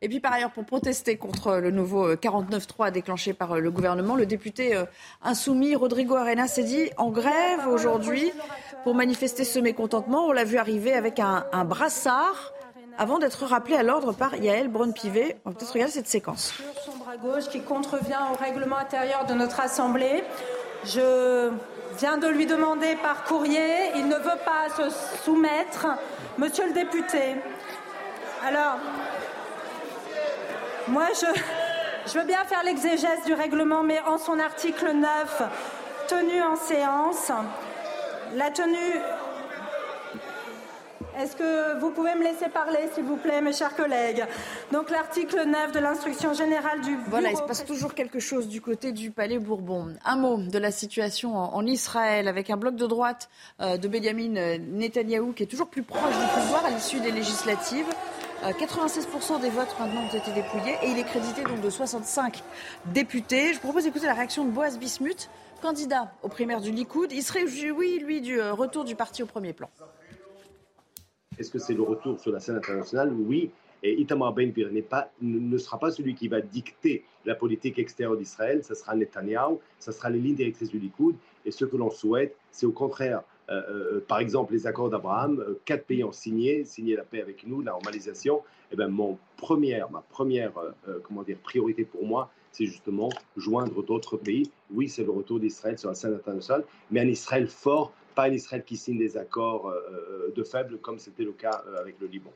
Et 0.00 0.08
puis 0.08 0.20
par 0.20 0.32
ailleurs, 0.32 0.52
pour 0.52 0.64
protester 0.64 1.16
contre 1.16 1.56
le 1.56 1.70
nouveau 1.70 2.14
49.3 2.14 2.90
déclenché 2.90 3.32
par 3.32 3.60
le 3.60 3.70
gouvernement, 3.70 4.16
le 4.16 4.26
député 4.26 4.74
euh, 4.74 4.84
insoumis 5.22 5.74
Rodrigo 5.74 6.14
Arena 6.14 6.46
s'est 6.46 6.64
dit 6.64 6.90
en 6.96 7.10
grève 7.10 7.66
aujourd'hui 7.68 8.30
pour 8.82 8.94
manifester 8.94 9.44
ce 9.44 9.58
mécontentement. 9.58 10.26
On 10.26 10.32
l'a 10.32 10.44
vu 10.44 10.58
arriver 10.58 10.92
avec 10.92 11.20
un 11.20 11.64
brassard 11.64 12.52
avant 12.98 13.18
d'être 13.18 13.44
rappelé 13.44 13.76
à 13.76 13.82
l'ordre 13.82 14.12
par 14.12 14.36
Yael 14.36 14.68
Braun-Pivet. 14.68 15.36
On 15.44 15.50
va 15.50 15.56
peut-être 15.56 15.72
regarder 15.72 15.92
cette 15.92 16.08
séquence. 16.08 16.52
Sur 16.52 16.92
son 16.92 16.98
bras 16.98 17.16
gauche 17.16 17.48
qui 17.48 17.60
contrevient 17.60 18.18
au 18.32 18.36
règlement 18.36 18.76
intérieur 18.76 19.26
de 19.26 19.34
notre 19.34 19.60
Assemblée. 19.60 20.24
Je 20.84 21.50
viens 21.98 22.18
de 22.18 22.28
lui 22.28 22.46
demander 22.46 22.96
par 22.96 23.24
courrier. 23.24 23.90
Il 23.96 24.08
ne 24.08 24.16
veut 24.16 24.38
pas 24.44 24.68
se 24.76 24.94
soumettre. 25.24 25.86
Monsieur 26.38 26.66
le 26.66 26.72
député. 26.72 27.36
Alors, 28.46 28.78
moi, 30.88 31.06
je, 31.14 31.40
je 32.12 32.18
veux 32.18 32.26
bien 32.26 32.44
faire 32.44 32.62
l'exégèse 32.62 33.24
du 33.24 33.32
règlement, 33.32 33.82
mais 33.82 34.00
en 34.06 34.18
son 34.18 34.38
article 34.38 34.92
9, 34.92 35.42
tenue 36.08 36.42
en 36.42 36.56
séance, 36.56 37.32
la 38.34 38.50
tenue 38.50 39.00
est-ce 41.18 41.36
que 41.36 41.78
vous 41.78 41.90
pouvez 41.90 42.14
me 42.14 42.24
laisser 42.24 42.48
parler, 42.48 42.80
s'il 42.94 43.04
vous 43.04 43.16
plaît, 43.16 43.40
mes 43.40 43.52
chers 43.52 43.74
collègues? 43.76 44.24
Donc, 44.72 44.90
l'article 44.90 45.44
9 45.46 45.72
de 45.72 45.78
l'instruction 45.78 46.34
générale 46.34 46.80
du. 46.80 46.96
Voilà, 47.08 47.30
il 47.30 47.36
se 47.36 47.42
passe 47.42 47.64
toujours 47.64 47.94
quelque 47.94 48.18
chose 48.18 48.48
du 48.48 48.60
côté 48.60 48.92
du 48.92 49.10
Palais 49.10 49.38
Bourbon. 49.38 49.94
Un 50.04 50.16
mot 50.16 50.38
de 50.38 50.58
la 50.58 50.70
situation 50.70 51.36
en, 51.36 51.64
Israël, 51.66 52.28
avec 52.28 52.50
un 52.50 52.56
bloc 52.56 52.76
de 52.76 52.86
droite 52.86 53.28
euh, 53.60 53.76
de 53.76 53.88
Benjamin 53.88 54.36
euh, 54.36 54.58
Netanyahou 54.58 55.32
qui 55.32 55.44
est 55.44 55.46
toujours 55.46 55.68
plus 55.68 55.82
proche 55.82 56.16
du 56.18 56.40
pouvoir 56.40 56.64
à 56.64 56.70
l'issue 56.70 57.00
des 57.00 57.12
législatives. 57.12 57.86
96% 58.42 59.36
euh, 59.36 59.38
des 59.38 59.48
votes 59.48 59.74
maintenant 59.78 60.02
ont 60.02 60.16
été 60.16 60.30
dépouillés 60.32 60.76
et 60.82 60.90
il 60.90 60.98
est 60.98 61.04
crédité 61.04 61.42
donc 61.42 61.60
de 61.60 61.70
65 61.70 62.42
députés. 62.86 63.54
Je 63.54 63.60
propose 63.60 63.84
d'écouter 63.84 64.06
la 64.06 64.14
réaction 64.14 64.44
de 64.44 64.50
Boaz 64.50 64.78
Bismuth, 64.78 65.30
candidat 65.62 66.12
aux 66.22 66.28
primaires 66.28 66.60
du 66.60 66.70
Likoud. 66.70 67.12
Il 67.12 67.22
serait 67.22 67.44
oui, 67.44 68.00
lui, 68.04 68.20
du 68.20 68.40
retour 68.40 68.84
du 68.84 68.96
parti 68.96 69.22
au 69.22 69.26
premier 69.26 69.52
plan. 69.52 69.70
Est-ce 71.38 71.50
que 71.50 71.58
c'est 71.58 71.74
le 71.74 71.82
retour 71.82 72.20
sur 72.20 72.32
la 72.32 72.40
scène 72.40 72.56
internationale 72.56 73.12
Oui. 73.12 73.50
Et 73.82 74.00
Itamar 74.00 74.32
Ben-Gvir 74.32 74.70
pas, 74.88 75.10
ne 75.20 75.58
sera 75.58 75.78
pas 75.78 75.90
celui 75.90 76.14
qui 76.14 76.26
va 76.26 76.40
dicter 76.40 77.04
la 77.26 77.34
politique 77.34 77.78
extérieure 77.78 78.16
d'Israël, 78.16 78.64
ce 78.64 78.74
sera 78.74 78.94
Netanyahu, 78.94 79.56
ce 79.78 79.92
sera 79.92 80.08
les 80.08 80.18
lignes 80.18 80.36
directrices 80.36 80.70
du 80.70 80.78
Likoud. 80.78 81.16
Et 81.44 81.50
ce 81.50 81.66
que 81.66 81.76
l'on 81.76 81.90
souhaite, 81.90 82.34
c'est 82.50 82.64
au 82.64 82.72
contraire, 82.72 83.22
euh, 83.50 83.62
euh, 83.68 84.04
par 84.06 84.20
exemple, 84.20 84.54
les 84.54 84.66
accords 84.66 84.88
d'Abraham, 84.88 85.40
euh, 85.40 85.60
quatre 85.64 85.84
pays 85.84 86.02
ont 86.02 86.12
signé, 86.12 86.64
signé 86.64 86.96
la 86.96 87.02
paix 87.02 87.20
avec 87.20 87.46
nous, 87.46 87.60
la 87.60 87.72
normalisation. 87.72 88.38
Et 88.38 88.40
eh 88.72 88.76
ben, 88.76 88.88
mon 88.88 89.18
première, 89.36 89.90
ma 89.90 90.00
première 90.00 90.52
comment 91.04 91.22
dire, 91.22 91.36
priorité 91.44 91.84
pour 91.84 92.04
moi, 92.06 92.30
c'est 92.50 92.64
justement 92.64 93.10
joindre 93.36 93.84
d'autres 93.84 94.16
pays. 94.16 94.50
Oui, 94.72 94.88
c'est 94.88 95.04
le 95.04 95.10
retour 95.10 95.38
d'Israël 95.38 95.78
sur 95.78 95.90
la 95.90 95.94
scène 95.94 96.14
internationale, 96.14 96.64
mais 96.90 97.00
un 97.00 97.06
Israël 97.06 97.46
fort, 97.46 97.92
pas 98.14 98.24
un 98.24 98.32
Israël 98.32 98.64
qui 98.64 98.76
signe 98.76 98.98
des 98.98 99.16
accords 99.16 99.68
euh, 99.68 99.74
euh, 99.90 100.32
de 100.34 100.44
faible 100.44 100.78
comme 100.78 100.98
c'était 100.98 101.24
le 101.24 101.32
cas 101.32 101.62
euh, 101.66 101.80
avec 101.80 102.00
le 102.00 102.06
Liban. 102.06 102.30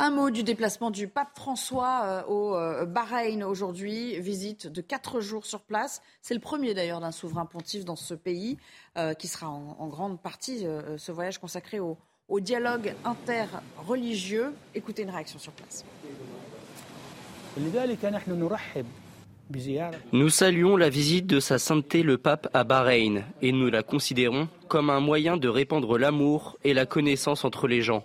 Un 0.00 0.10
mot 0.10 0.30
du 0.30 0.44
déplacement 0.44 0.92
du 0.92 1.08
pape 1.08 1.30
François 1.34 2.02
euh, 2.04 2.22
au 2.28 2.54
euh, 2.54 2.86
Bahreïn 2.86 3.42
aujourd'hui. 3.42 4.20
Visite 4.20 4.68
de 4.68 4.80
quatre 4.80 5.20
jours 5.20 5.44
sur 5.44 5.60
place. 5.60 6.02
C'est 6.22 6.34
le 6.34 6.40
premier 6.40 6.72
d'ailleurs 6.72 7.00
d'un 7.00 7.10
souverain 7.10 7.46
pontife 7.46 7.84
dans 7.84 7.96
ce 7.96 8.14
pays, 8.14 8.58
euh, 8.96 9.14
qui 9.14 9.26
sera 9.26 9.48
en, 9.48 9.88
grande 9.88 10.20
partie 10.20 10.64
ce 10.98 11.10
voyage 11.10 11.38
consacré 11.38 11.80
au, 11.80 11.98
au 12.28 12.38
dialogue 12.38 12.94
interreligieux. 13.04 14.54
Écoutez 14.76 15.02
une 15.02 15.10
réaction 15.10 15.40
sur 15.40 15.50
place. 15.50 15.84
Nous 20.12 20.28
saluons 20.28 20.76
la 20.76 20.90
visite 20.90 21.26
de 21.26 21.40
Sa 21.40 21.58
Sainteté 21.58 22.02
le 22.02 22.18
Pape 22.18 22.48
à 22.52 22.64
Bahreïn 22.64 23.24
et 23.40 23.52
nous 23.52 23.70
la 23.70 23.82
considérons 23.82 24.48
comme 24.68 24.90
un 24.90 25.00
moyen 25.00 25.38
de 25.38 25.48
répandre 25.48 25.96
l'amour 25.96 26.58
et 26.64 26.74
la 26.74 26.84
connaissance 26.84 27.44
entre 27.44 27.66
les 27.66 27.80
gens. 27.80 28.04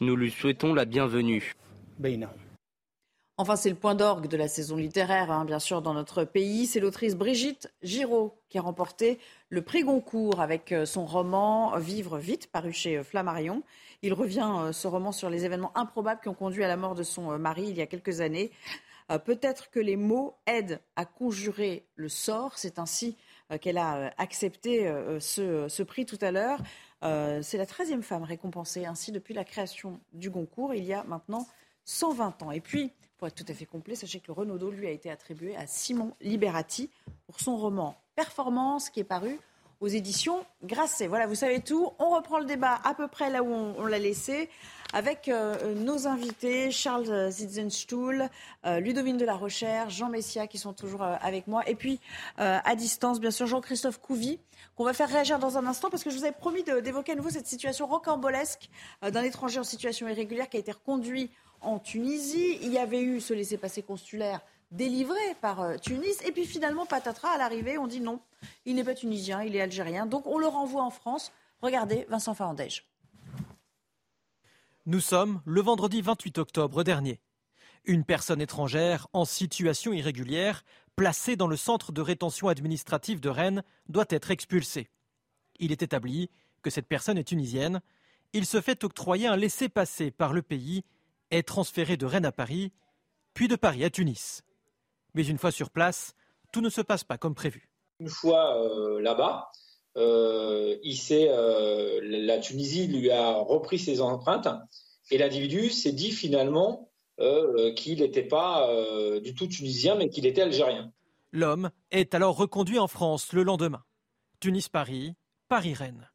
Nous 0.00 0.16
lui 0.16 0.30
souhaitons 0.30 0.72
la 0.72 0.84
bienvenue. 0.86 1.52
Enfin, 3.40 3.54
c'est 3.54 3.70
le 3.70 3.76
point 3.76 3.94
d'orgue 3.94 4.26
de 4.26 4.36
la 4.36 4.48
saison 4.48 4.76
littéraire, 4.76 5.30
hein, 5.30 5.44
bien 5.44 5.60
sûr, 5.60 5.80
dans 5.80 5.94
notre 5.94 6.24
pays. 6.24 6.66
C'est 6.66 6.80
l'autrice 6.80 7.14
Brigitte 7.14 7.72
Giraud 7.82 8.34
qui 8.48 8.58
a 8.58 8.62
remporté 8.62 9.20
le 9.48 9.62
prix 9.62 9.84
Goncourt 9.84 10.40
avec 10.40 10.72
euh, 10.72 10.84
son 10.86 11.06
roman 11.06 11.78
Vivre 11.78 12.18
vite, 12.18 12.50
paru 12.50 12.72
chez 12.72 12.98
euh, 12.98 13.04
Flammarion. 13.04 13.62
Il 14.02 14.12
revient, 14.12 14.50
euh, 14.56 14.72
ce 14.72 14.86
roman, 14.86 15.12
sur 15.12 15.30
les 15.30 15.44
événements 15.44 15.76
improbables 15.76 16.20
qui 16.20 16.28
ont 16.28 16.34
conduit 16.34 16.64
à 16.64 16.68
la 16.68 16.76
mort 16.76 16.94
de 16.94 17.02
son 17.02 17.38
mari 17.38 17.64
il 17.68 17.76
y 17.76 17.82
a 17.82 17.86
quelques 17.86 18.20
années. 18.20 18.50
Peut-être 19.24 19.70
que 19.70 19.80
les 19.80 19.96
mots 19.96 20.36
aident 20.46 20.82
à 20.94 21.06
conjurer 21.06 21.86
le 21.96 22.10
sort. 22.10 22.58
C'est 22.58 22.78
ainsi 22.78 23.16
qu'elle 23.62 23.78
a 23.78 24.12
accepté 24.18 24.86
ce, 25.18 25.82
prix 25.82 26.04
tout 26.04 26.18
à 26.20 26.30
l'heure. 26.30 26.58
C'est 27.00 27.56
la 27.56 27.64
13e 27.64 28.02
femme 28.02 28.24
récompensée 28.24 28.84
ainsi 28.84 29.10
depuis 29.10 29.32
la 29.32 29.44
création 29.44 29.98
du 30.12 30.28
Goncourt 30.28 30.74
il 30.74 30.84
y 30.84 30.92
a 30.92 31.04
maintenant 31.04 31.46
120 31.86 32.42
ans. 32.42 32.50
Et 32.50 32.60
puis, 32.60 32.92
pour 33.16 33.26
être 33.26 33.34
tout 33.34 33.50
à 33.50 33.54
fait 33.54 33.64
complet, 33.64 33.94
sachez 33.94 34.20
que 34.20 34.26
le 34.28 34.34
Renaudot, 34.34 34.70
lui, 34.70 34.86
a 34.86 34.90
été 34.90 35.10
attribué 35.10 35.56
à 35.56 35.66
Simon 35.66 36.12
Liberati 36.20 36.90
pour 37.26 37.40
son 37.40 37.56
roman 37.56 37.96
Performance, 38.14 38.90
qui 38.90 39.00
est 39.00 39.04
paru 39.04 39.38
aux 39.80 39.88
éditions 39.88 40.44
Grasset. 40.64 41.06
Voilà, 41.06 41.26
vous 41.26 41.34
savez 41.34 41.60
tout. 41.60 41.92
On 41.98 42.10
reprend 42.10 42.38
le 42.38 42.44
débat 42.44 42.80
à 42.84 42.94
peu 42.94 43.08
près 43.08 43.30
là 43.30 43.42
où 43.42 43.52
on, 43.52 43.86
l'a 43.86 43.98
laissé 43.98 44.48
avec 44.92 45.28
euh, 45.28 45.74
nos 45.74 46.06
invités, 46.06 46.70
Charles 46.70 47.30
Zitzenstuhl, 47.30 48.28
euh, 48.64 48.80
Ludovine 48.80 49.18
de 49.18 49.24
la 49.24 49.34
Recherche, 49.34 49.94
Jean 49.94 50.08
Messia 50.08 50.46
qui 50.46 50.58
sont 50.58 50.72
toujours 50.72 51.02
euh, 51.02 51.14
avec 51.20 51.46
moi. 51.46 51.62
Et 51.68 51.74
puis, 51.74 52.00
à 52.38 52.74
distance, 52.74 53.20
bien 53.20 53.30
sûr, 53.30 53.46
Jean-Christophe 53.46 54.00
Couvi, 54.00 54.38
qu'on 54.76 54.84
va 54.84 54.92
faire 54.92 55.08
réagir 55.08 55.38
dans 55.38 55.58
un 55.58 55.66
instant 55.66 55.90
parce 55.90 56.02
que 56.02 56.10
je 56.10 56.16
vous 56.16 56.24
avais 56.24 56.32
promis 56.32 56.62
d'évoquer 56.62 57.12
à 57.12 57.14
nouveau 57.14 57.30
cette 57.30 57.46
situation 57.46 57.86
rocambolesque 57.86 58.68
d'un 59.02 59.22
étranger 59.22 59.60
en 59.60 59.64
situation 59.64 60.08
irrégulière 60.08 60.48
qui 60.48 60.56
a 60.56 60.60
été 60.60 60.72
reconduit 60.72 61.30
en 61.60 61.78
Tunisie. 61.78 62.58
Il 62.62 62.72
y 62.72 62.78
avait 62.78 63.00
eu 63.00 63.20
ce 63.20 63.34
laissez-passer 63.34 63.82
consulaire 63.82 64.40
délivré 64.70 65.18
par 65.40 65.60
euh, 65.60 65.76
Tunis. 65.76 66.22
Et 66.26 66.32
puis 66.32 66.46
finalement, 66.46 66.86
patatras, 66.86 67.30
à 67.30 67.38
l'arrivée, 67.38 67.78
on 67.78 67.86
dit 67.86 68.00
non, 68.00 68.20
il 68.64 68.76
n'est 68.76 68.84
pas 68.84 68.94
tunisien, 68.94 69.42
il 69.42 69.56
est 69.56 69.60
algérien. 69.60 70.06
Donc 70.06 70.26
on 70.26 70.38
le 70.38 70.46
renvoie 70.46 70.82
en 70.82 70.90
France. 70.90 71.32
Regardez, 71.62 72.06
Vincent 72.08 72.34
Farandège. 72.34 72.86
Nous 74.86 75.00
sommes 75.00 75.42
le 75.44 75.60
vendredi 75.60 76.00
28 76.00 76.38
octobre 76.38 76.82
dernier. 76.82 77.20
Une 77.84 78.04
personne 78.04 78.40
étrangère 78.40 79.08
en 79.12 79.24
situation 79.24 79.92
irrégulière, 79.92 80.64
placée 80.96 81.36
dans 81.36 81.46
le 81.46 81.56
centre 81.56 81.92
de 81.92 82.00
rétention 82.00 82.48
administrative 82.48 83.20
de 83.20 83.28
Rennes, 83.28 83.62
doit 83.88 84.06
être 84.10 84.30
expulsée. 84.30 84.88
Il 85.58 85.72
est 85.72 85.82
établi 85.82 86.30
que 86.62 86.70
cette 86.70 86.88
personne 86.88 87.18
est 87.18 87.24
tunisienne. 87.24 87.80
Il 88.32 88.46
se 88.46 88.60
fait 88.60 88.84
octroyer 88.84 89.26
un 89.26 89.36
laissez-passer 89.36 90.10
par 90.10 90.32
le 90.32 90.42
pays 90.42 90.84
est 91.30 91.46
transféré 91.46 91.96
de 91.96 92.06
Rennes 92.06 92.24
à 92.24 92.32
Paris, 92.32 92.72
puis 93.34 93.48
de 93.48 93.56
Paris 93.56 93.84
à 93.84 93.90
Tunis. 93.90 94.42
Mais 95.14 95.26
une 95.26 95.38
fois 95.38 95.50
sur 95.50 95.70
place, 95.70 96.14
tout 96.52 96.60
ne 96.60 96.70
se 96.70 96.80
passe 96.80 97.04
pas 97.04 97.18
comme 97.18 97.34
prévu. 97.34 97.70
Une 98.00 98.08
fois 98.08 98.62
euh, 98.62 99.00
là-bas, 99.00 99.50
euh, 99.96 100.76
euh, 101.10 102.00
la 102.02 102.38
Tunisie 102.38 102.86
lui 102.86 103.10
a 103.10 103.34
repris 103.34 103.78
ses 103.78 104.00
empreintes 104.00 104.48
et 105.10 105.18
l'individu 105.18 105.70
s'est 105.70 105.92
dit 105.92 106.12
finalement 106.12 106.90
qu'il 107.74 107.98
n'était 107.98 108.22
pas 108.22 108.70
du 109.24 109.34
tout 109.34 109.48
tunisien, 109.48 109.96
mais 109.96 110.08
qu'il 110.08 110.24
était 110.24 110.42
algérien. 110.42 110.92
L'homme 111.32 111.72
est 111.90 112.14
alors 112.14 112.36
reconduit 112.36 112.78
en 112.78 112.86
France 112.86 113.32
le 113.32 113.42
lendemain. 113.42 113.82
Tunis-Paris, 114.38 115.14
Paris-Rennes. 115.48 116.08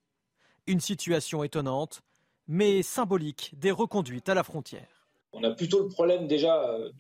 Une 0.65 0.79
situation 0.79 1.43
étonnante, 1.43 2.03
mais 2.47 2.83
symbolique 2.83 3.51
des 3.57 3.71
reconduites 3.71 4.29
à 4.29 4.33
la 4.33 4.43
frontière. 4.43 5.02
On 5.33 5.43
a 5.43 5.51
plutôt 5.51 5.81
le 5.81 5.87
problème 5.87 6.27
déjà 6.27 6.63
euh, 6.69 6.91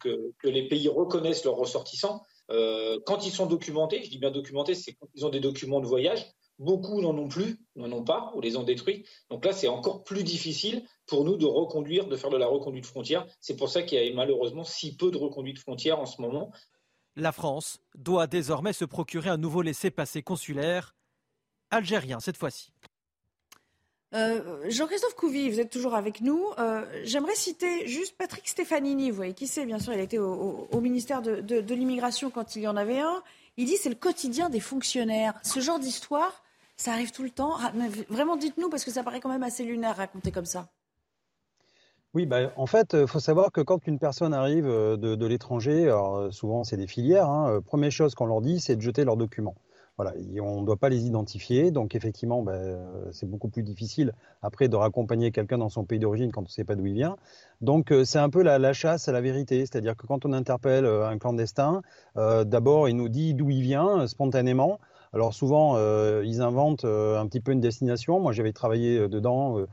que, 0.00 0.48
les 0.48 0.68
pays 0.68 0.88
reconnaissent 0.88 1.44
leurs 1.44 1.56
ressortissants. 1.56 2.22
Euh, 2.50 2.98
quand 3.06 3.24
ils 3.24 3.30
sont 3.30 3.46
documentés, 3.46 4.02
je 4.02 4.10
dis 4.10 4.18
bien 4.18 4.30
documentés, 4.30 4.74
c'est 4.74 4.92
quand 4.94 5.08
ils 5.14 5.24
ont 5.24 5.30
des 5.30 5.40
documents 5.40 5.80
de 5.80 5.86
voyage. 5.86 6.26
Beaucoup 6.58 7.00
n'en 7.00 7.16
ont 7.16 7.28
plus, 7.28 7.60
n'en 7.76 7.92
ont 7.92 8.02
pas, 8.02 8.32
ou 8.34 8.40
les 8.40 8.56
ont 8.56 8.62
détruits. 8.62 9.06
Donc 9.30 9.44
là, 9.44 9.52
c'est 9.52 9.68
encore 9.68 10.04
plus 10.04 10.24
difficile 10.24 10.84
pour 11.06 11.24
nous 11.24 11.36
de 11.36 11.46
reconduire, 11.46 12.08
de 12.08 12.16
faire 12.16 12.30
de 12.30 12.36
la 12.36 12.46
reconduite 12.46 12.86
frontière. 12.86 13.26
C'est 13.40 13.56
pour 13.56 13.68
ça 13.68 13.82
qu'il 13.82 14.02
y 14.02 14.10
a 14.10 14.14
malheureusement 14.14 14.64
si 14.64 14.96
peu 14.96 15.10
de 15.10 15.18
reconduite 15.18 15.58
frontière 15.58 16.00
en 16.00 16.06
ce 16.06 16.20
moment. 16.20 16.50
La 17.14 17.32
France 17.32 17.78
doit 17.94 18.26
désormais 18.26 18.72
se 18.72 18.84
procurer 18.84 19.30
un 19.30 19.38
nouveau 19.38 19.62
laissez-passer 19.62 20.22
consulaire, 20.22 20.96
algérien 21.70 22.20
cette 22.20 22.36
fois-ci. 22.36 22.72
Euh, 24.16 24.40
Jean-Christophe 24.70 25.14
Couvi, 25.14 25.50
vous 25.50 25.60
êtes 25.60 25.70
toujours 25.70 25.94
avec 25.94 26.22
nous. 26.22 26.42
Euh, 26.58 26.84
j'aimerais 27.04 27.34
citer 27.34 27.86
juste 27.86 28.16
Patrick 28.16 28.48
Stefanini. 28.48 29.10
Vous 29.10 29.16
voyez 29.16 29.34
qui 29.34 29.46
c'est, 29.46 29.66
bien 29.66 29.78
sûr, 29.78 29.92
il 29.92 30.00
a 30.00 30.02
été 30.02 30.18
au, 30.18 30.80
ministère 30.80 31.20
de, 31.20 31.74
l'immigration 31.74 32.30
quand 32.30 32.56
il 32.56 32.62
y 32.62 32.68
en 32.68 32.76
avait 32.76 33.00
un. 33.00 33.22
Il 33.58 33.66
dit 33.66 33.76
c'est 33.76 33.90
le 33.90 33.94
quotidien 33.94 34.48
des 34.48 34.60
fonctionnaires. 34.60 35.34
Ce 35.42 35.60
genre 35.60 35.78
d'histoire, 35.78 36.42
ça 36.76 36.92
arrive 36.92 37.12
tout 37.12 37.24
le 37.24 37.30
temps. 37.30 37.56
Ah, 37.60 37.72
vraiment, 38.08 38.36
dites-nous, 38.36 38.70
parce 38.70 38.84
que 38.84 38.90
ça 38.90 39.02
paraît 39.02 39.20
quand 39.20 39.28
même 39.28 39.42
assez 39.42 39.64
lunaire 39.64 39.96
raconter 39.96 40.30
comme 40.30 40.46
ça. 40.46 40.68
Oui, 42.14 42.24
bah, 42.24 42.50
en 42.56 42.66
fait, 42.66 42.94
il 42.94 43.06
faut 43.06 43.20
savoir 43.20 43.52
que 43.52 43.60
quand 43.60 43.86
une 43.86 43.98
personne 43.98 44.32
arrive 44.32 44.66
euh, 44.66 44.96
de, 44.96 45.26
l'étranger, 45.26 45.94
souvent 46.30 46.64
c'est 46.64 46.78
des 46.78 46.86
filières, 46.86 47.28
hein, 47.28 47.60
première 47.66 47.92
chose 47.92 48.14
qu'on 48.14 48.26
leur 48.26 48.40
dit, 48.40 48.60
c'est 48.60 48.76
de 48.76 48.80
jeter 48.80 49.04
leurs 49.04 49.18
documents. 49.18 49.56
Voilà, 49.96 50.12
on 50.42 50.60
ne 50.60 50.66
doit 50.66 50.76
pas 50.76 50.90
les 50.90 51.06
identifier, 51.06 51.70
donc 51.70 51.94
effectivement, 51.94 52.42
ben, 52.42 52.78
c'est 53.12 53.28
beaucoup 53.28 53.48
plus 53.48 53.62
difficile 53.62 54.12
après 54.42 54.68
de 54.68 54.76
raccompagner 54.76 55.32
quelqu'un 55.32 55.56
dans 55.56 55.70
son 55.70 55.84
pays 55.84 55.98
d'origine 55.98 56.32
quand 56.32 56.42
on 56.42 56.44
ne 56.44 56.48
sait 56.48 56.64
pas 56.64 56.74
d'où 56.74 56.84
il 56.84 56.92
vient. 56.92 57.16
Donc 57.62 57.90
euh, 57.92 58.04
c'est 58.04 58.18
un 58.18 58.28
peu 58.28 58.42
la, 58.42 58.72
chasse 58.72 59.08
à 59.08 59.12
la 59.12 59.20
vérité, 59.20 59.60
c'est-à-dire 59.60 59.96
que 59.96 60.06
quand 60.06 60.26
on 60.26 60.32
interpelle 60.32 60.84
euh, 60.84 61.08
un 61.08 61.16
clandestin, 61.18 61.82
euh, 62.16 62.44
d'abord 62.44 62.88
il 62.88 62.96
nous 62.96 63.08
dit 63.08 63.32
d'où 63.34 63.48
il 63.50 63.62
vient 63.62 64.06
spontanément. 64.06 64.78
Alors 65.12 65.32
souvent, 65.32 65.78
ils 66.20 66.42
inventent 66.42 66.84
un 66.84 67.26
petit 67.26 67.40
peu 67.40 67.52
une 67.52 67.60
destination. 67.60 68.20
Moi, 68.20 68.32
j'avais 68.32 68.52
travaillé 68.52 69.08
dedans. 69.08 69.64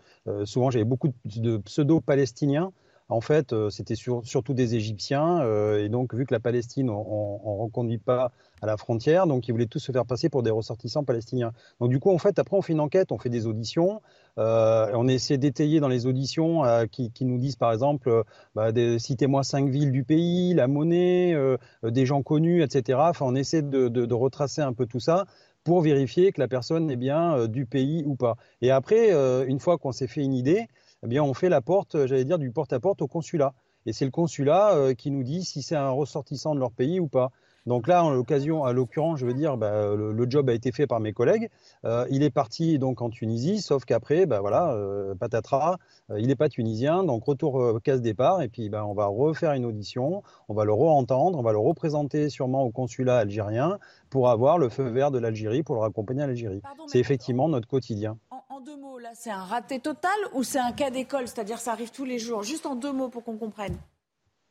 souvent, 0.45 0.71
j'avais 0.71 0.85
beaucoup 0.85 1.09
de 1.25 1.57
pseudo-palestiniens 1.57 2.71
en 3.13 3.21
fait, 3.21 3.53
euh, 3.53 3.69
c'était 3.69 3.93
surtout 3.95 4.53
des 4.55 4.73
Égyptiens. 4.73 5.41
Euh, 5.41 5.85
et 5.85 5.89
donc, 5.89 6.15
vu 6.15 6.25
que 6.25 6.33
la 6.33 6.39
Palestine, 6.39 6.89
on 6.89 7.39
ne 7.43 7.61
reconduit 7.61 7.99
pas 7.99 8.31
à 8.61 8.65
la 8.65 8.75
frontière, 8.75 9.27
donc 9.27 9.47
ils 9.47 9.51
voulaient 9.51 9.67
tous 9.67 9.79
se 9.79 9.91
faire 9.91 10.05
passer 10.05 10.29
pour 10.29 10.41
des 10.41 10.49
ressortissants 10.49 11.03
palestiniens. 11.03 11.51
Donc, 11.79 11.91
du 11.91 11.99
coup, 11.99 12.11
en 12.11 12.17
fait, 12.17 12.39
après, 12.39 12.57
on 12.57 12.63
fait 12.63 12.73
une 12.73 12.79
enquête, 12.79 13.11
on 13.11 13.19
fait 13.19 13.29
des 13.29 13.45
auditions. 13.45 14.01
Euh, 14.39 14.89
on 14.95 15.07
essaie 15.07 15.37
d'étayer 15.37 15.79
dans 15.79 15.89
les 15.89 16.07
auditions 16.07 16.63
qui, 16.91 17.11
nous 17.21 17.37
disent, 17.37 17.55
par 17.55 17.71
exemple, 17.71 18.23
bah, 18.55 18.69
citez-moi 18.97 19.43
cinq 19.43 19.69
villes 19.69 19.91
du 19.91 20.03
pays, 20.03 20.55
la 20.55 20.67
monnaie, 20.67 21.35
des 21.83 22.05
gens 22.07 22.23
connus, 22.23 22.63
etc. 22.63 22.97
Enfin, 23.03 23.25
on 23.27 23.35
essaie 23.35 23.61
de, 23.61 24.13
retracer 24.13 24.61
un 24.61 24.73
peu 24.73 24.87
tout 24.87 24.99
ça 24.99 25.25
pour 25.63 25.81
vérifier 25.81 26.31
que 26.31 26.41
la 26.41 26.47
personne 26.47 26.89
est 26.89 26.95
bien 26.95 27.47
du 27.47 27.67
pays 27.67 28.03
ou 28.07 28.15
pas. 28.15 28.37
Et 28.61 28.71
après, 28.71 29.11
une 29.45 29.59
fois 29.59 29.77
qu'on 29.77 29.91
s'est 29.91 30.07
fait 30.07 30.23
une 30.23 30.33
idée, 30.33 30.67
eh 31.03 31.07
bien, 31.07 31.21
on 31.23 31.33
fait 31.33 31.49
la 31.49 31.61
porte, 31.61 31.95
euh, 31.95 32.07
j'allais 32.07 32.23
dire, 32.23 32.39
du 32.39 32.51
porte-à-porte 32.51 33.01
au 33.01 33.07
consulat. 33.07 33.53
Et 33.85 33.91
c'est 33.91 34.05
le 34.05 34.11
consulat 34.11 34.73
euh, 34.73 34.93
qui 34.93 35.11
nous 35.11 35.23
dit 35.23 35.43
si 35.43 35.61
c'est 35.61 35.75
un 35.75 35.89
ressortissant 35.89 36.55
de 36.55 36.59
leur 36.59 36.71
pays 36.71 36.99
ou 36.99 37.07
pas. 37.07 37.31
Donc 37.65 37.87
là, 37.87 38.03
en 38.03 38.11
l'occasion, 38.11 38.63
à 38.63 38.73
l'occurrence, 38.73 39.19
je 39.19 39.25
veux 39.25 39.33
dire, 39.33 39.57
bah, 39.57 39.95
le, 39.95 40.29
job 40.29 40.49
a 40.49 40.53
été 40.53 40.71
fait 40.71 40.87
par 40.87 40.99
mes 40.99 41.13
collègues. 41.13 41.49
Euh, 41.85 42.05
il 42.09 42.23
est 42.23 42.29
parti 42.29 42.79
donc 42.79 43.01
en 43.01 43.09
Tunisie, 43.09 43.61
sauf 43.61 43.85
qu'après, 43.85 44.25
bah, 44.25 44.39
voilà, 44.41 44.77
patatras, 45.19 45.77
il 46.17 46.27
n'est 46.27 46.35
pas 46.35 46.49
tunisien, 46.49 47.03
donc 47.03 47.23
retour 47.25 47.79
casse 47.83 48.01
départ, 48.01 48.41
et 48.41 48.47
puis 48.47 48.69
bah, 48.69 48.85
on 48.85 48.93
va 48.93 49.05
refaire 49.05 49.53
une 49.53 49.65
audition, 49.65 50.23
on 50.49 50.53
va 50.53 50.65
le 50.65 50.73
re-entendre, 50.73 51.37
on 51.37 51.43
va 51.43 51.51
le 51.51 51.57
représenter 51.57 52.29
sûrement 52.29 52.63
au 52.63 52.71
consulat 52.71 53.17
algérien 53.17 53.79
pour 54.09 54.29
avoir 54.29 54.57
le 54.57 54.69
feu 54.69 54.87
vert 54.89 55.11
de 55.11 55.19
l'Algérie 55.19 55.63
pour 55.63 55.75
le 55.75 55.81
raccompagner 55.81 56.23
à 56.23 56.27
l'Algérie. 56.27 56.61
C'est 56.87 56.99
effectivement 56.99 57.47
notre 57.49 57.67
quotidien 57.67 58.17
en 58.53 58.59
deux 58.59 58.77
mots, 58.77 58.99
là, 58.99 59.09
c'est 59.15 59.31
un 59.31 59.43
raté 59.43 59.79
total 59.79 60.11
ou 60.33 60.43
c'est 60.43 60.59
un 60.59 60.73
cas 60.73 60.91
d'école? 60.91 61.27
C'est-à-dire 61.27 61.57
ça 61.57 61.71
arrive 61.71 61.89
tous 61.89 62.05
les 62.05 62.19
jours 62.19 62.43
Juste 62.43 62.67
en 62.67 62.75
deux 62.75 62.93
mots 62.93 63.09
pour 63.09 63.23
qu'on 63.23 63.37
comprenne. 63.37 63.75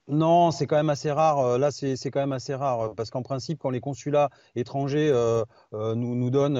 Non, 0.08 0.50
c'est 0.50 0.66
quand 0.66 0.76
même 0.76 0.90
assez 0.90 1.12
rare. 1.12 1.38
Euh, 1.38 1.58
là, 1.58 1.70
c'est 1.70 1.96
quand 2.10 2.20
même 2.20 2.32
assez 2.32 2.54
rare 2.54 2.92
parce 2.96 3.10
qu'en 3.10 3.22
principe, 3.22 3.60
quand 3.60 3.70
les 3.70 3.80
consulats 3.80 4.30
étrangers 4.56 5.08
euh, 5.12 5.44
euh, 5.74 5.94
nous, 5.94 6.16
nous, 6.16 6.30
donnent 6.30 6.58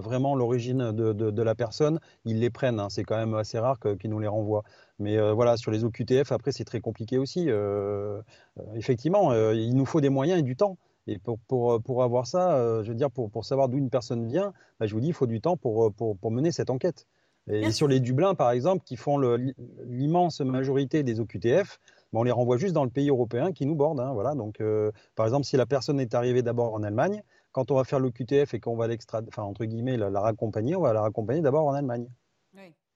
vraiment 0.00 0.34
l'origine 0.34 0.90
de, 0.90 1.42
la 1.42 1.54
personne, 1.54 2.00
ils 2.24 2.40
les 2.40 2.50
prennent. 2.50 2.80
Hein. 2.80 2.88
C'est 2.90 3.04
quand 3.04 3.16
même 3.16 3.34
assez 3.34 3.58
rare 3.58 3.78
qu'ils 3.78 4.10
nous 4.10 4.18
les 4.18 4.26
renvoient. 4.26 4.64
Mais 4.98 5.16
voilà, 5.32 5.56
sur 5.56 5.70
les 5.70 5.84
OQTF, 5.84 6.32
après, 6.32 6.52
c'est 6.52 6.64
très 6.64 6.80
compliqué 6.80 7.18
aussi. 7.18 7.48
effectivement, 8.74 9.32
il 9.52 9.76
nous 9.76 9.86
faut 9.86 10.00
des 10.00 10.08
moyens 10.08 10.40
et 10.40 10.42
du 10.42 10.56
temps. 10.56 10.76
Et 11.06 11.18
pour, 11.18 11.38
pour, 11.46 11.80
pour 11.82 12.02
avoir 12.02 12.26
ça, 12.26 12.82
je 12.82 12.88
veux 12.88 12.96
dire, 12.96 13.10
pour, 13.10 13.30
pour 13.30 13.44
savoir 13.44 13.68
d'où 13.68 13.78
une 13.78 13.90
personne 13.90 14.26
vient, 14.26 14.52
bah, 14.80 14.86
je 14.86 14.94
vous 14.94 15.00
dis, 15.00 15.08
il 15.08 15.14
faut 15.14 15.26
du 15.26 15.40
temps 15.40 15.56
pour, 15.56 15.92
pour, 15.92 16.16
pour 16.16 16.30
mener 16.32 16.50
cette 16.50 16.70
enquête. 16.70 17.06
Et, 17.48 17.70
sur 17.70 17.86
les 17.86 18.00
Dublins, 18.00 18.34
par 18.34 18.50
exemple, 18.50 18.82
qui 18.84 18.96
font 18.96 19.18
l'immense 19.84 20.40
majorité 20.40 21.04
des 21.04 21.20
OQTF, 21.20 21.78
on 22.12 22.22
les 22.22 22.30
renvoie 22.30 22.56
juste 22.56 22.72
dans 22.72 22.84
le 22.84 22.90
pays 22.90 23.08
européen 23.08 23.52
qui 23.52 23.66
nous 23.66 23.74
borde. 23.74 24.00
Hein, 24.00 24.12
voilà. 24.12 24.34
Donc, 24.34 24.60
euh, 24.60 24.90
par 25.14 25.26
exemple, 25.26 25.44
si 25.44 25.56
la 25.56 25.66
personne 25.66 26.00
est 26.00 26.14
arrivée 26.14 26.42
d'abord 26.42 26.74
en 26.74 26.82
Allemagne, 26.82 27.22
quand 27.52 27.70
on 27.70 27.76
va 27.76 27.84
faire 27.84 28.00
le 28.00 28.10
QTF 28.10 28.54
et 28.54 28.60
qu'on 28.60 28.76
va 28.76 28.86
l'extra, 28.86 29.20
enfin 29.28 29.42
entre 29.42 29.64
guillemets 29.64 29.96
la, 29.96 30.20
raccompagner, 30.20 30.76
on 30.76 30.82
va 30.82 30.92
la 30.92 31.02
raccompagner 31.02 31.40
d'abord 31.40 31.66
en 31.66 31.74
Allemagne. 31.74 32.08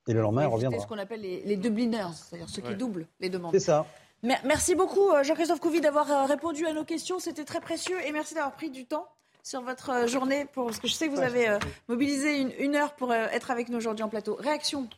Et 0.08 0.14
le 0.14 0.22
lendemain, 0.22 0.42
elle 0.42 0.48
reviendra. 0.48 0.78
C'est 0.78 0.84
ce 0.84 0.88
qu'on 0.88 0.98
appelle 0.98 1.20
les, 1.20 1.42
les 1.42 1.56
Dubliners, 1.56 2.14
c'est-à-dire 2.14 2.48
ceux 2.48 2.62
qui 2.62 2.74
doublent 2.74 3.06
les 3.20 3.28
demandes. 3.28 3.52
C'est 3.52 3.60
ça. 3.60 3.86
Merci 4.22 4.74
beaucoup, 4.74 5.10
euh, 5.10 5.22
Jean-Christophe 5.22 5.60
Couvi, 5.60 5.80
d'avoir 5.80 6.10
euh, 6.10 6.24
répondu 6.24 6.66
à 6.66 6.72
nos 6.72 6.84
questions. 6.84 7.18
C'était 7.18 7.44
très 7.44 7.60
précieux 7.60 7.96
et 8.04 8.10
merci 8.10 8.34
d'avoir 8.34 8.52
pris 8.52 8.70
du 8.70 8.86
temps 8.86 9.06
sur 9.42 9.62
votre 9.62 10.08
journée, 10.08 10.46
pour, 10.46 10.66
parce 10.66 10.80
que 10.80 10.88
je 10.88 10.94
sais 10.94 11.08
que 11.08 11.12
vous 11.12 11.22
avez 11.22 11.58
mobilisé 11.88 12.40
une, 12.40 12.52
une, 12.58 12.76
heure 12.76 12.94
pour 12.94 13.14
être 13.14 13.50
avec 13.50 13.68
nous 13.68 13.78
aujourd'hui 13.78 14.02
en 14.02 14.08
plateau. 14.08 14.36
Réaction 14.38 14.88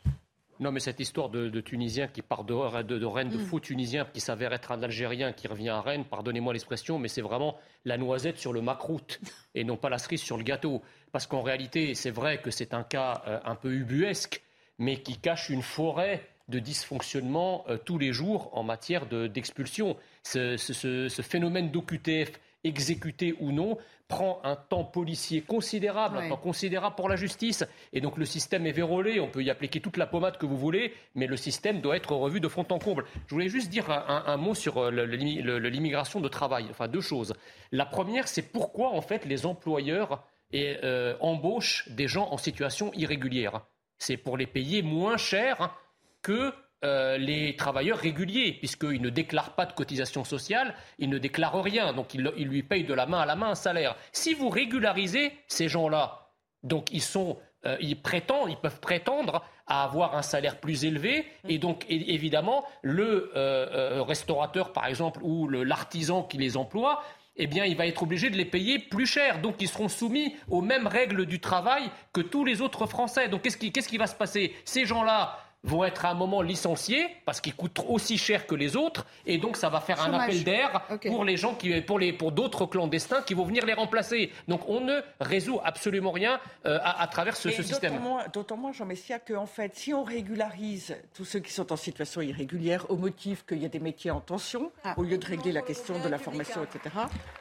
non, 0.62 0.70
mais 0.70 0.78
cette 0.78 1.00
histoire 1.00 1.28
de, 1.28 1.60
Tunisien 1.60 2.06
qui 2.06 2.22
part 2.22 2.44
de, 2.44 2.54
Rennes, 2.54 2.86
de 2.86 3.36
mm. 3.36 3.40
faux 3.46 3.58
Tunisien 3.58 4.06
qui 4.12 4.20
s'avère 4.20 4.52
être 4.52 4.70
un 4.70 4.82
Algérien 4.82 5.32
qui 5.32 5.48
revient 5.48 5.70
à 5.70 5.80
Rennes, 5.80 6.04
pardonnez-moi 6.04 6.52
l'expression, 6.52 7.00
mais 7.00 7.08
c'est 7.08 7.20
vraiment 7.20 7.56
la 7.84 7.98
noisette 7.98 8.38
sur 8.38 8.52
le 8.52 8.62
macroute 8.62 9.20
et 9.56 9.64
non 9.64 9.76
pas 9.76 9.88
la 9.88 9.98
cerise 9.98 10.22
sur 10.22 10.36
le 10.36 10.44
gâteau. 10.44 10.80
Parce 11.10 11.26
qu'en 11.26 11.42
réalité, 11.42 11.94
c'est 11.94 12.10
vrai 12.10 12.40
que 12.40 12.52
c'est 12.52 12.74
un 12.74 12.84
cas 12.84 13.22
euh, 13.26 13.40
un 13.44 13.56
peu 13.56 13.72
ubuesque, 13.72 14.42
mais 14.78 15.02
qui 15.02 15.18
cache 15.18 15.50
une 15.50 15.62
forêt 15.62 16.24
de 16.48 16.60
dysfonctionnement 16.60 17.64
euh, 17.68 17.76
tous 17.76 17.98
les 17.98 18.12
jours 18.12 18.50
en 18.52 18.62
matière 18.62 19.06
d'expulsion. 19.06 19.96
ce, 20.22 21.22
phénomène 21.22 21.72
d'OQTF 21.72 22.38
exécuté 22.64 23.34
ou 23.40 23.52
non, 23.52 23.76
prend 24.08 24.40
un 24.44 24.56
temps 24.56 24.84
policier 24.84 25.40
considérable, 25.40 26.18
un 26.18 26.28
temps 26.28 26.36
considérable 26.36 26.94
pour 26.96 27.08
la 27.08 27.16
justice. 27.16 27.64
Et 27.92 28.00
donc 28.00 28.18
le 28.18 28.24
système 28.24 28.66
est 28.66 28.72
vérolé, 28.72 29.20
on 29.20 29.28
peut 29.28 29.42
y 29.42 29.50
appliquer 29.50 29.80
toute 29.80 29.96
la 29.96 30.06
pommade 30.06 30.36
que 30.36 30.46
vous 30.46 30.56
voulez, 30.58 30.92
mais 31.14 31.26
le 31.26 31.36
système 31.36 31.80
doit 31.80 31.96
être 31.96 32.12
revu 32.12 32.40
de 32.40 32.48
fond 32.48 32.66
en 32.70 32.78
comble. 32.78 33.04
Je 33.26 33.34
voulais 33.34 33.48
juste 33.48 33.70
dire 33.70 33.90
un, 33.90 34.36
mot 34.36 34.54
sur 34.54 34.78
euh, 34.78 34.90
l'immigration 34.90 36.20
de 36.20 36.28
travail, 36.28 36.66
enfin 36.70 36.88
deux 36.88 37.00
choses. 37.00 37.34
La 37.70 37.86
première, 37.86 38.28
c'est 38.28 38.42
pourquoi 38.42 38.90
en 38.90 39.00
fait 39.00 39.24
les 39.24 39.46
employeurs 39.46 40.24
euh, 40.54 41.16
embauchent 41.20 41.88
des 41.88 42.08
gens 42.08 42.28
en 42.30 42.36
situation 42.36 42.92
irrégulière. 42.94 43.62
C'est 43.98 44.18
pour 44.18 44.36
les 44.36 44.46
payer 44.46 44.82
moins 44.82 45.16
cher 45.16 45.74
que 46.20 46.52
euh, 46.84 47.16
les 47.18 47.56
travailleurs 47.56 47.98
réguliers, 47.98 48.52
puisqu'ils 48.52 49.00
ne 49.00 49.10
déclarent 49.10 49.54
pas 49.54 49.66
de 49.66 49.72
cotisation 49.72 50.24
sociale, 50.24 50.74
ils 50.98 51.08
ne 51.08 51.18
déclarent 51.18 51.62
rien, 51.62 51.92
donc 51.92 52.14
ils, 52.14 52.22
lui 52.22 52.62
payent 52.62 52.84
de 52.84 52.94
la 52.94 53.06
main 53.06 53.20
à 53.20 53.26
la 53.26 53.36
main 53.36 53.50
un 53.50 53.54
salaire. 53.54 53.96
Si 54.12 54.34
vous 54.34 54.48
régularisez 54.48 55.32
ces 55.48 55.68
gens-là, 55.68 56.30
donc 56.62 56.92
ils 56.92 57.02
sont 57.02 57.38
euh, 57.64 57.76
ils 57.80 58.00
prétendent, 58.00 58.50
ils 58.50 58.56
peuvent 58.56 58.80
prétendre 58.80 59.44
à 59.66 59.84
avoir 59.84 60.16
un 60.16 60.22
salaire 60.22 60.58
plus 60.58 60.84
élevé 60.84 61.24
et 61.48 61.58
donc 61.58 61.84
évidemment 61.88 62.64
le 62.82 63.30
euh, 63.36 64.02
restaurateur 64.02 64.72
par 64.72 64.86
exemple 64.86 65.20
ou 65.22 65.48
l'artisan 65.48 66.24
qui 66.24 66.38
les 66.38 66.56
emploie 66.56 67.02
eh 67.36 67.46
bien, 67.46 67.64
il 67.64 67.76
va 67.76 67.86
être 67.86 68.02
obligé 68.02 68.30
de 68.30 68.36
les 68.36 68.44
payer 68.44 68.78
plus 68.78 69.06
cher. 69.06 69.40
Donc, 69.40 69.56
ils 69.60 69.68
seront 69.68 69.88
soumis 69.88 70.34
aux 70.48 70.60
mêmes 70.60 70.86
règles 70.86 71.26
du 71.26 71.40
travail 71.40 71.90
que 72.12 72.20
tous 72.20 72.44
les 72.44 72.60
autres 72.60 72.86
Français. 72.86 73.28
Donc, 73.28 73.42
qu'est-ce 73.42 73.56
qui, 73.56 73.72
qui, 73.72 73.96
va 73.96 74.06
se 74.06 74.14
passer? 74.14 74.54
Ces 74.64 74.84
gens-là, 74.84 75.38
vont 75.64 75.84
être 75.84 76.04
à 76.04 76.10
un 76.10 76.14
moment 76.14 76.42
licenciés 76.42 77.06
parce 77.24 77.40
qu'ils 77.40 77.54
coûtent 77.54 77.80
aussi 77.88 78.18
cher 78.18 78.46
que 78.46 78.54
les 78.54 78.76
autres 78.76 79.06
et 79.26 79.38
donc 79.38 79.56
ça 79.56 79.68
va 79.68 79.80
faire 79.80 80.00
un 80.02 80.12
appel 80.12 80.42
d'air 80.42 80.82
pour 81.06 81.24
les 81.24 81.36
gens 81.36 81.54
qui 81.54 81.80
pour 81.82 81.98
les 81.98 82.12
pour 82.12 82.32
d'autres 82.32 82.66
clandestins 82.66 83.22
qui 83.22 83.34
vont 83.34 83.44
venir 83.44 83.64
les 83.64 83.74
remplacer. 83.74 84.30
Donc 84.48 84.68
on 84.68 84.80
ne 84.80 85.00
résout 85.20 85.60
absolument 85.64 86.10
rien 86.10 86.40
euh, 86.66 86.78
à, 86.82 87.06
travers 87.06 87.36
ce, 87.36 87.50
système. 87.50 88.00
D'autant 88.32 88.56
moins, 88.56 88.72
Jean 88.72 88.86
Messia, 88.86 89.18
qu'en 89.18 89.46
fait, 89.46 89.76
si 89.76 89.94
on 89.94 90.02
régularise 90.02 90.96
tous 91.14 91.24
ceux 91.24 91.40
qui 91.40 91.52
sont 91.52 91.72
en 91.72 91.76
situation 91.76 92.20
irrégulière 92.20 92.86
au 92.90 92.96
motif 92.96 93.44
qu'il 93.46 93.62
y 93.62 93.64
a 93.64 93.68
des 93.68 93.78
métiers 93.78 94.10
en 94.10 94.20
tension, 94.20 94.72
ah. 94.84 94.94
au 94.96 95.02
lieu 95.02 95.18
de 95.18 95.26
régler 95.26 95.52
la 95.52 95.62
question 95.62 95.98
de 96.00 96.08
la 96.08 96.18
formation, 96.18 96.62
etc., 96.62 96.94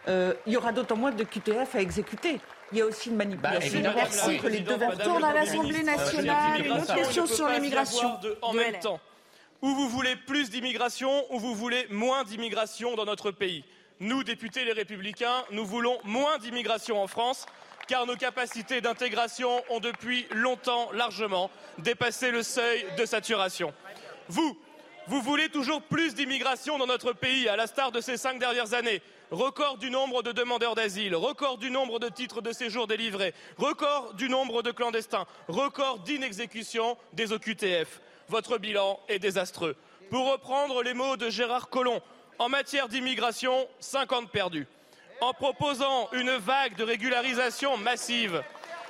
euh, 0.08 0.34
il 0.46 0.54
y 0.54 0.58
aura 0.58 0.72
d'autant 0.72 0.96
moins 0.96 1.12
de 1.12 1.24
QTF 1.24 1.76
à 1.76 1.82
exécuter 1.82 2.40
il 2.72 2.78
y 2.78 2.82
a 2.82 2.86
aussi 2.86 3.10
une 3.10 3.18
manipulation 3.18 3.82
bah, 3.82 3.92
Merci. 3.96 4.36
entre 4.36 4.50
les 4.50 4.60
deux 4.60 4.76
Retourne 4.76 5.24
à 5.24 5.34
l'Assemblée 5.34 5.84
nationale. 5.84 6.66
Une 6.66 6.72
autre 6.72 6.96
question 6.96 7.28
sur 7.28 7.48
l'immigration. 7.48 8.20
En 8.42 8.54
même 8.54 8.80
temps, 8.80 9.00
où 9.62 9.76
vous 9.76 9.90
voulez 9.90 10.16
plus 10.16 10.50
d'immigration 10.50 11.26
ou 11.34 11.40
vous 11.40 11.54
voulez 11.54 11.86
moins 11.90 12.24
d'immigration 12.24 12.96
dans 12.96 13.06
notre 13.06 13.32
pays. 13.32 13.64
Nous, 14.00 14.24
députés 14.24 14.66
les 14.66 14.72
Républicains, 14.74 15.44
nous 15.52 15.66
voulons 15.66 16.00
moins 16.04 16.40
d'immigration 16.40 17.02
en 17.02 17.08
France 17.08 17.46
car 17.88 18.06
nos 18.06 18.16
capacités 18.16 18.82
d'intégration 18.82 19.62
ont 19.70 19.80
depuis 19.80 20.26
longtemps 20.32 20.92
largement 20.94 21.52
dépassé 21.78 22.32
le 22.32 22.42
seuil 22.42 22.86
de 22.98 23.06
saturation. 23.06 23.74
Vous, 24.30 24.58
vous 25.08 25.22
voulez 25.22 25.50
toujours 25.50 25.82
plus 25.82 26.16
d'immigration 26.16 26.78
dans 26.78 26.88
notre 26.88 27.12
pays, 27.14 27.50
à 27.50 27.58
l'instar 27.58 27.92
de 27.92 28.00
ces 28.00 28.18
cinq 28.18 28.40
dernières 28.40 28.74
années 28.74 29.02
record 29.32 29.78
du 29.78 29.90
nombre 29.90 30.24
de 30.24 30.34
demandeurs 30.34 30.76
d'asile, 30.76 31.16
record 31.16 31.58
du 31.58 31.72
nombre 31.72 32.00
de 32.00 32.10
titres 32.10 32.42
de 32.42 32.52
séjour 32.52 32.86
délivrés, 32.86 33.34
record 33.58 34.14
du 34.14 34.30
nombre 34.30 34.62
de 34.62 34.72
clandestins, 34.72 35.26
record 35.48 36.00
d'inexécution 36.00 36.98
des 37.14 37.32
OQTF. 37.32 38.02
Votre 38.28 38.58
bilan 38.58 39.00
est 39.08 39.20
désastreux. 39.20 39.76
Pour 40.10 40.30
reprendre 40.30 40.84
les 40.84 40.94
mots 40.94 41.16
de 41.16 41.30
Gérard 41.30 41.70
Collomb, 41.70 42.02
en 42.40 42.50
matière 42.50 42.90
d'immigration, 42.90 43.68
50 43.80 44.30
perdus. 44.32 44.68
En 45.22 45.34
proposant 45.34 46.10
une 46.12 46.32
vague 46.32 46.76
de 46.76 46.84
régularisation 46.84 47.78
massive 47.78 48.44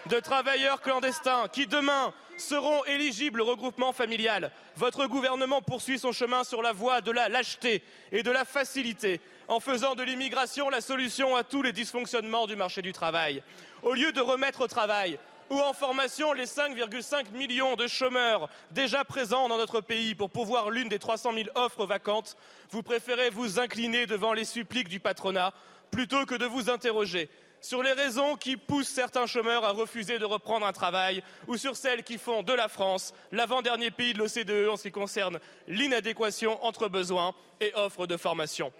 de 0.08 0.20
travailleurs 0.20 0.82
clandestins 0.82 1.48
qui 1.52 1.68
demain 1.68 2.14
seront 2.38 2.84
éligibles 2.86 3.42
au 3.42 3.46
regroupement 3.46 3.94
familial. 3.94 4.52
Votre 4.76 5.06
gouvernement 5.06 5.62
poursuit 5.62 6.00
son 6.00 6.12
chemin 6.12 6.44
sur 6.44 6.62
la 6.62 6.72
voie 6.72 7.02
de 7.02 7.12
la 7.12 7.30
lâcheté 7.30 7.84
et 8.12 8.24
de 8.24 8.32
la 8.32 8.46
facilité 8.46 9.22
en 9.52 9.60
faisant 9.60 9.96
de 9.96 10.04
l'immigration 10.04 10.70
la 10.70 10.80
solution 10.80 11.36
à 11.36 11.44
tous 11.44 11.62
les 11.62 11.74
dysfonctionnements 11.74 12.48
du 12.48 12.56
marché 12.56 12.82
du 12.82 12.94
travail. 12.94 13.44
Au 13.84 13.94
lieu 13.94 14.14
de 14.14 14.22
remettre 14.22 14.62
au 14.62 14.68
travail 14.68 15.20
ou 15.50 15.60
en 15.60 15.74
formation 15.74 16.32
les 16.32 16.46
5,5 16.46 17.32
millions 17.34 17.76
de 17.76 17.86
chômeurs 17.86 18.48
déjà 18.72 19.04
présents 19.04 19.50
dans 19.50 19.58
notre 19.58 19.82
pays 19.82 20.16
pour 20.16 20.30
pouvoir 20.30 20.70
l'une 20.70 20.88
des 20.88 21.00
300 21.00 21.34
000 21.34 21.50
offres 21.56 21.86
vacantes, 21.86 22.38
vous 22.70 22.82
préférez 22.82 23.30
vous 23.30 23.60
incliner 23.60 24.06
devant 24.06 24.32
les 24.32 24.46
suppliques 24.46 24.88
du 24.88 25.02
patronat 25.02 25.54
plutôt 25.92 26.26
que 26.26 26.36
de 26.36 26.46
vous 26.46 26.70
interroger 26.70 27.30
sur 27.60 27.84
les 27.84 27.92
raisons 27.92 28.38
qui 28.38 28.56
poussent 28.56 28.88
certains 28.88 29.28
chômeurs 29.28 29.66
à 29.66 29.72
refuser 29.72 30.18
de 30.18 30.24
reprendre 30.24 30.66
un 30.66 30.72
travail 30.72 31.24
ou 31.48 31.58
sur 31.58 31.76
celles 31.76 32.04
qui 32.04 32.18
font 32.18 32.42
de 32.42 32.54
la 32.54 32.70
France 32.70 33.14
l'avant-dernier 33.34 33.92
pays 33.92 34.14
de 34.14 34.20
l'OCDE 34.20 34.70
en 34.70 34.78
ce 34.78 34.84
qui 34.84 34.92
concerne 34.92 35.40
l'inadéquation 35.68 36.64
entre 36.64 36.88
besoins 36.88 37.36
et 37.60 37.74
offres 37.76 38.08
de 38.08 38.16
formation. 38.16 38.72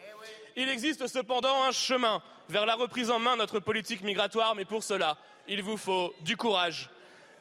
Il 0.56 0.70
existe 0.70 1.08
cependant 1.08 1.64
un 1.64 1.72
chemin 1.72 2.22
vers 2.50 2.66
la 2.66 2.76
reprise 2.76 3.10
en 3.10 3.20
main 3.20 3.34
de 3.34 3.40
notre 3.40 3.60
politique 3.60 4.02
migratoire, 4.04 4.56
mais 4.56 4.66
pour 4.66 4.84
cela, 4.84 5.18
il 5.48 5.62
vous 5.64 5.78
faut 5.78 6.14
du 6.22 6.36
courage. 6.36 6.90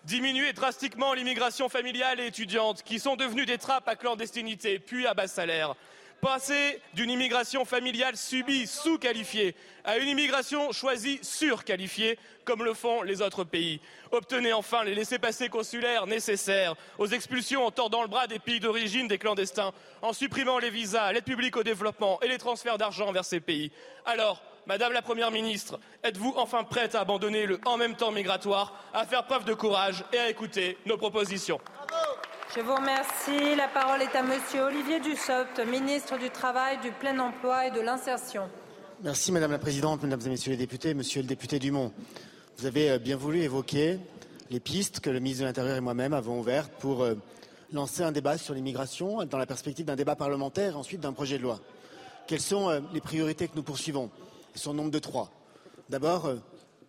Diminuer 0.04 0.52
drastiquement 0.52 1.12
l'immigration 1.12 1.68
familiale 1.68 2.20
et 2.20 2.26
étudiante, 2.26 2.82
qui 2.82 2.98
sont 2.98 3.16
devenues 3.16 3.46
des 3.46 3.58
trappes 3.58 3.88
à 3.88 3.96
clandestinité, 3.96 4.78
puis 4.78 5.06
à 5.06 5.14
bas 5.14 5.26
salaire 5.26 5.74
passer 6.20 6.80
d'une 6.94 7.10
immigration 7.10 7.64
familiale 7.64 8.16
subie, 8.16 8.66
sous-qualifiée, 8.66 9.54
à 9.84 9.98
une 9.98 10.08
immigration 10.08 10.72
choisie, 10.72 11.18
surqualifiée, 11.22 12.18
comme 12.44 12.64
le 12.64 12.74
font 12.74 13.02
les 13.02 13.22
autres 13.22 13.44
pays. 13.44 13.80
Obtenez 14.10 14.52
enfin 14.52 14.84
les 14.84 14.94
laissés-passer 14.94 15.48
consulaires 15.48 16.06
nécessaires 16.06 16.74
aux 16.98 17.06
expulsions 17.06 17.64
en 17.64 17.70
tordant 17.70 18.02
le 18.02 18.08
bras 18.08 18.26
des 18.26 18.38
pays 18.38 18.60
d'origine 18.60 19.08
des 19.08 19.18
clandestins, 19.18 19.72
en 20.02 20.12
supprimant 20.12 20.58
les 20.58 20.70
visas, 20.70 21.12
l'aide 21.12 21.24
publique 21.24 21.56
au 21.56 21.62
développement 21.62 22.20
et 22.20 22.28
les 22.28 22.38
transferts 22.38 22.78
d'argent 22.78 23.12
vers 23.12 23.24
ces 23.24 23.40
pays. 23.40 23.70
Alors, 24.04 24.42
Madame 24.66 24.92
la 24.92 25.02
Première 25.02 25.30
ministre, 25.30 25.80
êtes-vous 26.04 26.34
enfin 26.36 26.64
prête 26.64 26.94
à 26.94 27.00
abandonner 27.00 27.46
le 27.46 27.60
en 27.64 27.76
même 27.76 27.96
temps 27.96 28.12
migratoire, 28.12 28.74
à 28.92 29.06
faire 29.06 29.24
preuve 29.24 29.44
de 29.44 29.54
courage 29.54 30.04
et 30.12 30.18
à 30.18 30.28
écouter 30.28 30.76
nos 30.86 30.96
propositions? 30.96 31.60
Je 32.54 32.60
vous 32.60 32.74
remercie. 32.74 33.54
La 33.56 33.68
parole 33.68 34.02
est 34.02 34.16
à 34.16 34.22
Monsieur 34.22 34.62
Olivier 34.62 34.98
Dussopt, 34.98 35.60
ministre 35.70 36.18
du 36.18 36.30
Travail, 36.30 36.78
du 36.80 36.90
Plein 36.90 37.18
Emploi 37.18 37.68
et 37.68 37.70
de 37.70 37.80
l'Insertion. 37.80 38.48
Merci 39.04 39.30
Madame 39.30 39.52
la 39.52 39.58
Présidente, 39.58 40.02
Mesdames 40.02 40.20
et 40.26 40.30
Messieurs 40.30 40.50
les 40.50 40.56
députés, 40.56 40.94
Monsieur 40.94 41.22
le 41.22 41.28
député 41.28 41.60
Dumont. 41.60 41.92
Vous 42.58 42.66
avez 42.66 42.90
euh, 42.90 42.98
bien 42.98 43.16
voulu 43.16 43.42
évoquer 43.42 43.98
les 44.50 44.58
pistes 44.58 44.98
que 44.98 45.10
le 45.10 45.20
ministre 45.20 45.42
de 45.42 45.46
l'Intérieur 45.46 45.76
et 45.76 45.80
moi-même 45.80 46.12
avons 46.12 46.40
ouvertes 46.40 46.72
pour 46.80 47.02
euh, 47.02 47.14
lancer 47.72 48.02
un 48.02 48.10
débat 48.10 48.36
sur 48.36 48.54
l'immigration 48.54 49.24
dans 49.24 49.38
la 49.38 49.46
perspective 49.46 49.86
d'un 49.86 49.96
débat 49.96 50.16
parlementaire 50.16 50.72
et 50.72 50.76
ensuite 50.76 51.00
d'un 51.00 51.12
projet 51.12 51.38
de 51.38 51.44
loi. 51.44 51.60
Quelles 52.26 52.40
sont 52.40 52.82
les 52.92 53.00
priorités 53.00 53.46
que 53.46 53.56
nous 53.56 53.62
poursuivons? 53.62 54.10
Elles 54.54 54.60
sont 54.60 54.74
nombre 54.74 54.90
de 54.90 54.98
trois. 54.98 55.30
D'abord, 55.88 56.30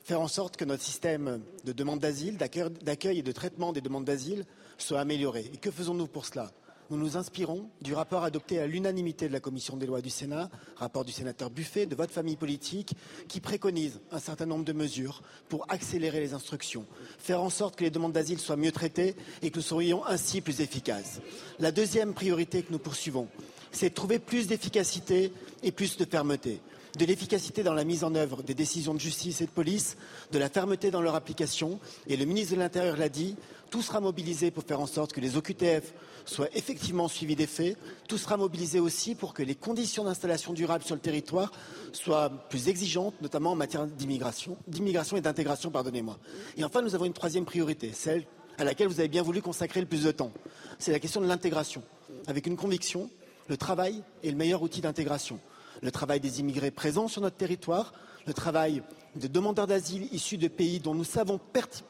faire 0.03 0.22
en 0.22 0.28
sorte 0.28 0.57
que 0.57 0.66
notre 0.66 0.84
système 0.84 1.41
de 1.64 1.72
demande 1.72 1.99
d'asile, 1.99 2.38
d'accueil 2.38 3.20
et 3.20 3.24
de 3.24 3.32
traitement 3.32 3.74
des 3.74 3.82
demandes 3.82 4.05
d'asile 4.05 4.45
soit 4.82 5.00
amélioré. 5.00 5.50
Et 5.54 5.58
que 5.58 5.72
faisons-nous 5.72 6.08
pour 6.08 6.26
cela? 6.26 6.52
Nous 6.92 6.98
nous 6.98 7.16
inspirons 7.16 7.70
du 7.80 7.94
rapport 7.94 8.26
adopté 8.26 8.60
à 8.60 8.68
l'unanimité 8.68 9.30
de 9.30 9.34
la 9.34 9.40
Commission 9.40 9.78
des 9.78 9.86
lois 9.86 10.02
du 10.02 10.10
Sénat, 10.10 10.50
rapport 10.76 11.06
du 11.06 11.14
sénateur 11.14 11.50
Buffet, 11.50 11.86
de 11.86 11.96
votre 11.96 12.12
famille 12.12 12.36
politique, 12.36 12.96
qui 13.30 13.40
préconise 13.40 14.02
un 14.12 14.20
certain 14.20 14.46
nombre 14.46 14.66
de 14.66 14.74
mesures 14.74 15.22
pour 15.48 15.66
accélérer 15.70 16.20
les 16.20 16.34
instructions, 16.34 16.86
faire 17.18 17.42
en 17.42 17.50
sorte 17.50 17.78
que 17.78 17.86
les 17.86 17.92
demandes 17.92 18.12
d'asile 18.12 18.40
soient 18.40 18.58
mieux 18.58 18.74
traitées 18.74 19.16
et 19.42 19.52
que 19.52 19.60
nous 19.60 19.64
soyons 19.64 20.06
ainsi 20.06 20.42
plus 20.42 20.60
efficaces. 20.60 21.22
La 21.60 21.72
deuxième 21.72 22.14
priorité 22.14 22.62
que 22.62 22.74
nous 22.74 22.80
poursuivons, 22.80 23.30
c'est 23.72 23.92
de 23.92 23.96
trouver 23.96 24.20
plus 24.20 24.48
d'efficacité 24.48 25.32
et 25.64 25.72
plus 25.72 25.96
de 25.96 26.04
fermeté 26.04 26.60
de 26.98 27.06
l'efficacité 27.06 27.64
dans 27.64 27.74
la 27.74 27.84
mise 27.84 28.04
en 28.04 28.16
œuvre 28.16 28.44
des 28.44 28.54
décisions 28.54 28.94
de 28.94 29.00
justice 29.00 29.42
et 29.42 29.46
de 29.46 29.52
police, 29.52 29.98
de 30.32 30.40
la 30.40 30.50
fermeté 30.50 30.92
dans 30.92 31.02
leur 31.02 31.16
application. 31.16 31.80
Et 32.08 32.18
le 32.18 32.26
ministre 32.26 32.56
de 32.56 32.60
l'Intérieur 32.60 32.98
l'a 32.98 33.10
dit, 33.10 33.36
tout 33.72 33.82
sera 33.82 34.02
mobilisé 34.02 34.52
pour 34.52 34.64
faire 34.64 34.82
en 34.82 34.86
sorte 34.86 35.14
que 35.14 35.22
les 35.22 35.38
OQTF 35.38 35.94
soient 36.26 36.50
effectivement 36.54 37.08
suivis 37.08 37.38
des 37.38 37.48
faits. 37.48 37.78
Tout 38.08 38.18
sera 38.18 38.38
mobilisé 38.38 38.80
aussi 38.80 39.16
pour 39.16 39.34
que 39.34 39.42
les 39.42 39.56
conditions 39.56 40.04
d'installation 40.04 40.54
durable 40.54 40.84
sur 40.84 40.94
le 40.94 41.02
territoire 41.02 41.52
soient 41.94 42.30
plus 42.50 42.68
exigeantes, 42.68 43.16
notamment 43.22 43.54
en 43.54 43.56
matière 43.56 43.88
d'immigration, 43.88 44.58
et 44.68 45.22
d'intégration, 45.22 45.72
pardonnez-moi. 45.72 46.20
Et 46.58 46.66
enfin, 46.66 46.82
nous 46.82 46.94
avons 46.94 47.06
une 47.06 47.14
troisième 47.14 47.46
priorité, 47.46 47.92
celle 47.94 48.26
à 48.58 48.66
laquelle 48.66 48.88
vous 48.88 49.00
avez 49.00 49.10
bien 49.10 49.24
voulu 49.24 49.42
consacrer 49.42 49.80
le 49.80 49.88
plus 49.88 50.04
de 50.04 50.12
temps. 50.12 50.34
C'est 50.78 50.92
la 50.92 51.00
question 51.00 51.22
de 51.22 51.28
l'intégration, 51.28 51.82
avec 52.28 52.46
une 52.48 52.58
conviction, 52.58 53.10
le 53.48 53.56
travail 53.56 54.04
est 54.24 54.32
le 54.32 54.38
meilleur 54.38 54.62
outil 54.62 54.82
d'intégration 54.82 55.40
le 55.82 55.92
travail 55.92 56.20
des 56.20 56.40
immigrés 56.40 56.72
présents 56.72 57.08
sur 57.08 57.22
notre 57.22 57.38
territoire, 57.38 57.94
le 58.28 58.34
travail 58.34 58.84
des 59.16 59.30
demandeurs 59.30 59.68
d'asile 59.68 60.08
issus 60.14 60.38
de 60.38 60.48
pays 60.48 60.80
dont 60.80 60.94
nous 60.94 61.04
savons 61.04 61.40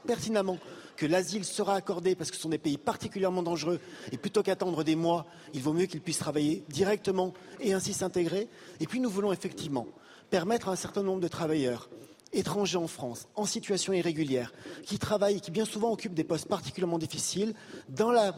pertinemment 0.06 0.58
que 0.96 1.06
l'asile 1.06 1.46
sera 1.46 1.76
accordé 1.76 2.16
parce 2.16 2.30
que 2.32 2.36
ce 2.36 2.42
sont 2.42 2.50
des 2.50 2.58
pays 2.58 2.78
particulièrement 2.78 3.44
dangereux 3.44 3.80
et 4.12 4.18
plutôt 4.18 4.44
qu'attendre 4.44 4.84
des 4.84 4.96
mois, 4.96 5.26
il 5.54 5.62
vaut 5.62 5.74
mieux 5.74 5.86
qu'ils 5.86 6.02
puissent 6.02 6.20
travailler 6.20 6.64
directement 6.70 7.34
et 7.60 7.74
ainsi 7.74 7.94
s'intégrer. 7.94 8.48
Et 8.80 8.88
puis 8.88 9.00
nous 9.00 9.10
voulons 9.10 9.34
effectivement 9.34 9.88
permettre 10.30 10.70
à 10.70 10.72
un 10.72 10.76
certain 10.76 11.04
nombre 11.04 11.22
de 11.22 11.28
travailleurs 11.28 11.90
étrangers 12.34 12.78
en 12.78 12.88
France, 12.88 13.28
en 13.36 13.46
situation 13.46 13.94
irrégulière, 13.94 14.54
qui 14.86 14.98
travaillent 14.98 15.38
et 15.38 15.42
qui 15.42 15.52
bien 15.52 15.66
souvent 15.66 15.92
occupent 15.92 16.14
des 16.14 16.24
postes 16.24 16.48
particulièrement 16.48 16.98
difficiles, 16.98 17.54
dans 17.90 18.12
la 18.12 18.36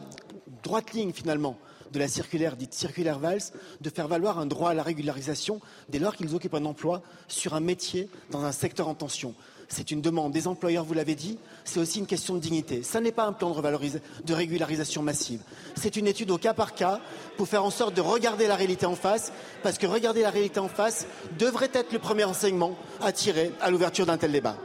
droite 0.62 0.92
ligne 0.92 1.12
finalement 1.12 1.56
de 1.92 1.98
la 1.98 2.08
circulaire 2.08 2.56
dite 2.56 2.74
circulaire 2.74 3.18
Valls 3.18 3.52
de 3.80 3.90
faire 3.90 4.08
valoir 4.08 4.38
un 4.38 4.46
droit 4.46 4.70
à 4.70 4.74
la 4.74 4.82
régularisation 4.82 5.60
dès 5.88 5.98
lors 5.98 6.16
qu'ils 6.16 6.34
occupent 6.34 6.54
un 6.54 6.64
emploi 6.64 7.02
sur 7.28 7.54
un 7.54 7.60
métier 7.60 8.08
dans 8.30 8.44
un 8.44 8.52
secteur 8.52 8.88
en 8.88 8.94
tension. 8.94 9.34
C'est 9.68 9.90
une 9.90 10.02
demande 10.02 10.32
des 10.32 10.46
employeurs, 10.46 10.84
vous 10.84 10.94
l'avez 10.94 11.14
dit, 11.14 11.38
c'est 11.64 11.80
aussi 11.80 11.98
une 11.98 12.06
question 12.06 12.34
de 12.34 12.38
dignité. 12.38 12.82
Ce 12.82 12.98
n'est 12.98 13.12
pas 13.12 13.24
un 13.24 13.32
plan 13.32 13.50
de, 13.50 14.00
de 14.24 14.34
régularisation 14.34 15.02
massive. 15.02 15.40
C'est 15.74 15.96
une 15.96 16.06
étude 16.06 16.30
au 16.30 16.38
cas 16.38 16.54
par 16.54 16.74
cas 16.74 17.00
pour 17.36 17.48
faire 17.48 17.64
en 17.64 17.70
sorte 17.70 17.94
de 17.94 18.00
regarder 18.00 18.46
la 18.46 18.56
réalité 18.56 18.86
en 18.86 18.94
face, 18.94 19.32
parce 19.62 19.78
que 19.78 19.86
regarder 19.86 20.22
la 20.22 20.30
réalité 20.30 20.60
en 20.60 20.68
face 20.68 21.06
devrait 21.38 21.70
être 21.72 21.92
le 21.92 21.98
premier 21.98 22.24
enseignement 22.24 22.76
à 23.00 23.12
tirer 23.12 23.52
à 23.60 23.70
l'ouverture 23.70 24.06
d'un 24.06 24.18
tel 24.18 24.32
débat. 24.32 24.56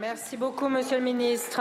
Merci 0.00 0.36
beaucoup, 0.36 0.68
Monsieur 0.68 0.98
le 0.98 1.04
Ministre. 1.04 1.60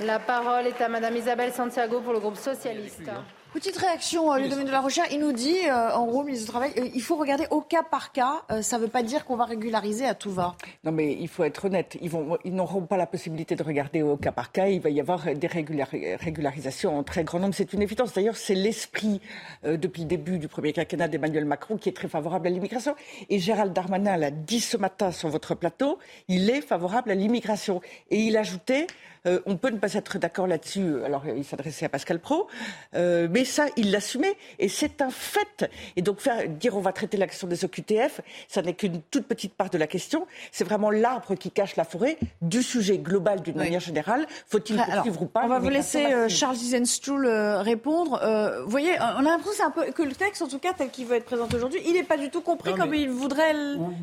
La 0.00 0.18
parole 0.18 0.66
est 0.66 0.80
à 0.80 0.88
Madame 0.88 1.16
Isabelle 1.16 1.52
Santiago 1.52 2.00
pour 2.00 2.14
le 2.14 2.20
groupe 2.20 2.36
socialiste. 2.38 3.10
Petite 3.52 3.76
réaction, 3.76 4.34
le 4.34 4.48
domaine 4.48 4.66
de 4.66 4.72
la 4.72 4.80
recherche, 4.80 5.08
il 5.12 5.20
nous 5.20 5.32
dit, 5.32 5.58
euh, 5.66 5.92
en 5.92 6.06
gros, 6.06 6.22
ministre 6.24 6.46
du 6.46 6.50
Travail, 6.50 6.72
euh, 6.78 6.88
il 6.94 7.02
faut 7.02 7.16
regarder 7.16 7.44
au 7.50 7.60
cas 7.60 7.82
par 7.82 8.10
cas. 8.10 8.44
Euh, 8.50 8.62
ça 8.62 8.78
ne 8.78 8.82
veut 8.84 8.88
pas 8.88 9.02
dire 9.02 9.26
qu'on 9.26 9.36
va 9.36 9.44
régulariser 9.44 10.06
à 10.06 10.14
tout 10.14 10.30
va. 10.30 10.56
Non, 10.84 10.90
mais 10.90 11.12
il 11.12 11.28
faut 11.28 11.44
être 11.44 11.66
honnête. 11.66 11.98
Ils 12.00 12.54
n'auront 12.54 12.86
pas 12.86 12.96
la 12.96 13.06
possibilité 13.06 13.54
de 13.54 13.62
regarder 13.62 14.00
au 14.00 14.16
cas 14.16 14.32
par 14.32 14.52
cas. 14.52 14.68
Il 14.68 14.80
va 14.80 14.88
y 14.88 15.00
avoir 15.00 15.26
des 15.34 15.46
régularisations 15.46 16.98
en 16.98 17.02
très 17.02 17.24
grand 17.24 17.40
nombre. 17.40 17.54
C'est 17.54 17.74
une 17.74 17.82
évidence. 17.82 18.14
D'ailleurs, 18.14 18.38
c'est 18.38 18.54
l'esprit, 18.54 19.20
depuis 19.64 20.02
le 20.02 20.08
début 20.08 20.38
du 20.38 20.48
premier 20.48 20.72
quinquennat 20.72 21.08
d'Emmanuel 21.08 21.44
Macron, 21.44 21.76
qui 21.76 21.90
est 21.90 21.96
très 21.96 22.08
favorable 22.08 22.46
à 22.46 22.50
l'immigration. 22.50 22.94
Et 23.28 23.38
Gérald 23.38 23.74
Darmanin 23.74 24.16
l'a 24.16 24.30
dit 24.30 24.60
ce 24.60 24.78
matin 24.78 25.12
sur 25.12 25.28
votre 25.28 25.54
plateau, 25.54 25.98
il 26.26 26.48
est 26.48 26.62
favorable 26.62 27.10
à 27.10 27.14
l'immigration. 27.14 27.82
Et 28.10 28.20
il 28.20 28.38
ajoutait 28.38 28.86
euh, 29.26 29.40
on 29.46 29.56
peut 29.56 29.70
ne 29.70 29.78
pas 29.78 29.94
être 29.94 30.18
d'accord 30.18 30.46
là-dessus. 30.46 31.04
Alors, 31.04 31.22
il 31.26 31.44
s'adressait 31.44 31.86
à 31.86 31.88
Pascal 31.88 32.18
Pro, 32.18 32.48
euh, 32.94 33.28
mais 33.30 33.44
ça, 33.44 33.66
il 33.76 33.90
l'assumait 33.90 34.36
et 34.58 34.68
c'est 34.68 35.00
un 35.00 35.10
fait. 35.10 35.70
Et 35.96 36.02
donc, 36.02 36.20
faire, 36.20 36.48
dire 36.48 36.76
on 36.76 36.80
va 36.80 36.92
traiter 36.92 37.16
la 37.16 37.26
question 37.26 37.46
des 37.46 37.64
OQTF, 37.64 38.20
ça 38.48 38.62
n'est 38.62 38.74
qu'une 38.74 39.00
toute 39.10 39.26
petite 39.26 39.54
part 39.54 39.70
de 39.70 39.78
la 39.78 39.86
question. 39.86 40.26
C'est 40.50 40.64
vraiment 40.64 40.90
l'arbre 40.90 41.34
qui 41.36 41.50
cache 41.50 41.76
la 41.76 41.84
forêt 41.84 42.18
du 42.40 42.62
sujet 42.62 42.98
global 42.98 43.42
d'une 43.42 43.56
manière 43.56 43.80
générale. 43.80 44.26
Faut-il 44.46 44.76
poursuivre 44.76 45.22
ou 45.22 45.26
pas 45.26 45.42
On 45.44 45.48
va 45.48 45.60
vous 45.60 45.68
laisser 45.68 46.06
euh, 46.06 46.28
Charles 46.28 46.56
Isenstuhl 46.56 47.26
répondre. 47.26 48.20
vous 48.64 48.70
voyez, 48.70 48.92
on 48.98 49.20
a 49.20 49.22
l'impression 49.22 49.66
un 49.66 49.70
peu 49.70 49.92
que 49.92 50.02
le 50.02 50.14
texte, 50.14 50.42
en 50.42 50.48
tout 50.48 50.58
cas 50.58 50.72
tel 50.72 50.90
qu'il 50.90 51.06
veut 51.06 51.16
être 51.16 51.24
présenté 51.24 51.56
aujourd'hui, 51.56 51.80
il 51.86 51.92
n'est 51.92 52.02
pas 52.02 52.16
du 52.16 52.30
tout 52.30 52.40
compris 52.40 52.74
comme 52.74 52.94
il 52.94 53.10
voudrait 53.10 53.54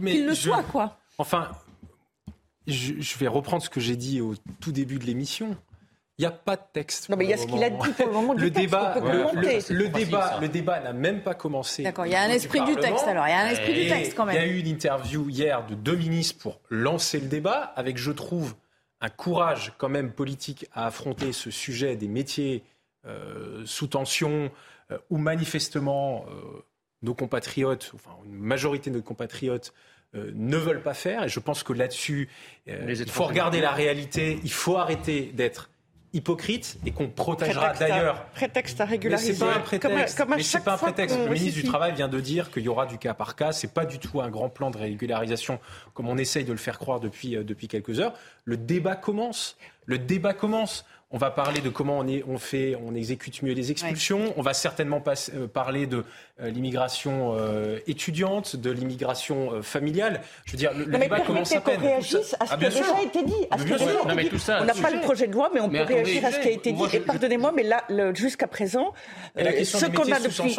qu'il 0.05 0.25
le 0.25 0.35
soit, 0.35 0.63
quoi. 0.63 0.95
Enfin, 1.17 1.49
je, 2.67 3.17
vais 3.17 3.27
reprendre 3.27 3.63
ce 3.63 3.69
que 3.69 3.79
j'ai 3.79 3.95
dit 3.95 4.21
au 4.21 4.35
tout 4.59 4.71
début 4.71 4.99
de 4.99 5.05
l'émission. 5.05 5.55
Il 6.17 6.23
n'y 6.23 6.25
a 6.25 6.31
pas 6.31 6.57
de 6.57 6.61
texte. 6.73 7.07
Non, 7.07 7.15
mais 7.15 7.25
il 7.25 7.29
y 7.29 7.33
a 7.33 7.37
ce 7.37 7.47
qu'il 7.47 7.63
a 7.63 7.69
dit 7.69 7.77
pour 7.77 8.07
le 8.07 8.11
moment 8.11 8.35
du 8.35 8.43
le 8.43 8.51
texte, 8.51 8.69
débat, 8.69 8.95
le, 9.69 9.87
débat, 9.87 10.37
le 10.41 10.49
débat 10.49 10.79
n'a 10.81 10.91
même 10.91 11.23
pas 11.23 11.33
commencé. 11.33 11.81
D'accord, 11.83 12.05
il 12.05 12.11
y 12.11 12.15
a 12.15 12.21
un 12.21 12.29
esprit 12.29 12.59
du, 12.65 12.75
texte 12.75 13.07
alors. 13.07 13.25
Il 13.25 13.31
y 13.31 13.33
a 13.33 13.39
un 13.39 13.47
esprit 13.47 13.73
du 13.73 13.87
texte 13.87 14.15
quand 14.15 14.25
même. 14.25 14.35
Il 14.35 14.39
y 14.39 14.43
a 14.43 14.47
eu 14.47 14.59
une 14.59 14.67
interview 14.67 15.29
hier 15.29 15.65
de 15.65 15.75
deux 15.75 15.95
ministres 15.95 16.37
pour 16.41 16.59
lancer 16.69 17.21
le 17.21 17.27
débat, 17.27 17.73
avec, 17.77 17.97
je 17.97 18.11
trouve, 18.11 18.55
un 18.99 19.09
courage 19.09 19.73
quand 19.77 19.87
même 19.87 20.11
politique 20.11 20.67
à 20.73 20.87
affronter 20.87 21.31
ce 21.31 21.51
sujet 21.51 21.95
des 21.95 22.09
métiers 22.09 22.63
euh, 23.05 23.63
sous 23.65 23.87
tension, 23.87 24.51
euh, 24.91 24.97
où 25.09 25.17
manifestement 25.17 26.25
euh, 26.27 26.65
nos 27.01 27.13
compatriotes, 27.13 27.91
enfin 27.95 28.11
une 28.25 28.33
majorité 28.33 28.89
de 28.89 28.97
nos 28.97 29.01
compatriotes, 29.01 29.73
euh, 30.15 30.31
ne 30.33 30.57
veulent 30.57 30.81
pas 30.81 30.93
faire. 30.93 31.23
Et 31.23 31.29
je 31.29 31.39
pense 31.39 31.63
que 31.63 31.73
là-dessus, 31.73 32.29
euh, 32.67 32.85
il 32.87 33.09
faut 33.09 33.25
regarder 33.25 33.61
la 33.61 33.71
réalité, 33.71 34.39
il 34.43 34.51
faut 34.51 34.77
arrêter 34.77 35.31
d'être 35.33 35.69
hypocrite 36.13 36.79
et 36.85 36.91
qu'on 36.91 37.07
protégera 37.07 37.73
d'ailleurs. 37.73 38.25
Prétexte 38.33 38.81
à 38.81 38.85
régulariser. 38.85 39.29
Mais 39.29 39.37
c'est 39.37 39.45
pas 39.45 39.53
un 39.53 39.59
prétexte. 39.59 40.17
Comme, 40.17 40.63
pas 40.63 40.73
un 40.73 40.77
prétexte. 40.77 41.17
Le 41.17 41.29
ministre 41.29 41.61
du 41.61 41.67
Travail 41.67 41.93
vient 41.93 42.07
de 42.07 42.19
dire 42.19 42.49
qu'il 42.49 42.63
y 42.63 42.67
aura 42.67 42.85
du 42.85 42.97
cas 42.97 43.13
par 43.13 43.35
cas. 43.35 43.51
C'est 43.51 43.73
pas 43.73 43.85
du 43.85 43.99
tout 43.99 44.19
un 44.21 44.29
grand 44.29 44.49
plan 44.49 44.71
de 44.71 44.77
régularisation 44.77 45.59
comme 45.93 46.09
on 46.09 46.17
essaye 46.17 46.45
de 46.45 46.51
le 46.51 46.57
faire 46.57 46.79
croire 46.79 46.99
depuis, 46.99 47.35
euh, 47.35 47.43
depuis 47.43 47.67
quelques 47.67 47.99
heures. 47.99 48.13
Le 48.45 48.57
débat 48.57 48.95
commence. 48.95 49.57
Le 49.85 49.99
débat 49.99 50.33
commence. 50.33 50.85
On 51.11 51.17
va 51.17 51.31
parler 51.31 51.59
de 51.59 51.69
comment 51.69 51.97
on, 51.97 52.07
est, 52.07 52.23
on 52.27 52.37
fait, 52.37 52.77
on 52.85 52.93
exécute 52.93 53.41
mieux 53.41 53.53
les 53.53 53.71
expulsions. 53.71 54.31
On 54.37 54.43
va 54.43 54.53
certainement 54.53 55.01
pas, 55.01 55.15
euh, 55.33 55.47
parler 55.47 55.87
de 55.87 56.03
euh, 56.39 56.51
l'immigration 56.51 57.35
euh, 57.35 57.79
étudiante, 57.87 58.55
de 58.55 58.69
l'immigration 58.69 59.63
familiale. 59.63 60.21
Je 60.45 60.51
veux 60.51 60.59
dire, 60.59 60.71
le, 60.71 60.85
non, 60.85 60.99
débat 60.99 61.21
commence 61.21 61.51
à 61.51 61.61
peine. 61.61 61.81
réagisse 61.81 62.35
à 62.39 62.45
ce 62.45 62.53
ah, 62.53 62.57
qui 62.57 62.65
a 62.65 62.69
déjà 62.69 63.01
été 63.01 63.23
dit. 63.23 63.33
À 63.49 63.57
ce 63.57 63.63
qui 63.63 63.73
a 63.73 63.77
déjà 63.79 63.91
été 63.91 64.29
dit. 64.29 64.43
on 64.49 64.65
n'a 64.65 64.73
pas 64.75 64.91
le 64.91 65.01
projet 65.01 65.25
de 65.25 65.33
loi, 65.33 65.49
mais 65.51 65.61
on 65.61 65.69
peut 65.69 65.81
réagir 65.81 66.25
à 66.25 66.31
ce 66.31 66.39
qui 66.41 66.47
a 66.47 66.51
été 66.51 66.73
dit. 66.73 66.83
Et 66.93 66.99
pardonnez-moi, 66.99 67.53
mais 67.55 67.63
là, 67.63 67.83
jusqu'à 68.13 68.47
présent, 68.47 68.93
ce 69.35 69.87
qu'on 69.87 70.11
a 70.11 70.19
depuis, 70.19 70.53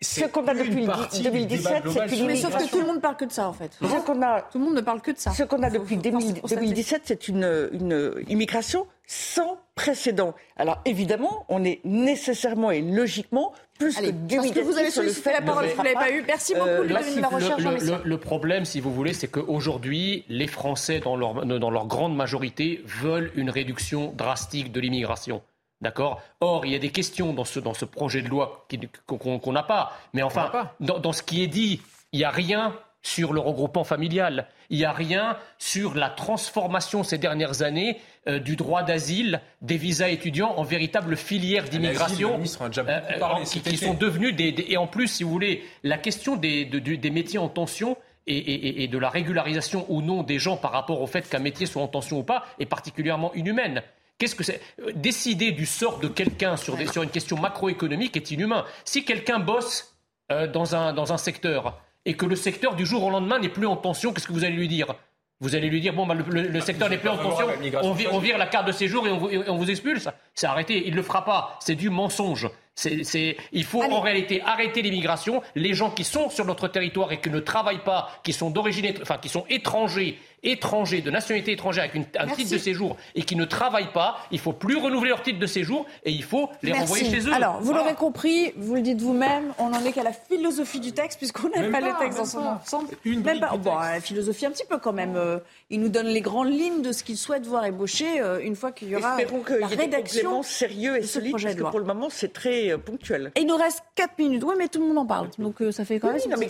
ce 0.00 0.24
qu'on 0.24 0.48
a 0.48 0.54
depuis 0.54 1.22
2017, 1.22 1.82
c'est 1.86 2.18
une 2.18 2.26
Mais 2.26 2.34
sauf 2.34 2.56
que 2.56 2.68
tout 2.68 2.80
le 2.80 2.86
monde 2.86 3.00
parle 3.00 3.16
que 3.16 3.24
de 3.24 3.32
ça, 3.32 3.48
en 3.48 3.52
fait. 3.52 3.70
Ce 3.80 4.00
qu'on 4.04 4.20
a, 4.20 4.42
tout 4.42 4.58
le 4.58 4.64
monde 4.64 4.74
ne 4.74 4.80
parle 4.80 5.00
que 5.00 5.12
de 5.12 5.18
ça. 5.18 5.30
Ce 5.30 5.44
qu'on 5.44 5.62
a 5.62 5.70
depuis 5.70 5.96
2017, 5.96 7.02
c'est 7.04 7.28
une 7.28 8.24
immigration 8.26 8.88
sans 9.06 9.61
précédent. 9.74 10.34
Alors 10.56 10.80
évidemment, 10.84 11.44
on 11.48 11.64
est 11.64 11.80
nécessairement 11.84 12.70
et 12.70 12.80
logiquement 12.80 13.52
plus 13.78 13.96
que 13.96 14.36
Parce 14.36 14.50
que 14.50 14.60
vous 14.60 14.78
avez 14.78 14.90
sollicité 14.90 15.32
la 15.32 15.42
parole, 15.42 15.66
vous 15.66 15.82
l'avez 15.82 15.94
pas 15.94 16.10
eu. 16.10 16.22
Merci 16.26 16.54
beaucoup, 16.54 16.66
euh, 16.66 16.84
la 17.20 17.28
recherche. 17.28 17.62
Le, 17.62 18.02
le, 18.04 18.18
problème, 18.18 18.64
si 18.64 18.80
vous 18.80 18.92
voulez, 18.92 19.12
c'est 19.12 19.28
qu'aujourd'hui, 19.28 20.24
les 20.28 20.46
Français, 20.46 21.00
dans 21.00 21.16
leur, 21.16 21.46
dans 21.46 21.70
leur 21.70 21.86
grande 21.86 22.14
majorité, 22.14 22.82
veulent 22.84 23.32
une 23.34 23.50
réduction 23.50 24.12
drastique 24.16 24.72
de 24.72 24.80
l'immigration. 24.80 25.42
D'accord? 25.80 26.22
Or, 26.40 26.64
il 26.64 26.72
y 26.72 26.76
a 26.76 26.78
des 26.78 26.90
questions 26.90 27.32
dans 27.32 27.44
ce, 27.44 27.58
dans 27.58 27.74
ce 27.74 27.84
projet 27.84 28.22
de 28.22 28.28
loi 28.28 28.66
qu'on 29.06 29.52
n'a 29.52 29.64
pas. 29.64 29.92
Mais 30.12 30.22
enfin, 30.22 30.52
dans, 30.78 31.00
dans 31.00 31.12
ce 31.12 31.24
qui 31.24 31.42
est 31.42 31.48
dit, 31.48 31.82
il 32.12 32.18
n'y 32.18 32.24
a 32.24 32.30
rien 32.30 32.72
sur 33.02 33.32
le 33.32 33.40
regroupement 33.40 33.84
familial. 33.84 34.46
Il 34.70 34.78
n'y 34.78 34.84
a 34.84 34.92
rien 34.92 35.36
sur 35.58 35.94
la 35.94 36.08
transformation 36.08 37.02
ces 37.02 37.18
dernières 37.18 37.62
années 37.62 38.00
euh, 38.28 38.38
du 38.38 38.54
droit 38.56 38.84
d'asile, 38.84 39.40
des 39.60 39.76
visas 39.76 40.08
étudiants 40.08 40.54
en 40.56 40.62
véritable 40.62 41.16
filière 41.16 41.64
d'immigration, 41.64 42.40
euh, 42.40 42.80
euh, 42.88 43.44
qui, 43.44 43.76
sont 43.76 43.94
devenus 43.94 44.34
des, 44.36 44.54
Et 44.68 44.76
en 44.76 44.86
plus, 44.86 45.08
si 45.08 45.24
vous 45.24 45.30
voulez, 45.30 45.64
la 45.82 45.98
question 45.98 46.36
des, 46.36 46.64
des 46.64 47.10
métiers 47.10 47.40
en 47.40 47.48
tension 47.48 47.96
et, 48.28 48.86
de 48.86 48.98
la 48.98 49.10
régularisation 49.10 49.84
ou 49.88 50.00
non 50.00 50.22
des 50.22 50.38
gens 50.38 50.56
par 50.56 50.70
rapport 50.70 51.00
au 51.00 51.08
fait 51.08 51.28
qu'un 51.28 51.40
métier 51.40 51.66
soit 51.66 51.82
en 51.82 51.88
tension 51.88 52.20
ou 52.20 52.22
pas 52.22 52.46
est 52.60 52.66
particulièrement 52.66 53.34
inhumaine. 53.34 53.82
Qu'est-ce 54.18 54.36
que 54.36 54.44
c'est 54.44 54.60
Décider 54.94 55.50
du 55.50 55.66
sort 55.66 55.98
de 55.98 56.06
quelqu'un 56.06 56.56
sur, 56.56 56.78
sur, 56.92 57.02
une 57.02 57.10
question 57.10 57.36
macroéconomique 57.36 58.16
est 58.16 58.30
inhumain. 58.30 58.64
Si 58.84 59.04
quelqu'un 59.04 59.40
bosse 59.40 59.96
dans, 60.30 60.76
un, 60.76 60.92
dans 60.92 61.12
un 61.12 61.16
secteur 61.16 61.80
et 62.04 62.14
que 62.14 62.26
le 62.26 62.36
secteur 62.36 62.74
du 62.74 62.86
jour 62.86 63.04
au 63.04 63.10
lendemain 63.10 63.38
n'est 63.38 63.48
plus 63.48 63.66
en 63.66 63.76
tension, 63.76 64.12
qu'est-ce 64.12 64.26
que 64.26 64.32
vous 64.32 64.44
allez 64.44 64.56
lui 64.56 64.68
dire? 64.68 64.94
Vous 65.40 65.56
allez 65.56 65.68
lui 65.68 65.80
dire, 65.80 65.92
bon, 65.92 66.06
bah, 66.06 66.14
le, 66.14 66.60
secteur 66.60 66.88
n'est 66.88 66.98
plus 66.98 67.08
en 67.08 67.18
tension, 67.18 67.48
on, 67.82 68.18
vire, 68.20 68.38
la 68.38 68.46
carte 68.46 68.68
de 68.68 68.72
séjour 68.72 69.08
et 69.08 69.10
on, 69.10 69.28
et 69.28 69.50
on 69.50 69.56
vous 69.56 69.70
expulse. 69.70 70.08
C'est 70.34 70.46
arrêté. 70.46 70.84
Il 70.86 70.92
ne 70.92 70.96
le 70.96 71.02
fera 71.02 71.24
pas. 71.24 71.58
C'est 71.60 71.74
du 71.74 71.90
mensonge. 71.90 72.48
C'est, 72.74 73.36
il 73.52 73.64
faut 73.64 73.82
en 73.82 74.00
réalité 74.00 74.40
arrêter 74.42 74.82
l'immigration. 74.82 75.42
Les 75.56 75.74
gens 75.74 75.90
qui 75.90 76.04
sont 76.04 76.30
sur 76.30 76.44
notre 76.44 76.68
territoire 76.68 77.10
et 77.12 77.20
qui 77.20 77.28
ne 77.28 77.40
travaillent 77.40 77.84
pas, 77.84 78.10
qui 78.22 78.32
sont 78.32 78.50
d'origine, 78.50 78.94
enfin 79.02 79.18
qui 79.18 79.28
sont 79.28 79.44
étrangers, 79.50 80.18
étrangers 80.42 81.00
de 81.00 81.10
nationalité 81.10 81.52
étrangère 81.52 81.84
avec 81.84 81.96
un 82.18 82.26
titre 82.28 82.50
de 82.50 82.58
séjour 82.58 82.96
et 83.14 83.22
qui 83.22 83.36
ne 83.36 83.44
travaillent 83.44 83.92
pas, 83.92 84.18
il 84.30 84.38
faut 84.38 84.52
plus 84.52 84.76
renouveler 84.76 85.10
leur 85.10 85.22
titre 85.22 85.38
de 85.38 85.46
séjour 85.46 85.86
et 86.04 86.10
il 86.10 86.24
faut 86.24 86.48
les 86.62 86.72
renvoyer 86.72 87.04
chez 87.04 87.28
eux. 87.28 87.32
Alors, 87.32 87.60
vous 87.60 87.72
l'aurez 87.72 87.94
compris, 87.94 88.52
vous 88.56 88.74
le 88.74 88.82
dites 88.82 89.00
vous-même, 89.00 89.54
on 89.58 89.70
n'en 89.70 89.84
est 89.84 89.92
qu'à 89.92 90.02
la 90.02 90.12
philosophie 90.12 90.80
du 90.80 90.92
texte 90.92 91.18
puisqu'on 91.18 91.48
n'a 91.48 91.68
pas, 91.70 91.80
les 91.80 91.92
textes 91.98 92.18
dans 92.18 92.24
son 92.24 92.38
ensemble. 92.38 92.88
même 93.04 93.40
pas. 93.40 93.56
Bon, 93.56 93.78
la 93.78 94.00
philosophie 94.00 94.46
un 94.46 94.50
petit 94.50 94.66
peu 94.66 94.78
quand 94.78 94.92
même. 94.92 95.16
Euh, 95.16 95.38
il 95.70 95.80
nous 95.80 95.88
donne 95.88 96.06
les 96.06 96.20
grandes 96.20 96.52
lignes 96.52 96.82
de 96.82 96.92
ce 96.92 97.04
qu'il 97.04 97.16
souhaite 97.16 97.46
voir 97.46 97.64
ébaucher 97.64 98.20
euh, 98.20 98.40
une 98.42 98.56
fois 98.56 98.72
qu'il 98.72 98.88
y 98.88 98.96
aura 98.96 99.18
Espérons 99.20 99.42
la 99.58 99.66
rédaction 99.66 100.42
sérieux 100.42 100.98
et 100.98 101.02
solide, 101.02 101.32
parce 101.32 101.54
que 101.54 101.62
pour 101.62 101.78
le 101.78 101.86
moment 101.86 102.08
c'est 102.10 102.32
très 102.32 102.72
euh, 102.72 102.78
ponctuel. 102.78 103.32
Et 103.36 103.40
il 103.40 103.46
nous 103.46 103.56
reste 103.56 103.82
4 103.94 104.18
minutes. 104.18 104.42
Oui, 104.44 104.54
mais 104.58 104.68
tout 104.68 104.80
le 104.80 104.86
monde 104.88 104.98
en 104.98 105.06
parle. 105.06 105.28
Donc 105.38 105.62
ça 105.70 105.84
fait 105.84 105.98
quand 105.98 106.08
même 106.08 106.20
oui, 106.24 106.46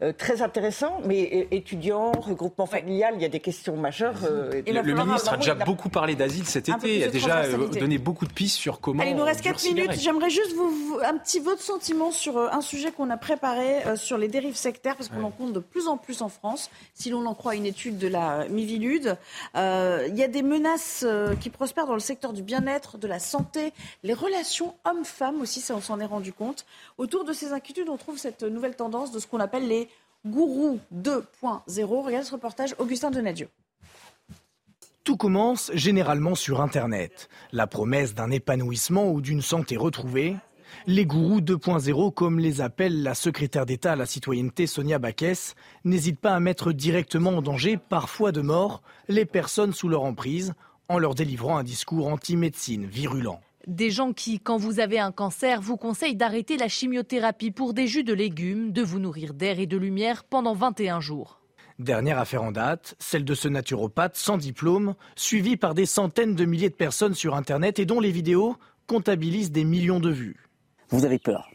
mais 0.00 0.12
très 0.12 0.42
intéressant. 0.42 1.00
Mais 1.04 1.48
étudiants, 1.50 2.12
regroupement 2.12 2.66
familial, 2.66 3.07
il 3.16 3.22
y 3.22 3.24
a 3.24 3.28
des 3.28 3.40
questions 3.40 3.76
majeures. 3.76 4.14
Euh, 4.24 4.62
le, 4.66 4.82
ministre 4.94 5.32
a 5.32 5.36
déjà 5.36 5.54
beaucoup 5.54 5.88
parlé 5.88 6.14
d'asile 6.14 6.46
cet 6.46 6.68
été, 6.68 6.98
il 6.98 7.04
a 7.04 7.08
déjà 7.08 7.38
euh, 7.38 7.68
donné 7.68 7.98
beaucoup 7.98 8.26
de 8.26 8.32
pistes 8.32 8.56
sur 8.56 8.80
comment. 8.80 9.02
Allez, 9.02 9.12
il 9.12 9.16
nous 9.16 9.24
reste 9.24 9.42
4 9.42 9.62
minutes. 9.64 9.92
J'aimerais 10.00 10.30
juste 10.30 10.54
vous, 10.54 10.98
un 11.04 11.16
petit 11.18 11.40
votre 11.40 11.62
sentiment 11.62 12.10
sur 12.10 12.36
euh, 12.36 12.48
un 12.50 12.60
sujet 12.60 12.92
qu'on 12.92 13.10
a 13.10 13.16
préparé 13.16 13.96
sur 13.96 14.18
les 14.18 14.28
dérives 14.28 14.56
sectaires, 14.56 14.96
parce 14.96 15.08
qu'on 15.08 15.22
en 15.22 15.30
compte 15.30 15.52
de 15.52 15.60
plus 15.60 15.88
en 15.88 15.96
plus 15.96 16.22
en 16.22 16.28
France, 16.28 16.70
si 16.94 17.10
l'on 17.10 17.26
en 17.26 17.34
croit 17.34 17.54
une 17.54 17.66
étude 17.66 17.98
de 17.98 18.08
la 18.08 18.46
Mivilude. 18.48 19.16
Il 19.54 20.16
y 20.16 20.22
a 20.22 20.28
des 20.28 20.42
menaces 20.42 21.06
qui 21.40 21.50
prospèrent 21.50 21.86
dans 21.86 21.94
le 21.94 22.00
secteur 22.00 22.32
du 22.32 22.42
bien-être, 22.42 22.98
de 22.98 23.06
la 23.06 23.18
santé, 23.18 23.72
les 24.02 24.14
relations 24.14 24.74
hommes-femmes 24.84 25.40
aussi, 25.40 25.60
ça 25.60 25.74
on 25.74 25.80
s'en 25.80 26.00
est 26.00 26.06
rendu 26.06 26.32
compte. 26.32 26.66
Autour 26.98 27.24
de 27.24 27.32
ces 27.32 27.52
inquiétudes, 27.52 27.88
on 27.88 27.96
trouve 27.96 28.18
cette 28.18 28.42
nouvelle 28.42 28.76
tendance 28.76 29.12
de 29.12 29.18
ce 29.18 29.26
qu'on 29.26 29.40
appelle 29.40 29.68
les 29.68 29.88
Gourou 30.26 30.80
2.0. 30.94 31.84
Regardez 31.84 32.26
ce 32.26 32.32
reportage, 32.32 32.74
Augustin 32.78 33.10
Donadieu. 33.10 33.48
Tout 35.04 35.16
commence 35.16 35.70
généralement 35.74 36.34
sur 36.34 36.60
Internet. 36.60 37.28
La 37.52 37.66
promesse 37.66 38.14
d'un 38.14 38.30
épanouissement 38.30 39.10
ou 39.10 39.20
d'une 39.20 39.40
santé 39.40 39.76
retrouvée. 39.76 40.36
Les 40.86 41.06
gourous 41.06 41.40
2.0, 41.40 42.12
comme 42.12 42.38
les 42.38 42.60
appelle 42.60 43.02
la 43.02 43.14
secrétaire 43.14 43.64
d'État 43.64 43.92
à 43.92 43.96
la 43.96 44.04
citoyenneté 44.04 44.66
Sonia 44.66 44.98
Baquès, 44.98 45.54
n'hésitent 45.84 46.20
pas 46.20 46.34
à 46.34 46.40
mettre 46.40 46.72
directement 46.72 47.30
en 47.30 47.42
danger, 47.42 47.78
parfois 47.78 48.32
de 48.32 48.42
mort, 48.42 48.82
les 49.08 49.24
personnes 49.24 49.72
sous 49.72 49.88
leur 49.88 50.02
emprise 50.02 50.52
en 50.88 50.98
leur 50.98 51.14
délivrant 51.14 51.56
un 51.56 51.64
discours 51.64 52.08
anti-médecine 52.08 52.86
virulent. 52.86 53.40
Des 53.68 53.90
gens 53.90 54.14
qui, 54.14 54.40
quand 54.40 54.56
vous 54.56 54.80
avez 54.80 54.98
un 54.98 55.12
cancer, 55.12 55.60
vous 55.60 55.76
conseillent 55.76 56.16
d'arrêter 56.16 56.56
la 56.56 56.68
chimiothérapie 56.68 57.50
pour 57.50 57.74
des 57.74 57.86
jus 57.86 58.02
de 58.02 58.14
légumes, 58.14 58.72
de 58.72 58.80
vous 58.80 58.98
nourrir 58.98 59.34
d'air 59.34 59.60
et 59.60 59.66
de 59.66 59.76
lumière 59.76 60.24
pendant 60.24 60.54
21 60.54 61.00
jours. 61.00 61.42
Dernière 61.78 62.18
affaire 62.18 62.42
en 62.42 62.50
date, 62.50 62.94
celle 62.98 63.26
de 63.26 63.34
ce 63.34 63.46
naturopathe 63.46 64.16
sans 64.16 64.38
diplôme, 64.38 64.94
suivi 65.16 65.58
par 65.58 65.74
des 65.74 65.84
centaines 65.84 66.34
de 66.34 66.46
milliers 66.46 66.70
de 66.70 66.74
personnes 66.74 67.12
sur 67.12 67.34
Internet 67.34 67.78
et 67.78 67.84
dont 67.84 68.00
les 68.00 68.10
vidéos 68.10 68.56
comptabilisent 68.86 69.52
des 69.52 69.64
millions 69.64 70.00
de 70.00 70.10
vues. 70.10 70.48
Vous 70.88 71.04
avez 71.04 71.18
peur. 71.18 71.50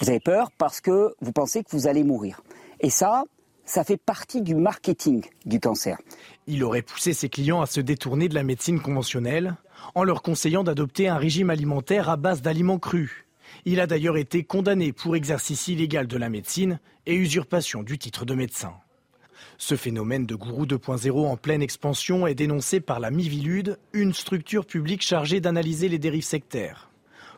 Vous 0.00 0.08
avez 0.08 0.20
peur 0.20 0.50
parce 0.56 0.80
que 0.80 1.14
vous 1.20 1.32
pensez 1.32 1.62
que 1.64 1.70
vous 1.72 1.86
allez 1.86 2.02
mourir. 2.02 2.40
Et 2.80 2.88
ça, 2.88 3.24
ça 3.66 3.84
fait 3.84 3.98
partie 3.98 4.40
du 4.40 4.54
marketing 4.54 5.22
du 5.44 5.60
cancer. 5.60 5.98
Il 6.46 6.64
aurait 6.64 6.80
poussé 6.80 7.12
ses 7.12 7.28
clients 7.28 7.60
à 7.60 7.66
se 7.66 7.82
détourner 7.82 8.30
de 8.30 8.34
la 8.34 8.42
médecine 8.42 8.80
conventionnelle 8.80 9.54
en 9.94 10.04
leur 10.04 10.22
conseillant 10.22 10.64
d'adopter 10.64 11.08
un 11.08 11.16
régime 11.16 11.50
alimentaire 11.50 12.08
à 12.08 12.16
base 12.16 12.42
d'aliments 12.42 12.78
crus. 12.78 13.24
Il 13.64 13.80
a 13.80 13.86
d'ailleurs 13.86 14.16
été 14.16 14.44
condamné 14.44 14.92
pour 14.92 15.16
exercice 15.16 15.68
illégal 15.68 16.06
de 16.06 16.16
la 16.16 16.28
médecine 16.28 16.80
et 17.06 17.14
usurpation 17.14 17.82
du 17.82 17.98
titre 17.98 18.24
de 18.24 18.34
médecin. 18.34 18.74
Ce 19.56 19.76
phénomène 19.76 20.26
de 20.26 20.34
gourou 20.34 20.66
2.0 20.66 21.26
en 21.26 21.36
pleine 21.36 21.62
expansion 21.62 22.26
est 22.26 22.34
dénoncé 22.34 22.80
par 22.80 23.00
la 23.00 23.10
Mivilude, 23.10 23.78
une 23.92 24.14
structure 24.14 24.66
publique 24.66 25.02
chargée 25.02 25.40
d'analyser 25.40 25.88
les 25.88 25.98
dérives 25.98 26.24
sectaires. 26.24 26.90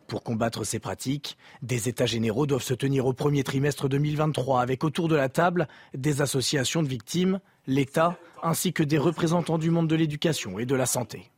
Pour 0.07 0.22
combattre 0.22 0.64
ces 0.64 0.80
pratiques, 0.80 1.38
des 1.62 1.88
États 1.88 2.07
généraux 2.07 2.47
doivent 2.47 2.62
se 2.62 2.74
tenir 2.74 3.07
au 3.07 3.12
premier 3.12 3.45
trimestre 3.45 3.88
2023 3.88 4.61
avec 4.61 4.82
autour 4.82 5.09
de 5.09 5.14
la 5.14 5.28
table 5.28 5.68
des 5.95 6.20
associations 6.20 6.82
de 6.82 6.88
victimes, 6.88 7.41
l'État 7.66 8.18
ainsi 8.43 8.72
que 8.72 8.82
des 8.82 8.99
représentants 8.99 9.59
du 9.59 9.70
monde 9.70 9.88
de 9.88 9.95
l'éducation 9.95 10.59
et 10.59 10.66
de 10.66 10.74
la 10.74 10.86
santé. 10.86 11.30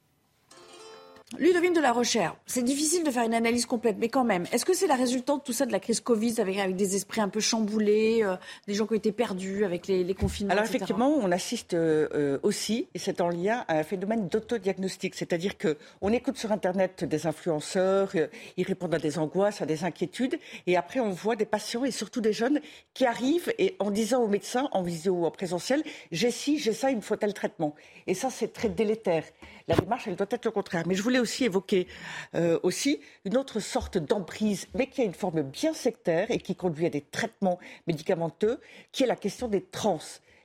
Ludovine 1.39 1.73
de 1.73 1.81
la 1.81 1.93
Rochère, 1.93 2.37
c'est 2.47 2.63
difficile 2.63 3.05
de 3.05 3.11
faire 3.11 3.25
une 3.25 3.33
analyse 3.33 3.65
complète, 3.65 3.97
mais 3.99 4.09
quand 4.09 4.25
même, 4.25 4.45
est-ce 4.53 4.67
que 4.67 4.75
c'est 4.75 4.87
la 4.87 4.97
résultante 4.97 5.41
de 5.41 5.45
tout 5.45 5.53
ça 5.53 5.65
de 5.65 5.73
la 5.73 5.81
crise 5.81 6.01
Covid 6.01 6.41
avec, 6.41 6.59
avec 6.59 6.77
des 6.77 6.95
esprits 6.95 7.23
un 7.23 7.29
peu 7.29 7.41
chamboulés, 7.41 8.21
euh, 8.23 8.37
des 8.67 8.75
gens 8.75 8.87
qui 8.87 8.93
ont 8.93 8.97
été 8.97 9.13
perdus 9.13 9.65
avec 9.65 9.87
les, 9.87 10.05
les 10.05 10.15
confinements 10.15 10.53
Alors 10.53 10.65
effectivement, 10.65 11.09
on 11.09 11.33
assiste 11.33 11.73
euh, 11.73 12.39
aussi, 12.43 12.87
et 12.95 12.99
c'est 12.99 13.23
en 13.23 13.31
lien 13.31 13.65
à 13.69 13.79
un 13.79 13.83
phénomène 13.83 14.29
d'autodiagnostic, 14.29 15.15
c'est-à-dire 15.15 15.55
qu'on 15.57 16.13
écoute 16.13 16.37
sur 16.37 16.53
Internet 16.53 17.05
des 17.05 17.27
influenceurs, 17.27 18.11
euh, 18.15 18.27
ils 18.59 18.67
répondent 18.67 18.95
à 18.95 18.99
des 18.99 19.19
angoisses, 19.19 19.63
à 19.63 19.67
des 19.67 19.85
inquiétudes, 19.85 20.39
et 20.67 20.77
après 20.77 21.01
on 21.01 21.11
voit 21.11 21.37
des 21.37 21.47
patients 21.47 21.85
et 21.85 21.93
surtout 21.93 22.21
des 22.21 22.35
jeunes 22.35 22.61
qui 22.93 23.07
arrivent 23.07 23.53
et 23.59 23.75
en 23.79 23.91
disant 23.91 24.23
au 24.23 24.29
médecin, 24.29 24.69
en 24.73 24.83
visio 24.83 25.15
ou 25.15 25.25
en 25.25 25.31
présentiel, 25.31 25.83
j'ai 26.11 26.31
ci, 26.31 26.59
j'ai 26.59 26.75
ça, 26.75 26.91
il 26.91 26.97
me 26.97 27.01
faut 27.01 27.17
tel 27.17 27.33
traitement. 27.33 27.75
Et 28.07 28.15
ça, 28.15 28.31
c'est 28.31 28.53
très 28.53 28.69
délétère. 28.69 29.25
La 29.69 29.77
démarche, 29.77 30.09
elle 30.09 30.17
doit 30.17 30.27
être 30.31 30.45
le 30.45 30.51
contraire. 30.51 30.85
Mais 30.87 30.95
je 30.95 31.03
voulais 31.03 31.19
aussi 31.19 31.45
évoquer 31.45 31.87
euh, 32.35 32.59
aussi 32.63 33.01
une 33.25 33.37
autre 33.37 33.61
sorte 33.61 33.99
d'emprise, 33.99 34.67
mais 34.75 34.87
qui 34.87 35.03
a 35.03 35.05
une 35.05 35.15
forme 35.15 35.43
bien 35.43 35.75
sectaire 35.75 36.31
et 36.31 36.39
qui 36.39 36.57
conduit 36.57 36.87
à 36.87 36.91
des 36.91 37.03
traitements 37.03 37.59
médicamenteux, 37.87 38.61
qui 38.93 39.05
est 39.05 39.07
la 39.07 39.17
question 39.17 39.49
des 39.49 39.63
trans. 39.63 40.01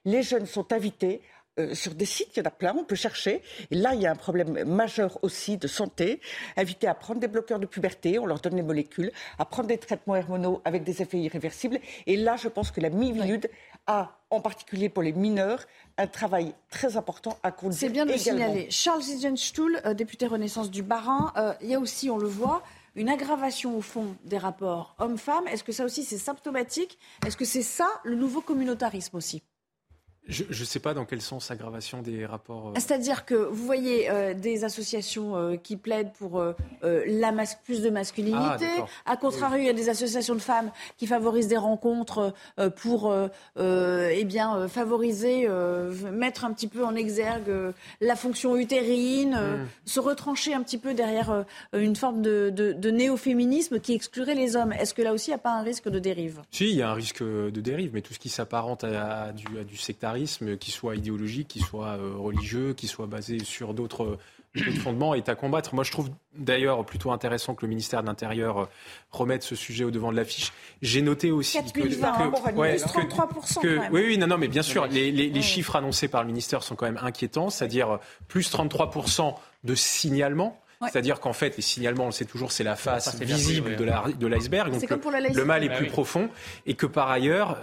Les 0.05 0.23
jeunes 0.23 0.45
sont 0.45 0.71
invités 0.71 1.21
euh, 1.59 1.73
sur 1.73 1.95
des 1.95 2.05
sites, 2.05 2.29
il 2.35 2.39
y 2.39 2.41
en 2.43 2.45
a 2.45 2.51
plein, 2.51 2.75
on 2.77 2.83
peut 2.83 2.95
chercher. 2.95 3.41
Et 3.71 3.75
là, 3.75 3.93
il 3.95 4.01
y 4.01 4.05
a 4.05 4.11
un 4.11 4.15
problème 4.15 4.63
majeur 4.65 5.17
aussi 5.23 5.57
de 5.57 5.67
santé. 5.67 6.21
Invités 6.55 6.87
à 6.87 6.93
prendre 6.93 7.19
des 7.19 7.27
bloqueurs 7.27 7.59
de 7.59 7.65
puberté, 7.65 8.19
on 8.19 8.25
leur 8.25 8.39
donne 8.39 8.55
les 8.55 8.61
molécules, 8.61 9.11
à 9.39 9.45
prendre 9.45 9.67
des 9.67 9.77
traitements 9.77 10.13
hormonaux 10.13 10.61
avec 10.65 10.83
des 10.83 11.01
effets 11.01 11.17
irréversibles. 11.17 11.79
Et 12.05 12.15
là, 12.15 12.35
je 12.35 12.47
pense 12.47 12.71
que 12.71 12.79
la 12.79 12.89
Mivilude 12.89 13.49
a, 13.87 14.11
en 14.29 14.41
particulier 14.41 14.89
pour 14.89 15.03
les 15.03 15.13
mineurs, 15.13 15.65
un 15.97 16.07
travail 16.07 16.53
très 16.69 16.97
important 16.97 17.37
à 17.43 17.51
conduire. 17.51 17.79
C'est 17.79 17.89
bien 17.89 18.05
de 18.05 18.11
le 18.11 18.17
signaler. 18.17 18.69
Charles 18.69 19.01
Zizenstuhl, 19.01 19.81
euh, 19.85 19.93
député 19.93 20.27
Renaissance 20.27 20.69
du 20.69 20.83
Bas-Rhin, 20.83 21.33
euh, 21.37 21.53
il 21.61 21.69
y 21.69 21.75
a 21.75 21.79
aussi, 21.79 22.09
on 22.09 22.17
le 22.17 22.27
voit, 22.27 22.61
une 22.95 23.09
aggravation 23.09 23.77
au 23.77 23.81
fond 23.81 24.15
des 24.25 24.37
rapports 24.37 24.95
hommes-femmes. 24.99 25.47
Est-ce 25.47 25.63
que 25.63 25.71
ça 25.71 25.85
aussi 25.85 26.03
c'est 26.03 26.17
symptomatique? 26.17 26.97
Est-ce 27.25 27.37
que 27.37 27.45
c'est 27.45 27.61
ça 27.61 27.87
le 28.03 28.15
nouveau 28.15 28.41
communautarisme 28.41 29.15
aussi? 29.15 29.43
Je 30.27 30.43
ne 30.49 30.65
sais 30.65 30.79
pas 30.79 30.93
dans 30.93 31.05
quel 31.05 31.21
sens 31.21 31.51
aggravation 31.51 32.01
des 32.01 32.25
rapports. 32.25 32.69
Euh, 32.69 32.73
C'est-à-dire 32.75 33.25
que 33.25 33.35
vous 33.35 33.65
voyez 33.65 34.09
euh, 34.09 34.33
des 34.33 34.63
associations 34.63 35.37
euh, 35.37 35.55
qui 35.55 35.77
plaident 35.77 36.11
pour 36.13 36.43
la 36.81 37.33
plus 37.63 37.81
de 37.81 37.89
masculinité. 37.89 38.67
Ah, 39.05 39.11
a 39.13 39.17
contrario, 39.17 39.59
il 39.59 39.65
y 39.65 39.69
a 39.69 39.73
des 39.73 39.89
associations 39.89 40.35
de 40.35 40.41
femmes 40.41 40.71
qui 40.97 41.07
favorisent 41.07 41.47
des 41.47 41.57
rencontres 41.57 42.33
pour 42.77 43.13
eh 43.57 44.23
bien, 44.25 44.67
favoriser, 44.67 45.47
mettre 46.11 46.45
un 46.45 46.53
petit 46.53 46.67
peu 46.67 46.83
en 46.83 46.95
exergue 46.95 47.73
la 48.01 48.15
fonction 48.15 48.57
utérine, 48.57 49.35
hmm. 49.35 49.67
se 49.85 49.99
retrancher 49.99 50.53
un 50.53 50.63
petit 50.63 50.77
peu 50.77 50.93
derrière 50.93 51.45
une 51.73 51.95
forme 51.95 52.21
de, 52.21 52.51
de, 52.53 52.73
de 52.73 52.91
néo-féminisme 52.91 53.79
qui 53.79 53.93
exclurait 53.93 54.35
les 54.35 54.55
hommes. 54.55 54.73
Est-ce 54.73 54.93
que 54.93 55.01
là 55.01 55.13
aussi, 55.13 55.29
il 55.29 55.33
n'y 55.33 55.39
a 55.39 55.39
pas 55.39 55.53
un 55.53 55.63
risque 55.63 55.89
de 55.89 55.99
dérive? 55.99 56.41
Si, 56.51 56.69
il 56.69 56.75
y 56.75 56.81
a 56.81 56.89
un 56.89 56.95
risque 56.95 57.23
de 57.23 57.61
dérive, 57.61 57.91
mais 57.93 58.01
tout 58.01 58.13
ce 58.13 58.19
qui 58.19 58.29
s'apparente 58.29 58.83
à, 58.83 59.31
du, 59.31 59.59
à 59.59 59.63
du 59.63 59.77
sectarisme 59.77 60.16
qui 60.59 60.71
soit 60.71 60.95
idéologique, 60.95 61.47
qui 61.47 61.59
soit 61.59 61.97
euh, 61.97 62.15
religieux, 62.17 62.73
qui 62.73 62.87
soit 62.87 63.07
basé 63.07 63.39
sur 63.39 63.73
d'autres 63.73 64.17
fondements 64.83 65.13
est 65.13 65.29
à 65.29 65.35
combattre. 65.35 65.75
Moi, 65.75 65.83
je 65.83 65.91
trouve 65.91 66.09
d'ailleurs 66.35 66.85
plutôt 66.85 67.11
intéressant 67.11 67.55
que 67.55 67.65
le 67.65 67.69
ministère 67.69 68.01
de 68.01 68.07
l'Intérieur 68.07 68.59
euh, 68.59 68.65
remette 69.11 69.43
ce 69.43 69.55
sujet 69.55 69.83
au 69.83 69.91
devant 69.91 70.11
de 70.11 70.17
l'affiche. 70.17 70.51
J'ai 70.81 71.01
noté 71.01 71.31
aussi 71.31 71.57
que, 71.63 71.79
que, 73.61 73.91
oui, 73.91 74.03
oui, 74.05 74.17
non, 74.17 74.27
non, 74.27 74.37
mais 74.37 74.47
bien 74.47 74.61
sûr, 74.61 74.87
les, 74.87 75.41
chiffres 75.41 75.75
annoncés 75.75 76.07
par 76.07 76.21
le 76.23 76.27
ministère 76.27 76.63
sont 76.63 76.75
quand 76.75 76.85
même 76.85 76.99
inquiétants, 77.01 77.49
c'est-à-dire 77.49 77.91
euh, 77.91 77.97
plus 78.27 78.51
33% 78.51 79.35
de 79.63 79.75
signalement. 79.75 80.59
C'est-à-dire 80.79 81.19
qu'en 81.19 81.33
fait, 81.33 81.55
les 81.57 81.63
signalements, 81.63 82.03
on 82.03 82.07
le 82.07 82.11
sait 82.11 82.25
toujours, 82.25 82.51
c'est 82.51 82.63
la 82.63 82.75
face 82.75 83.19
visible 83.19 83.75
de 83.77 84.27
l'iceberg. 84.27 84.71
donc 84.71 84.87
le, 84.87 85.33
le, 85.33 85.43
mal 85.43 85.63
est 85.63 85.69
bah 85.69 85.75
plus 85.77 85.87
profond. 85.87 86.29
Et 86.67 86.75
que 86.75 86.85
par 86.85 87.09
ailleurs, 87.09 87.57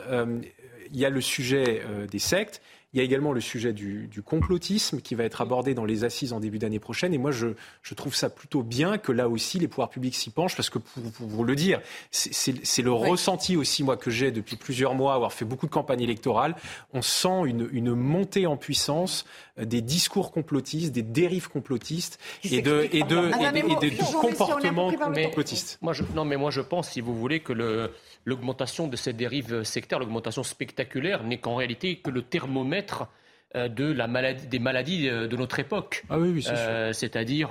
il 0.95 1.01
y 1.01 1.05
a 1.05 1.11
le 1.11 1.21
sujet 1.21 1.83
euh, 1.85 2.07
des 2.07 2.21
sectes, 2.21 2.63
Il 2.93 2.99
y 2.99 3.01
a 3.01 3.03
également 3.03 3.33
le 3.33 3.41
sujet 3.41 3.73
du, 3.73 4.09
complotisme 4.25 5.01
qui 5.01 5.17
va 5.17 5.25
être 5.25 5.41
abordé 5.41 5.75
dans 5.75 5.85
les 5.85 6.05
assises 6.05 6.33
en 6.33 6.39
début 6.39 6.61
d'année 6.61 6.79
prochaine. 6.79 7.13
Et 7.13 7.19
moi, 7.19 7.33
je, 7.33 7.49
trouve 7.97 8.15
ça 8.15 8.31
plutôt 8.31 8.63
bien 8.63 8.99
que 8.99 9.11
là 9.11 9.29
aussi, 9.29 9.59
les 9.59 9.67
pouvoirs 9.67 9.91
publics 9.91 10.15
s'y 10.15 10.31
penchent, 10.31 10.55
parce 10.55 10.71
que 10.71 10.79
pour, 10.79 11.03
vous 11.27 11.43
le 11.43 11.57
dire, 11.57 11.81
c'est 12.13 12.83
le 12.83 12.93
ressenti 12.93 13.57
aussi, 13.57 13.83
moi, 13.83 13.97
que 13.97 14.13
j'ai 14.13 14.31
depuis 14.31 14.55
plusieurs 14.55 14.95
mois, 14.95 15.15
avoir 15.15 15.33
fait 15.33 15.45
beaucoup 15.45 15.67
de 15.67 15.73
campagnes 15.73 16.03
électorales. 16.03 16.55
On 16.93 17.03
sent 17.03 17.47
une, 17.47 17.95
montée 17.95 18.47
en 18.47 18.57
puissance 18.57 19.25
des 19.59 19.81
discours 19.81 20.31
complotistes, 20.31 20.93
des 20.93 21.03
dérives 21.03 21.49
complotistes 21.49 22.21
et 22.45 22.63
de, 22.63 22.89
et 22.93 23.03
de, 23.03 23.89
du 23.89 23.97
comportement 24.21 24.93
complotiste. 24.93 25.79
Moi, 25.83 25.93
je, 25.93 26.05
non, 26.15 26.25
mais 26.25 26.37
moi, 26.37 26.53
je 26.53 26.61
pense, 26.61 26.91
si 26.91 27.01
vous 27.01 27.17
voulez, 27.17 27.41
que 27.41 27.53
le 27.53 27.91
l'augmentation 28.25 28.89
de 28.89 28.97
cette 28.97 29.17
dérive 29.17 29.63
sectaire, 29.63 29.99
l'augmentation 29.99 30.43
spectaculaire, 30.43 31.23
n'est 31.25 31.39
qu'en 31.39 31.57
réalité 31.57 31.97
que 31.97 32.11
le 32.11 32.23
thermomètre 32.23 33.09
euh, 33.57 33.69
de 33.69 33.85
la 33.85 34.09
maladie, 34.09 34.47
des 34.49 34.59
maladies 34.59 35.09
euh, 35.09 35.29
de 35.29 35.37
notre 35.37 35.61
époque. 35.61 36.05
Ah 36.11 36.19
oui, 36.19 36.31
oui 36.31 36.45
euh, 36.49 36.93
C'est-à-dire, 36.93 37.51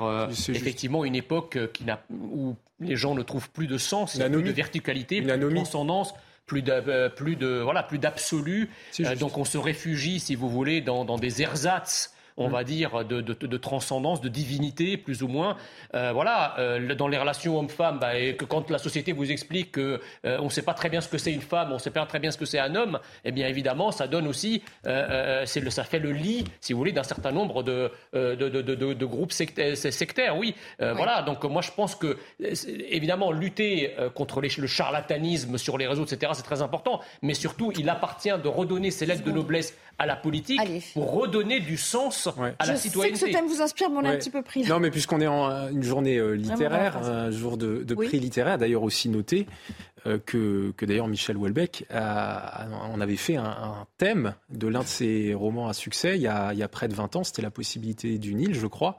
effectivement, 0.50 1.06
une 1.06 1.16
époque 1.16 1.58
qui 1.72 1.86
où 2.12 2.56
les 2.82 2.96
gens 2.98 3.16
ne 3.16 3.22
trouvent 3.22 3.50
plus 3.50 3.68
de 3.68 3.78
sens, 3.78 4.18
plus 4.18 4.44
de 4.44 4.52
verticalité, 4.52 5.22
plus 5.22 5.38
de 5.38 5.50
transcendance 5.50 6.14
plus 6.46 6.62
de, 6.62 7.08
plus 7.08 7.38
de 7.38 7.62
voilà 7.62 7.84
plus 7.84 8.00
d'absolu. 8.00 8.70
Donc 9.18 9.38
on 9.38 9.46
se 9.46 9.58
réfugie 9.58 10.20
si 10.20 10.36
vous 10.36 10.50
voulez 10.50 10.82
dans, 10.82 11.06
dans 11.06 11.18
des 11.18 11.42
ersatz 11.42 12.14
on 12.38 12.48
va 12.48 12.64
dire, 12.64 13.06
de, 13.06 13.22
de, 13.22 13.58
transcendance, 13.58 14.22
de 14.22 14.30
divinité, 14.30 14.98
plus 14.98 15.24
ou 15.24 15.28
moins. 15.28 15.58
Euh, 15.94 16.12
voilà, 16.14 16.56
euh, 16.60 16.96
dans 16.96 17.08
les 17.08 17.18
relations 17.18 17.60
hommes-femmes, 17.60 18.00
bah, 18.00 18.18
et 18.18 18.36
que 18.36 18.46
quand 18.46 18.70
la 18.70 18.78
société 18.78 19.12
vous 19.12 19.32
explique 19.32 19.74
qu'on 19.74 20.00
euh, 20.26 20.42
ne 20.42 20.50
sait 20.50 20.62
pas 20.62 20.74
très 20.74 20.90
bien 20.90 21.02
ce 21.02 21.08
que 21.08 21.18
c'est 21.18 21.32
une 21.32 21.42
femme, 21.42 21.70
on 21.72 21.76
ne 21.76 21.80
sait 21.80 21.92
pas 21.92 22.06
très 22.06 22.20
bien 22.20 22.32
ce 22.32 22.38
que 22.38 22.46
c'est 22.46 22.60
un 22.60 22.76
homme, 22.76 23.00
eh 23.24 23.32
bien 23.32 23.48
évidemment, 23.48 23.92
ça 23.92 24.08
donne 24.08 24.28
aussi, 24.28 24.64
le, 24.86 25.70
ça 25.70 25.84
fait 25.84 26.00
le 26.00 26.12
lit, 26.12 26.46
si 26.60 26.74
vous 26.74 26.80
voulez, 26.80 26.92
d'un 26.92 27.04
certain 27.04 27.32
nombre 27.32 27.64
de, 27.64 27.92
de, 28.14 29.06
groupes 29.06 29.32
sectaires, 29.32 30.38
oui. 30.38 30.56
Voilà, 30.80 31.22
donc 31.22 31.44
moi 31.44 31.62
je 31.62 31.72
pense 31.72 31.96
que, 31.96 32.18
évidemment, 32.40 33.32
lutter 33.32 33.96
contre 34.16 34.42
le 34.42 34.68
charlatanisme 34.68 35.58
sur 35.58 35.78
les 35.78 35.88
réseaux, 35.88 36.06
etc., 36.06 36.32
c'est 36.36 36.44
très 36.44 36.62
important, 36.62 37.02
mais 37.22 37.34
surtout, 37.34 37.72
il 37.78 37.90
appartient 37.90 38.38
de 38.44 38.48
redonner 38.48 38.92
ces 38.92 39.06
lettres 39.06 39.24
de 39.24 39.32
noblesse 39.32 39.78
à 40.00 40.06
la 40.06 40.16
politique 40.16 40.60
pour 40.94 41.14
redonner 41.14 41.60
du 41.60 41.78
sens 41.78 42.23
à 42.60 42.66
la 42.66 42.76
citoyenneté. 42.76 43.16
Je 43.16 43.20
sais 43.20 43.32
que 43.32 43.32
ce 43.32 43.38
thème 43.38 43.48
vous 43.48 43.62
inspire, 43.62 43.90
mais 43.90 43.98
on 43.98 44.04
est 44.04 44.16
un 44.16 44.18
petit 44.18 44.30
peu 44.30 44.42
pris. 44.42 44.64
Non, 44.64 44.80
mais 44.80 44.92
puisqu'on 44.92 45.22
est 45.22 45.28
en 45.28 45.70
une 45.70 45.84
journée 45.84 46.18
euh, 46.18 46.34
littéraire, 46.34 46.98
un 46.98 47.32
jour 47.32 47.58
de, 47.58 47.94
prix 47.96 48.20
littéraire, 48.20 48.58
d'ailleurs 48.58 48.84
aussi 48.84 49.10
noté, 49.10 49.48
euh, 49.48 49.93
que, 50.26 50.74
que 50.76 50.86
d'ailleurs 50.86 51.08
Michel 51.08 51.38
Houellebecq 51.38 51.86
a, 51.90 52.68
on 52.94 53.00
avait 53.02 53.16
fait 53.16 53.36
un, 53.36 53.88
thème 53.98 54.36
de 54.50 54.68
l'un 54.68 54.82
de 54.82 54.88
ses 54.88 55.34
romans 55.34 55.68
à 55.68 55.74
succès 55.74 56.16
il 56.16 56.22
y 56.22 56.28
a, 56.28 56.54
il 56.54 56.60
y 56.60 56.64
a 56.64 56.68
près 56.68 56.88
de 56.88 56.94
20 56.94 57.16
ans, 57.16 57.24
c'était 57.24 57.42
La 57.42 57.52
possibilité 57.52 58.18
d'une 58.18 58.40
île, 58.40 58.56
je 58.56 58.68
crois, 58.68 58.98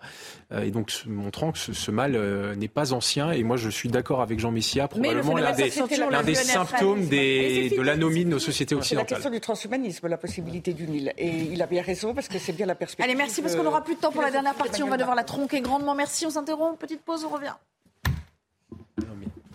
euh, 0.53 0.63
et 0.63 0.71
donc 0.71 0.93
montrant 1.07 1.53
que 1.53 1.59
ce, 1.59 1.91
mal 1.91 2.15
euh, 2.15 2.55
n'est 2.55 2.69
pas 2.69 2.93
ancien. 2.93 3.31
Et 3.33 3.43
moi, 3.43 3.57
je 3.57 3.69
suis 3.69 3.89
d'accord 3.89 4.21
avec 4.21 4.39
Jean 4.39 4.51
Messia, 4.51 4.89
probablement 4.89 5.37
l'un 5.37 5.53
des, 5.53 5.71
des 6.25 6.35
symptômes 6.35 7.07
des, 7.07 7.71
de 7.71 7.83
l'anomie 7.83 8.25
de 8.25 8.31
nos 8.31 8.39
sociétés 8.39 8.75
occidentales. 8.75 9.07
C'est 9.09 9.15
la 9.15 9.17
question 9.17 9.31
du 9.31 9.41
transhumanisme, 9.41 10.09
la 10.09 10.19
possibilité 10.19 10.73
d'une 10.73 10.95
île. 10.95 11.13
Et 11.19 11.31
il 11.31 11.63
a 11.63 11.67
bien 11.67 11.83
raison 11.83 12.15
parce 12.15 12.29
que 12.29 12.39
c'est 12.39 12.53
bien 12.53 12.67
la 12.67 12.75
perspective. 12.75 13.05
Allez, 13.05 13.17
merci 13.17 13.43
parce 13.43 13.55
qu'on 13.57 13.65
n'aura 13.65 13.83
plus 13.83 13.95
de 13.95 14.01
temps 14.01 14.13
pour 14.13 14.23
la 14.23 14.31
dernière 14.31 14.55
partie. 14.55 14.83
On 14.83 14.89
va 14.89 14.97
devoir 14.97 15.17
la 15.17 15.25
tronquer 15.25 15.61
grandement. 15.61 15.95
Merci, 15.95 16.27
on 16.27 16.31
s'interrompt. 16.31 16.79
Petite 16.79 17.03
pause, 17.03 17.25
on 17.25 17.35
revient 17.35 17.55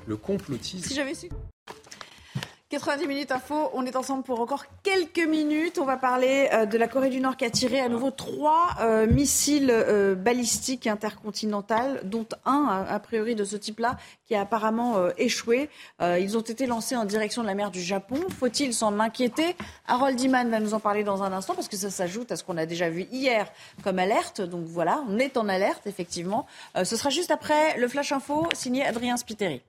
le 0.09 0.17
complotisme. 0.17 0.85
Si 0.85 0.95
j'avais 0.95 1.13
su. 1.13 1.29
90 2.69 3.07
minutes 3.07 3.31
info, 3.31 3.71
on 3.73 3.83
est 3.87 3.95
ensemble 3.95 4.21
pour 4.21 4.39
encore 4.39 4.65
quelques 4.83 5.27
minutes. 5.27 5.79
On 5.79 5.85
va 5.85 5.97
parler 5.97 6.49
euh, 6.53 6.67
de 6.67 6.77
la 6.77 6.87
Corée 6.87 7.09
du 7.09 7.19
Nord 7.19 7.35
qui 7.35 7.43
a 7.43 7.49
tiré 7.49 7.79
à 7.79 7.89
nouveau 7.89 8.11
trois 8.11 8.75
euh, 8.79 9.07
missiles 9.07 9.71
euh, 9.71 10.13
balistiques 10.13 10.85
intercontinentaux, 10.85 11.73
dont 12.03 12.27
un, 12.45 12.85
a 12.87 12.99
priori, 12.99 13.33
de 13.33 13.43
ce 13.43 13.55
type-là, 13.55 13.97
qui 14.27 14.35
a 14.35 14.41
apparemment 14.41 15.09
échoué. 15.17 15.69
ils 15.99 16.37
ont 16.37 16.41
été 16.41 16.67
lancés 16.67 16.95
en 16.95 17.05
direction 17.05 17.41
de 17.41 17.47
la 17.47 17.55
mer 17.55 17.71
du 17.71 17.81
Japon. 17.81 18.17
Faut-il 18.39 18.73
s'en 18.73 18.99
inquiéter? 18.99 19.55
Harold 19.87 20.21
Iman 20.21 20.49
va 20.49 20.59
nous 20.59 20.75
en 20.75 20.79
parler 20.79 21.03
dans 21.03 21.23
un 21.23 21.33
instant, 21.33 21.55
parce 21.55 21.67
que 21.67 21.77
ça 21.77 21.89
s'ajoute 21.89 22.31
à 22.31 22.35
ce 22.35 22.43
qu'on 22.43 22.57
a 22.57 22.67
déjà 22.67 22.89
vu 22.89 23.07
hier 23.11 23.51
comme 23.83 23.97
alerte. 23.97 24.41
Donc 24.41 24.65
voilà, 24.65 25.03
on 25.09 25.17
est 25.17 25.37
en 25.37 25.49
alerte, 25.49 25.87
effectivement. 25.87 26.45
ce 26.75 26.95
sera 26.95 27.09
juste 27.09 27.31
après 27.31 27.77
le 27.77 27.87
Flash 27.87 28.11
Info, 28.11 28.47
signé 28.53 28.85
Adrien 28.85 29.17
Spiteri. 29.17 29.63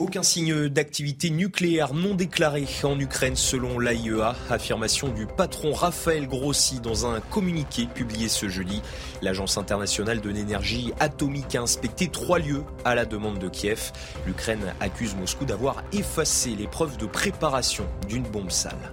Aucun 0.00 0.22
signe 0.22 0.68
d'activité 0.68 1.28
nucléaire 1.28 1.92
non 1.92 2.14
déclarée 2.14 2.66
en 2.84 2.98
Ukraine 2.98 3.36
selon 3.36 3.78
l'AIEA. 3.78 4.34
Affirmation 4.48 5.08
du 5.08 5.26
patron 5.26 5.74
Raphaël 5.74 6.26
Grossi 6.26 6.80
dans 6.80 7.06
un 7.06 7.20
communiqué 7.20 7.86
publié 7.86 8.28
ce 8.28 8.48
jeudi. 8.48 8.80
L'Agence 9.20 9.58
internationale 9.58 10.22
de 10.22 10.30
l'énergie 10.30 10.94
atomique 11.00 11.54
a 11.54 11.60
inspecté 11.60 12.08
trois 12.08 12.38
lieux 12.38 12.64
à 12.86 12.94
la 12.94 13.04
demande 13.04 13.38
de 13.38 13.50
Kiev. 13.50 13.92
L'Ukraine 14.26 14.74
accuse 14.80 15.14
Moscou 15.14 15.44
d'avoir 15.44 15.84
effacé 15.92 16.56
les 16.56 16.66
preuves 16.66 16.96
de 16.96 17.04
préparation 17.04 17.84
d'une 18.08 18.24
bombe 18.24 18.50
sale. 18.50 18.92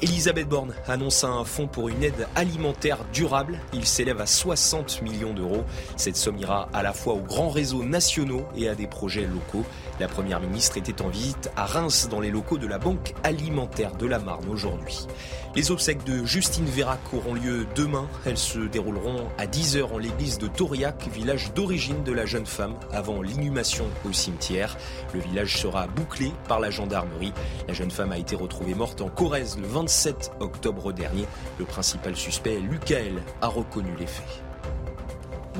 Elisabeth 0.00 0.48
Borne 0.48 0.74
annonce 0.86 1.24
un 1.24 1.42
fonds 1.42 1.66
pour 1.66 1.88
une 1.88 2.04
aide 2.04 2.28
alimentaire 2.36 2.98
durable. 3.12 3.58
Il 3.72 3.84
s'élève 3.84 4.20
à 4.20 4.26
60 4.26 5.02
millions 5.02 5.32
d'euros. 5.32 5.64
Cette 5.96 6.16
somme 6.16 6.38
ira 6.38 6.68
à 6.72 6.84
la 6.84 6.92
fois 6.92 7.14
aux 7.14 7.22
grands 7.22 7.48
réseaux 7.48 7.82
nationaux 7.82 8.44
et 8.56 8.68
à 8.68 8.76
des 8.76 8.86
projets 8.86 9.26
locaux. 9.26 9.64
La 9.98 10.06
Première 10.06 10.40
ministre 10.40 10.76
était 10.76 11.02
en 11.02 11.08
visite 11.08 11.50
à 11.56 11.66
Reims 11.66 12.08
dans 12.08 12.20
les 12.20 12.30
locaux 12.30 12.58
de 12.58 12.68
la 12.68 12.78
Banque 12.78 13.12
alimentaire 13.24 13.96
de 13.96 14.06
la 14.06 14.20
Marne 14.20 14.48
aujourd'hui. 14.48 15.08
Les 15.56 15.72
obsèques 15.72 16.04
de 16.04 16.24
Justine 16.24 16.66
Vérac 16.66 17.00
auront 17.12 17.34
lieu 17.34 17.66
demain. 17.74 18.06
Elles 18.24 18.38
se 18.38 18.60
dérouleront 18.60 19.24
à 19.38 19.46
10h 19.46 19.92
en 19.92 19.98
l'église 19.98 20.38
de 20.38 20.46
Tauriac, 20.46 21.08
village 21.12 21.52
d'origine 21.54 22.04
de 22.04 22.12
la 22.12 22.26
jeune 22.26 22.46
femme, 22.46 22.74
avant 22.92 23.22
l'inhumation 23.22 23.86
au 24.08 24.12
cimetière. 24.12 24.76
Le 25.14 25.20
village 25.20 25.56
sera 25.56 25.88
bouclé 25.88 26.32
par 26.46 26.60
la 26.60 26.70
gendarmerie. 26.70 27.32
La 27.66 27.74
jeune 27.74 27.90
femme 27.90 28.12
a 28.12 28.18
été 28.18 28.36
retrouvée 28.36 28.74
morte 28.74 29.00
en 29.00 29.08
Corrèze 29.08 29.58
le 29.58 29.66
27 29.88 30.32
octobre 30.40 30.92
dernier. 30.92 31.24
Le 31.58 31.64
principal 31.64 32.14
suspect, 32.14 32.58
Lucael, 32.58 33.22
a 33.40 33.48
reconnu 33.48 33.88
les 33.98 34.06
faits. 34.06 34.42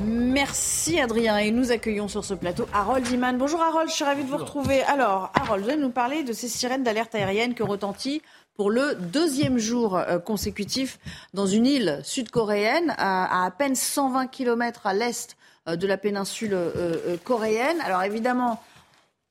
Merci 0.05 0.99
Adrien 0.99 1.39
et 1.39 1.49
nous 1.49 1.71
accueillons 1.71 2.07
sur 2.07 2.23
ce 2.23 2.35
plateau 2.35 2.67
Harold 2.71 3.09
Iman. 3.09 3.39
Bonjour 3.39 3.59
Harold, 3.59 3.89
je 3.89 3.95
suis 3.95 4.05
ravie 4.05 4.23
de 4.23 4.29
vous 4.29 4.37
retrouver. 4.37 4.83
Alors 4.83 5.31
Harold, 5.33 5.63
vous 5.63 5.71
allez 5.71 5.81
nous 5.81 5.89
parler 5.89 6.21
de 6.21 6.31
ces 6.31 6.47
sirènes 6.47 6.83
d'alerte 6.83 7.15
aérienne 7.15 7.55
que 7.55 7.63
retentit 7.63 8.21
pour 8.55 8.69
le 8.69 8.93
deuxième 8.93 9.57
jour 9.57 9.97
euh, 9.97 10.19
consécutif 10.19 10.99
dans 11.33 11.47
une 11.47 11.65
île 11.65 11.99
sud-coréenne 12.03 12.93
à, 12.99 13.45
à 13.45 13.49
peine 13.49 13.73
120 13.73 14.27
km 14.27 14.85
à 14.85 14.93
l'est 14.93 15.37
euh, 15.67 15.75
de 15.75 15.87
la 15.87 15.97
péninsule 15.97 16.53
euh, 16.53 17.17
coréenne. 17.23 17.81
Alors 17.83 18.03
évidemment, 18.03 18.61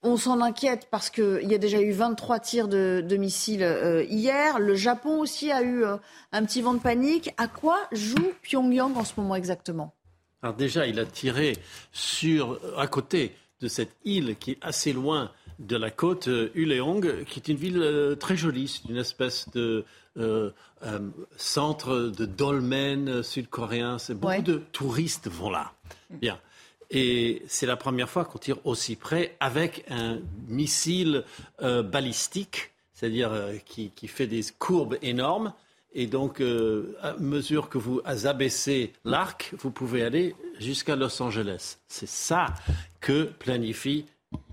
on 0.02 0.16
s'en 0.16 0.40
inquiète 0.40 0.88
parce 0.90 1.10
qu'il 1.10 1.48
y 1.48 1.54
a 1.54 1.58
déjà 1.58 1.80
eu 1.80 1.92
23 1.92 2.38
tirs 2.40 2.68
de, 2.68 3.16
missiles 3.16 4.06
hier. 4.08 4.58
Le 4.58 4.74
Japon 4.74 5.20
aussi 5.20 5.50
a 5.50 5.62
eu 5.62 5.84
un 6.32 6.44
petit 6.44 6.62
vent 6.62 6.74
de 6.74 6.80
panique. 6.80 7.30
À 7.36 7.48
quoi 7.48 7.78
joue 7.92 8.32
Pyongyang 8.42 8.96
en 8.96 9.04
ce 9.04 9.14
moment 9.16 9.34
exactement? 9.34 9.94
Alors 10.42 10.54
déjà, 10.54 10.86
il 10.86 11.00
a 11.00 11.04
tiré 11.04 11.56
sur, 11.92 12.60
à 12.78 12.86
côté 12.86 13.34
de 13.60 13.68
cette 13.68 13.96
île 14.04 14.36
qui 14.38 14.52
est 14.52 14.58
assez 14.60 14.92
loin 14.92 15.32
de 15.58 15.76
la 15.76 15.90
côte 15.90 16.28
euh, 16.28 16.50
Uleong, 16.54 17.24
qui 17.24 17.40
est 17.40 17.48
une 17.48 17.56
ville 17.56 17.82
euh, 17.82 18.14
très 18.14 18.36
jolie. 18.36 18.68
C'est 18.68 18.88
une 18.88 18.96
espèce 18.96 19.48
de 19.50 19.84
euh, 20.16 20.50
centre 21.36 22.12
de 22.16 22.24
dolmen 22.24 23.22
sud-coréen. 23.22 23.96
Beaucoup 24.10 24.42
de 24.42 24.62
touristes 24.72 25.28
vont 25.28 25.50
là. 25.50 25.72
Bien. 26.10 26.38
Et 26.90 27.42
c'est 27.48 27.66
la 27.66 27.76
première 27.76 28.08
fois 28.08 28.24
qu'on 28.24 28.38
tire 28.38 28.58
aussi 28.64 28.96
près 28.96 29.36
avec 29.40 29.84
un 29.90 30.18
missile 30.48 31.24
balistique, 31.60 32.70
c'est-à-dire 32.94 33.32
qui, 33.66 33.90
qui, 33.90 34.08
fait 34.08 34.26
des 34.26 34.42
courbes 34.58 34.96
énormes. 35.02 35.52
Et 35.92 36.06
donc, 36.06 36.42
à 37.02 37.14
mesure 37.18 37.68
que 37.68 37.76
vous 37.76 38.00
abaissez 38.04 38.92
l'arc, 39.04 39.54
vous 39.58 39.70
pouvez 39.70 40.02
aller 40.02 40.34
jusqu'à 40.58 40.96
Los 40.96 41.20
Angeles. 41.22 41.76
C'est 41.88 42.08
ça 42.08 42.46
que 43.00 43.24
planifie 43.24 44.06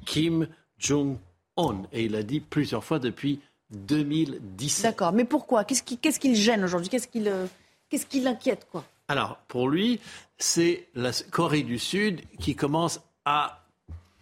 Kim 0.06 0.48
Jong-un. 0.78 1.84
Et 1.92 2.06
il 2.06 2.16
a 2.16 2.24
dit 2.24 2.40
plusieurs 2.40 2.84
fois 2.84 3.00
depuis 3.00 3.40
2017. 3.72 4.84
D'accord, 4.84 5.12
mais 5.12 5.26
pourquoi? 5.26 5.64
Qu'est-ce 5.64 5.84
qui, 5.84 5.98
qui 5.98 6.30
le 6.30 6.36
gêne 6.36 6.64
aujourd'hui? 6.64 6.90
Qu'est-ce 6.90 7.08
qui, 7.08 7.24
qu'est-ce 7.90 8.06
qui 8.06 8.22
l'inquiète 8.22 8.68
quoi? 8.72 8.84
Alors, 9.08 9.38
pour 9.48 9.70
lui, 9.70 10.00
c'est 10.38 10.88
la 10.96 11.12
Corée 11.32 11.64
du 11.64 11.78
Sud 11.78 12.22
qui 12.40 12.56
commence 12.56 13.02
à, 13.24 13.64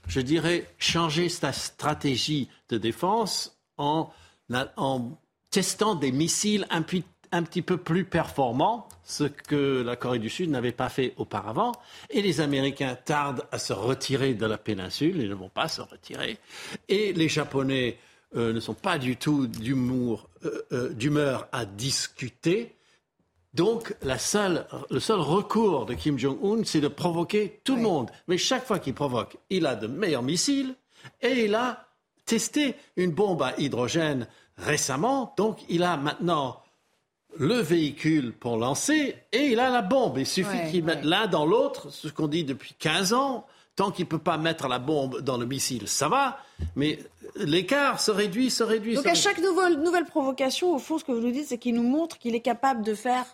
je 0.08 0.20
dirais, 0.20 0.68
changer 0.78 1.30
sa 1.30 1.54
stratégie 1.54 2.50
de 2.70 2.78
défense 2.78 3.58
en, 3.78 4.12
testant 5.52 5.96
des 5.96 6.12
missiles 6.12 6.68
un 6.70 6.82
petit 6.82 7.62
peu 7.62 7.78
plus 7.78 8.04
performants, 8.04 8.90
ce 9.06 9.24
que 9.24 9.82
la 9.82 9.96
Corée 9.96 10.20
du 10.20 10.30
Sud 10.30 10.50
n'avait 10.50 10.74
pas 10.74 10.90
fait 10.90 11.14
auparavant. 11.16 11.72
Et 12.10 12.22
les 12.22 12.42
Américains 12.42 12.96
tardent 12.96 13.46
à 13.52 13.60
se 13.60 13.72
retirer 13.72 14.34
de 14.34 14.46
la 14.46 14.58
péninsule, 14.58 15.18
ils 15.18 15.30
ne 15.30 15.36
vont 15.36 15.50
pas 15.50 15.70
se 15.70 15.82
retirer. 15.82 16.38
Et 16.90 17.14
les 17.14 17.30
Japonais 17.30 17.98
ne 18.36 18.60
sont 18.60 18.74
pas 18.74 18.98
du 18.98 19.16
tout 19.16 19.48
d'humour, 19.48 20.28
d'humeur 20.92 21.48
à 21.54 21.66
discuter. 21.66 22.76
Donc, 23.54 23.96
la 24.02 24.18
seule, 24.18 24.66
le 24.90 25.00
seul 25.00 25.20
recours 25.20 25.86
de 25.86 25.94
Kim 25.94 26.18
Jong-un, 26.18 26.64
c'est 26.64 26.82
de 26.82 26.88
provoquer 26.88 27.62
tout 27.64 27.76
le 27.76 27.84
monde. 27.84 28.10
Mais 28.28 28.38
chaque 28.38 28.66
fois 28.66 28.80
qu'il 28.80 28.96
provoque, 28.96 29.38
il 29.50 29.68
a 29.68 29.76
de 29.76 29.86
meilleurs 29.86 30.24
missiles 30.24 30.76
et 31.22 31.46
il 31.46 31.54
a 31.54 31.86
testé 32.26 32.76
une 32.96 33.12
bombe 33.12 33.44
à 33.44 33.54
hydrogène 33.60 34.28
récemment. 34.58 35.34
Donc, 35.38 35.60
il 35.70 35.84
a 35.84 35.98
maintenant 35.98 36.62
le 37.38 37.56
véhicule 37.56 38.34
pour 38.34 38.58
lancer 38.58 39.16
et 39.32 39.48
il 39.48 39.60
a 39.60 39.70
la 39.70 39.82
bombe. 39.82 40.18
Il 40.18 40.26
suffit 40.26 40.72
qu'il 40.72 40.84
mette 40.84 41.04
l'un 41.04 41.28
dans 41.28 41.46
l'autre, 41.46 41.92
ce 41.92 42.08
qu'on 42.08 42.28
dit 42.28 42.44
depuis 42.44 42.74
15 42.80 43.14
ans. 43.14 43.46
Tant 43.76 43.90
qu'il 43.90 44.06
ne 44.06 44.10
peut 44.10 44.20
pas 44.20 44.38
mettre 44.38 44.68
la 44.68 44.78
bombe 44.78 45.22
dans 45.22 45.38
le 45.38 45.48
missile, 45.48 45.88
ça 45.88 46.08
va, 46.08 46.38
mais 46.76 47.00
l'écart 47.36 48.00
se 48.00 48.12
réduit, 48.12 48.52
se 48.52 48.62
réduit. 48.62 48.94
Donc 48.94 49.08
à 49.08 49.16
chaque 49.16 49.40
nouvelle, 49.40 49.80
nouvelle 49.80 50.06
provocation, 50.06 50.76
au 50.76 50.78
fond, 50.78 51.00
ce 51.00 51.04
que 51.04 51.12
vous 51.12 51.22
nous 51.22 51.32
dites, 51.32 51.48
c'est 51.48 51.58
qu'il 51.58 51.74
nous 51.74 51.82
montre 51.82 52.20
qu'il 52.20 52.36
est 52.36 52.42
capable 52.42 52.84
de 52.84 52.94
faire 52.94 53.26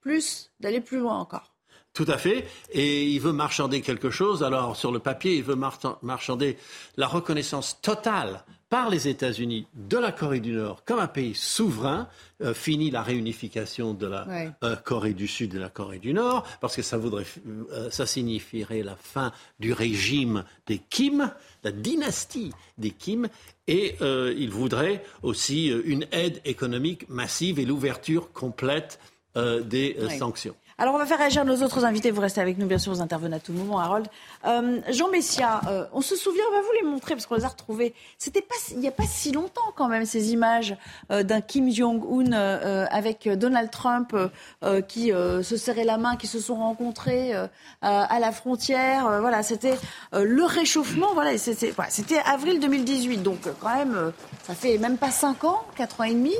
plus, 0.00 0.50
d'aller 0.60 0.80
plus 0.80 0.98
loin 0.98 1.18
encore. 1.18 1.54
Tout 1.94 2.06
à 2.06 2.18
fait. 2.18 2.46
Et 2.70 3.06
il 3.06 3.20
veut 3.20 3.32
marchander 3.32 3.80
quelque 3.80 4.10
chose. 4.10 4.44
Alors, 4.44 4.76
sur 4.76 4.92
le 4.92 5.00
papier, 5.00 5.36
il 5.36 5.42
veut 5.42 5.56
marchander 5.56 6.56
la 6.96 7.08
reconnaissance 7.08 7.80
totale 7.80 8.44
par 8.68 8.90
les 8.90 9.08
États-Unis 9.08 9.66
de 9.74 9.96
la 9.96 10.12
Corée 10.12 10.40
du 10.40 10.52
Nord 10.52 10.84
comme 10.84 10.98
un 10.98 11.08
pays 11.08 11.34
souverain, 11.34 12.08
euh, 12.42 12.52
fini 12.54 12.90
la 12.90 13.02
réunification 13.02 13.94
de 13.94 14.06
la 14.06 14.26
euh, 14.62 14.76
Corée 14.76 15.14
du 15.14 15.26
Sud 15.26 15.54
et 15.54 15.56
de 15.56 15.60
la 15.60 15.70
Corée 15.70 15.98
du 15.98 16.12
Nord, 16.12 16.46
parce 16.60 16.76
que 16.76 16.82
ça 16.82 16.98
voudrait, 16.98 17.24
euh, 17.72 17.90
ça 17.90 18.06
signifierait 18.06 18.82
la 18.82 18.94
fin 18.94 19.32
du 19.58 19.72
régime 19.72 20.44
des 20.66 20.78
Kim, 20.78 21.32
la 21.64 21.72
dynastie 21.72 22.52
des 22.76 22.90
Kim, 22.90 23.28
et 23.66 23.96
il 24.00 24.50
voudrait 24.50 25.04
aussi 25.22 25.66
une 25.66 26.06
aide 26.12 26.40
économique 26.46 27.08
massive 27.08 27.58
et 27.58 27.66
l'ouverture 27.66 28.32
complète 28.32 28.98
des 29.64 29.96
sanctions. 30.18 30.54
Alors 30.80 30.94
on 30.94 30.98
va 30.98 31.06
faire 31.06 31.18
réagir 31.18 31.44
nos 31.44 31.60
autres 31.64 31.84
invités. 31.84 32.12
Vous 32.12 32.20
restez 32.20 32.40
avec 32.40 32.56
nous, 32.56 32.66
bien 32.66 32.78
sûr, 32.78 32.92
vous 32.92 33.00
intervenez 33.00 33.34
à 33.34 33.40
tout 33.40 33.52
moment, 33.52 33.80
Harold. 33.80 34.06
Euh, 34.46 34.80
Jean 34.90 35.08
Messia, 35.08 35.60
euh, 35.66 35.84
on 35.92 36.02
se 36.02 36.14
souvient, 36.14 36.44
on 36.52 36.54
va 36.54 36.60
vous 36.60 36.72
les 36.80 36.88
montrer 36.88 37.16
parce 37.16 37.26
qu'on 37.26 37.34
les 37.34 37.44
a 37.44 37.48
retrouvés. 37.48 37.94
C'était 38.16 38.42
pas, 38.42 38.54
il 38.70 38.78
n'y 38.78 38.86
a 38.86 38.92
pas 38.92 39.02
si 39.08 39.32
longtemps 39.32 39.72
quand 39.74 39.88
même 39.88 40.04
ces 40.04 40.30
images 40.30 40.76
euh, 41.10 41.24
d'un 41.24 41.40
Kim 41.40 41.68
Jong-un 41.68 42.30
avec 42.92 43.28
Donald 43.28 43.72
Trump 43.72 44.14
qui 44.86 45.08
se 45.08 45.56
serrait 45.56 45.84
la 45.84 45.98
main, 45.98 46.16
qui 46.16 46.28
se 46.28 46.38
sont 46.38 46.54
rencontrés 46.56 47.32
à 47.82 48.18
la 48.20 48.32
frontière. 48.32 49.20
voilà, 49.20 49.42
c'était 49.42 49.76
le 50.12 50.44
réchauffement. 50.44 51.12
Voilà, 51.14 51.36
c'était 51.38 52.18
avril 52.24 52.60
2018, 52.60 53.22
donc 53.22 53.48
quand 53.60 53.74
même, 53.74 54.12
ça 54.44 54.54
fait 54.54 54.78
même 54.78 54.96
pas 54.96 55.10
cinq 55.10 55.44
ans, 55.44 55.62
quatre 55.76 56.00
ans 56.00 56.04
et 56.04 56.14
demi. 56.14 56.34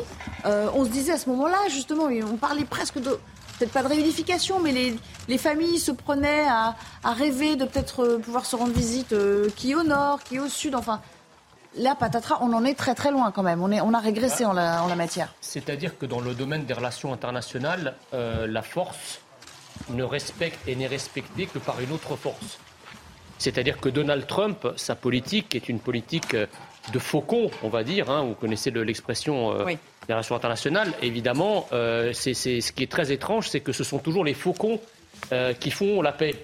on 0.45 0.84
se 0.84 0.91
disait 0.91 1.12
à 1.12 1.18
ce 1.18 1.28
moment-là, 1.30 1.59
justement, 1.68 2.05
on 2.05 2.36
parlait 2.36 2.64
presque 2.64 3.01
de 3.01 3.18
peut-être 3.59 3.72
pas 3.72 3.82
de 3.82 3.88
réunification, 3.88 4.61
mais 4.61 4.72
les, 4.72 4.96
les 5.28 5.38
familles 5.38 5.78
se 5.78 5.90
prenaient 5.92 6.46
à, 6.48 6.76
à 7.02 7.12
rêver 7.12 7.56
de 7.56 7.64
peut-être 7.64 8.04
euh, 8.04 8.18
pouvoir 8.18 8.46
se 8.46 8.56
rendre 8.56 8.72
visite 8.72 9.12
euh, 9.12 9.48
qui 9.56 9.74
au 9.74 9.82
nord, 9.82 10.22
qui 10.22 10.38
au 10.38 10.48
sud, 10.48 10.74
enfin. 10.74 11.00
Là, 11.76 11.94
patatras, 11.94 12.38
on 12.40 12.52
en 12.54 12.64
est 12.64 12.74
très 12.74 12.94
très 12.94 13.11
loin 13.11 13.30
quand 13.30 13.42
même. 13.42 13.62
On, 13.62 13.70
est, 13.70 13.80
on 13.82 13.92
a 13.92 14.00
régressé 14.00 14.44
en 14.46 14.54
la, 14.54 14.82
en 14.82 14.88
la 14.88 14.96
matière. 14.96 15.34
C'est-à-dire 15.40 15.98
que 15.98 16.06
dans 16.06 16.20
le 16.20 16.34
domaine 16.34 16.64
des 16.64 16.72
relations 16.72 17.12
internationales, 17.12 17.94
euh, 18.14 18.46
la 18.46 18.62
force 18.62 19.20
ne 19.90 20.02
respecte 20.02 20.66
et 20.66 20.74
n'est 20.74 20.86
respectée 20.86 21.46
que 21.46 21.59
par 21.59 21.78
une 21.80 21.92
autre 21.92 22.16
force. 22.16 22.59
C'est-à-dire 23.38 23.78
que 23.78 23.90
Donald 23.90 24.26
Trump, 24.26 24.66
sa 24.76 24.96
politique 24.96 25.54
est 25.54 25.68
une 25.68 25.78
politique 25.78 26.34
de 26.34 26.98
faucon, 26.98 27.50
on 27.62 27.68
va 27.68 27.84
dire. 27.84 28.11
Hein. 28.11 28.24
vous 28.24 28.34
connaissez 28.34 28.70
l'expression 28.72 29.56
des 29.64 29.78
relations 30.14 30.36
internationales, 30.36 30.92
évidemment, 31.02 31.66
euh, 31.72 32.12
c'est, 32.12 32.34
ce 32.34 32.72
qui 32.72 32.82
est 32.82 32.90
très 32.90 33.12
étrange, 33.12 33.48
c'est 33.48 33.61
que 33.61 33.72
ce 33.72 33.84
sont 33.84 33.98
toujours 33.98 34.24
les 34.24 34.34
faucons 34.34 34.80
euh, 35.32 35.52
qui 35.52 35.70
font 35.70 36.02
la 36.02 36.12
paix. 36.12 36.34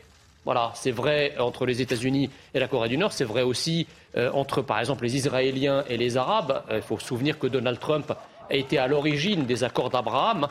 Voilà, 0.45 0.73
c'est 0.75 0.91
vrai 0.91 1.35
entre 1.39 1.65
les 1.65 1.81
États-Unis 1.81 2.29
et 2.53 2.61
la 2.61 2.69
Corée 2.69 2.91
du 2.91 2.99
Nord, 2.99 3.13
c'est 3.13 3.25
vrai 3.25 3.43
aussi 3.43 3.87
euh, 4.17 4.31
entre, 4.33 4.61
par 4.61 4.79
exemple, 4.79 5.05
les 5.05 5.17
Israéliens 5.17 5.85
et 5.89 5.97
les 5.97 6.17
Arabes. 6.19 6.63
Il 6.71 6.83
faut 6.83 6.99
se 6.99 7.07
souvenir 7.07 7.39
que 7.39 7.47
Donald 7.47 7.81
Trump 7.81 8.13
a 8.51 8.55
été 8.55 8.77
à 8.77 8.87
l'origine 8.87 9.47
des 9.47 9.65
accords 9.65 9.91
d'Abraham 9.91 10.49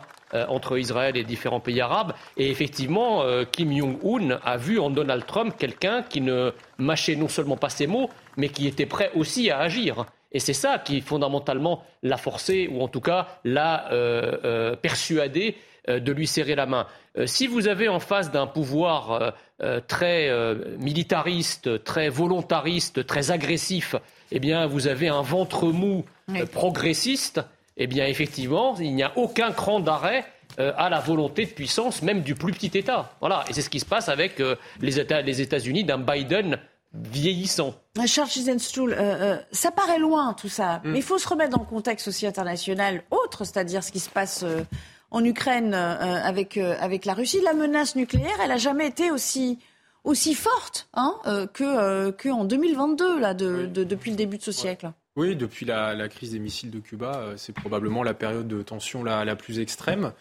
entre 0.47 0.79
Israël 0.79 1.15
et 1.15 1.23
différents 1.23 1.59
pays 1.59 1.79
arabes. 1.79 2.13
Et 2.37 2.49
effectivement, 2.49 3.23
Kim 3.51 3.71
Jong-un 3.71 4.39
a 4.43 4.57
vu 4.57 4.79
en 4.79 4.89
Donald 4.89 5.27
Trump 5.27 5.53
quelqu'un 5.59 6.01
qui 6.01 6.21
ne 6.21 6.51
mâchait 6.79 7.15
non 7.15 7.27
seulement 7.27 7.55
pas 7.55 7.69
ses 7.69 7.85
mots, 7.85 8.09
mais 8.35 8.49
qui 8.49 8.65
était 8.65 8.87
prêt 8.87 9.11
aussi 9.13 9.51
à 9.51 9.59
agir. 9.59 10.07
Et 10.33 10.39
c'est 10.39 10.53
ça 10.53 10.79
qui, 10.79 11.01
fondamentalement, 11.01 11.83
l'a 12.01 12.17
forcé, 12.17 12.67
ou 12.71 12.81
en 12.81 12.87
tout 12.87 13.01
cas 13.01 13.27
l'a 13.43 13.91
euh, 13.91 14.37
euh, 14.43 14.75
persuadé 14.75 15.55
euh, 15.87 15.99
de 15.99 16.11
lui 16.11 16.27
serrer 16.27 16.55
la 16.55 16.65
main. 16.65 16.87
si 17.25 17.45
vous 17.45 17.67
avez 17.67 17.87
en 17.87 17.99
face 17.99 18.31
d'un 18.31 18.47
pouvoir 18.47 19.33
très 19.87 20.31
militariste, 20.79 21.83
très 21.83 22.09
volontariste, 22.09 23.05
très 23.05 23.29
agressif, 23.29 23.95
eh 24.31 24.39
bien, 24.39 24.65
vous 24.65 24.87
avez 24.87 25.09
un 25.09 25.21
ventre 25.21 25.67
mou 25.67 26.05
progressiste, 26.51 27.39
eh 27.77 27.85
bien, 27.85 28.07
effectivement, 28.07 28.75
il 28.79 28.95
n'y 28.95 29.03
a 29.03 29.11
aucun 29.15 29.51
cran 29.51 29.79
d'arrêt 29.79 30.25
à 30.57 30.89
la 30.89 30.99
volonté 30.99 31.45
de 31.45 31.51
puissance, 31.51 32.01
même 32.01 32.23
du 32.23 32.33
plus 32.33 32.51
petit 32.51 32.75
État. 32.75 33.11
Voilà. 33.19 33.45
Et 33.47 33.53
c'est 33.53 33.61
ce 33.61 33.69
qui 33.69 33.79
se 33.79 33.85
passe 33.85 34.09
avec 34.09 34.41
les 34.81 35.41
États-Unis 35.41 35.83
d'un 35.83 35.99
Biden 35.99 36.57
vieillissant. 36.93 37.73
Charles 38.05 38.29
Chisenstuhl, 38.29 38.93
euh, 38.93 38.95
euh, 38.99 39.37
ça 39.51 39.71
paraît 39.71 39.99
loin 39.99 40.33
tout 40.33 40.49
ça, 40.49 40.81
mm. 40.83 40.91
mais 40.91 40.99
il 40.99 41.03
faut 41.03 41.17
se 41.17 41.27
remettre 41.27 41.51
dans 41.51 41.63
le 41.63 41.69
contexte 41.69 42.07
aussi 42.07 42.27
international 42.27 43.03
autre, 43.11 43.45
c'est-à-dire 43.45 43.83
ce 43.83 43.91
qui 43.91 43.99
se 43.99 44.09
passe 44.09 44.43
euh, 44.43 44.61
en 45.11 45.23
Ukraine 45.23 45.75
avec, 45.75 46.57
avec 46.57 47.05
la 47.05 47.13
Russie. 47.13 47.39
La 47.43 47.53
menace 47.53 47.95
nucléaire, 47.95 48.35
elle 48.41 48.49
n'a 48.49 48.57
jamais 48.57 48.87
été 48.87 49.11
aussi, 49.11 49.59
aussi 50.03 50.33
forte 50.33 50.89
hein, 50.95 51.13
que, 51.53 52.09
que 52.09 52.29
en 52.29 52.45
2022, 52.45 53.19
là, 53.19 53.35
de, 53.35 53.67
depuis 53.67 54.09
le 54.09 54.17
début 54.17 54.39
de 54.39 54.41
ce 54.41 54.51
siècle. 54.51 54.91
Oui, 55.15 55.35
depuis 55.35 55.67
la, 55.67 55.93
la, 55.93 56.09
crise 56.09 56.31
des 56.31 56.39
missiles 56.39 56.71
de 56.71 56.79
Cuba, 56.79 57.33
c'est 57.37 57.53
probablement 57.53 58.01
la 58.01 58.15
période 58.15 58.47
de 58.47 58.63
tension 58.63 59.03
la, 59.03 59.23
la 59.23 59.35
plus 59.35 59.59
extrême 59.59 60.13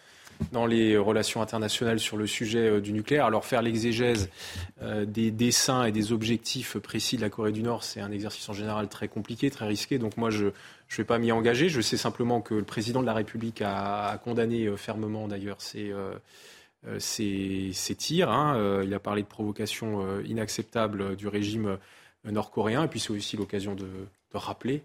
dans 0.51 0.65
les 0.65 0.97
relations 0.97 1.41
internationales 1.41 1.99
sur 1.99 2.17
le 2.17 2.27
sujet 2.27 2.69
euh, 2.69 2.81
du 2.81 2.93
nucléaire. 2.93 3.25
Alors 3.25 3.45
faire 3.45 3.61
l'exégèse 3.61 4.29
euh, 4.81 5.05
des 5.05 5.31
dessins 5.31 5.85
et 5.85 5.91
des 5.91 6.11
objectifs 6.11 6.77
précis 6.77 7.17
de 7.17 7.21
la 7.21 7.29
Corée 7.29 7.51
du 7.51 7.63
Nord, 7.63 7.83
c'est 7.83 8.01
un 8.01 8.11
exercice 8.11 8.47
en 8.49 8.53
général 8.53 8.87
très 8.87 9.07
compliqué, 9.07 9.49
très 9.49 9.67
risqué. 9.67 9.97
Donc 9.97 10.17
moi, 10.17 10.29
je 10.29 10.45
ne 10.45 10.51
vais 10.97 11.03
pas 11.03 11.17
m'y 11.17 11.31
engager. 11.31 11.69
Je 11.69 11.81
sais 11.81 11.97
simplement 11.97 12.41
que 12.41 12.53
le 12.55 12.63
président 12.63 13.01
de 13.01 13.05
la 13.05 13.13
République 13.13 13.61
a, 13.61 14.19
condamné 14.23 14.65
euh, 14.65 14.77
fermement 14.77 15.27
d'ailleurs 15.27 15.61
ces, 15.61 15.93
ces, 16.99 17.95
tirs. 17.97 18.29
Hein. 18.29 18.81
Il 18.83 18.93
a 18.93 18.99
parlé 18.99 19.21
de 19.21 19.27
provocation 19.27 20.19
inacceptable 20.25 21.15
du 21.15 21.27
régime 21.27 21.77
nord-coréen. 22.25 22.83
Et 22.83 22.87
puis 22.87 22.99
c'est 22.99 23.11
aussi 23.11 23.37
l'occasion 23.37 23.75
de, 23.75 23.87
rappeler 24.33 24.81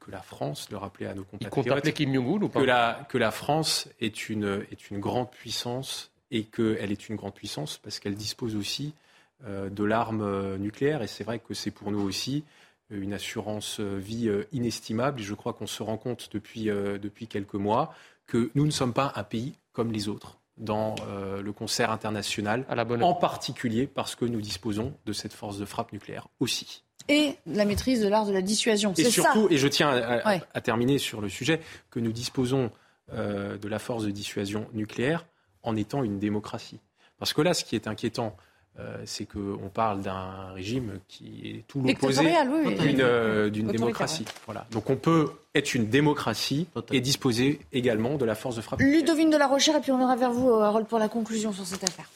que 0.00 0.10
la 0.10 0.20
France, 0.20 0.68
le 0.70 0.76
rappeler 0.76 1.06
à 1.06 1.14
nos 1.14 1.24
compatriotes, 1.24 1.92
Kim 1.92 2.12
Jong-un 2.12 2.42
ou 2.42 2.48
pas 2.48 2.60
que 2.60 2.64
la, 2.64 3.06
que 3.08 3.18
la 3.18 3.30
France 3.30 3.88
est 4.00 4.28
une, 4.28 4.64
est 4.70 4.90
une 4.90 5.00
grande 5.00 5.30
puissance 5.30 6.10
et 6.30 6.44
qu'elle 6.44 6.92
est 6.92 7.08
une 7.08 7.16
grande 7.16 7.34
puissance 7.34 7.78
parce 7.78 7.98
qu'elle 7.98 8.14
dispose 8.14 8.54
aussi 8.56 8.94
euh, 9.46 9.70
de 9.70 9.84
l'arme 9.84 10.22
euh, 10.22 10.58
nucléaire. 10.58 11.02
Et 11.02 11.06
c'est 11.06 11.24
vrai 11.24 11.38
que 11.38 11.54
c'est 11.54 11.70
pour 11.70 11.90
nous 11.90 12.00
aussi 12.00 12.44
une 12.90 13.14
assurance 13.14 13.80
vie 13.80 14.30
inestimable. 14.52 15.20
Et 15.20 15.24
je 15.24 15.32
crois 15.32 15.54
qu'on 15.54 15.66
se 15.66 15.82
rend 15.82 15.96
compte 15.96 16.28
depuis, 16.32 16.64
depuis 16.64 17.26
quelques 17.26 17.54
mois 17.54 17.94
que 18.26 18.50
nous 18.54 18.66
ne 18.66 18.70
sommes 18.70 18.92
pas 18.92 19.12
un 19.16 19.24
pays 19.24 19.54
comme 19.72 19.92
les 19.92 20.08
autres 20.08 20.36
dans 20.58 20.94
le 21.42 21.52
concert 21.52 21.90
international, 21.90 22.66
en 22.68 23.14
particulier 23.14 23.86
parce 23.86 24.14
que 24.14 24.26
nous 24.26 24.42
disposons 24.42 24.92
de 25.06 25.14
cette 25.14 25.32
force 25.32 25.56
de 25.56 25.64
frappe 25.64 25.94
nucléaire 25.94 26.28
aussi 26.38 26.82
et 27.08 27.34
la 27.46 27.64
maîtrise 27.64 28.00
de 28.00 28.08
l'art 28.08 28.26
de 28.26 28.32
la 28.32 28.42
dissuasion. 28.42 28.92
Et 28.96 29.04
surtout, 29.04 29.48
et 29.50 29.58
je 29.58 29.68
tiens 29.68 29.90
à, 29.90 30.60
terminer 30.60 30.98
sur 30.98 31.20
le 31.20 31.28
sujet, 31.28 31.60
que 31.90 32.00
nous 32.00 32.12
disposons 32.12 32.70
euh, 33.12 33.58
de 33.58 33.68
la 33.68 33.78
force 33.78 34.04
de 34.04 34.10
dissuasion 34.10 34.66
nucléaire 34.72 35.26
en 35.62 35.76
étant 35.76 36.02
une 36.02 36.18
démocratie. 36.18 36.80
Parce 37.18 37.32
que 37.32 37.42
là, 37.42 37.54
ce 37.54 37.64
qui 37.64 37.76
est 37.76 37.86
inquiétant, 37.86 38.36
euh, 38.78 38.96
c'est 39.04 39.26
qu'on 39.26 39.68
parle 39.72 40.00
d'un 40.00 40.52
régime 40.54 40.98
qui 41.06 41.42
est 41.44 41.64
tout 41.68 41.82
l'opposé 41.82 42.32
euh, 43.00 43.50
d'une 43.50 43.68
démocratie. 43.68 44.24
Voilà. 44.46 44.66
Donc 44.70 44.88
on 44.88 44.96
peut 44.96 45.30
être 45.54 45.74
une 45.74 45.88
démocratie 45.88 46.66
et 46.90 47.00
disposer 47.00 47.60
également 47.72 48.16
de 48.16 48.24
la 48.24 48.34
force 48.34 48.56
de 48.56 48.62
frappe. 48.62 48.80
Ludovine 48.80 49.30
de 49.30 49.36
la 49.36 49.46
Rochère, 49.46 49.76
et 49.76 49.80
puis 49.80 49.92
on 49.92 50.00
ira 50.00 50.16
vers 50.16 50.32
vous, 50.32 50.50
Harold, 50.50 50.86
pour 50.86 50.98
la 50.98 51.08
conclusion 51.08 51.52
sur 51.52 51.66
cette 51.66 51.84
affaire. 51.84 52.08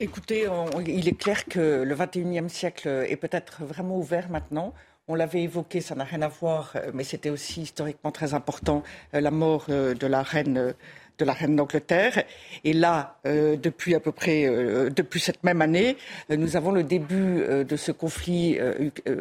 Écoutez, 0.00 0.48
il 0.86 1.08
est 1.08 1.18
clair 1.18 1.44
que 1.44 1.82
le 1.82 1.94
21e 1.94 2.48
siècle 2.48 2.88
est 3.08 3.16
peut-être 3.16 3.64
vraiment 3.64 3.96
ouvert 3.96 4.30
maintenant. 4.30 4.72
On 5.08 5.14
l'avait 5.14 5.42
évoqué, 5.42 5.80
ça 5.80 5.94
n'a 5.94 6.04
rien 6.04 6.22
à 6.22 6.28
voir, 6.28 6.72
euh, 6.76 6.92
mais 6.94 7.02
c'était 7.02 7.30
aussi 7.30 7.62
historiquement 7.62 8.12
très 8.12 8.34
important, 8.34 8.84
euh, 9.14 9.20
la 9.20 9.32
mort 9.32 9.66
euh, 9.68 9.94
de 9.94 10.06
la 10.06 10.22
reine 10.22 10.74
de 11.18 11.24
la 11.24 11.32
reine 11.32 11.56
d'Angleterre. 11.56 12.24
Et 12.64 12.72
là, 12.72 13.18
depuis 13.24 13.94
à 13.94 14.00
peu 14.00 14.12
près 14.12 14.46
depuis 14.90 15.20
cette 15.20 15.44
même 15.44 15.60
année, 15.60 15.96
nous 16.30 16.56
avons 16.56 16.72
le 16.72 16.82
début 16.82 17.44
de 17.64 17.76
ce 17.76 17.92
conflit 17.92 18.58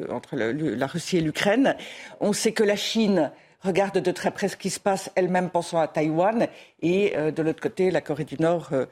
entre 0.10 0.36
la 0.38 0.88
Russie 0.88 1.18
et 1.18 1.22
l'Ukraine. 1.22 1.76
On 2.22 2.32
sait 2.32 2.54
que 2.54 2.64
la 2.64 2.78
Chine 2.78 3.30
regarde 3.64 4.00
de 4.00 4.12
très 4.12 4.32
près 4.32 4.48
ce 4.48 4.58
qui 4.58 4.70
se 4.70 4.80
passe, 4.80 5.12
elle-même 5.16 5.50
pensant 5.50 5.80
à 5.80 5.88
Taïwan, 5.88 6.48
et 6.82 7.16
euh, 7.16 7.32
de 7.32 7.42
l'autre 7.42 7.62
côté, 7.62 7.92
la 7.92 8.02
Corée 8.02 8.26
du 8.26 8.38
Nord 8.40 8.70
euh, 8.72 8.86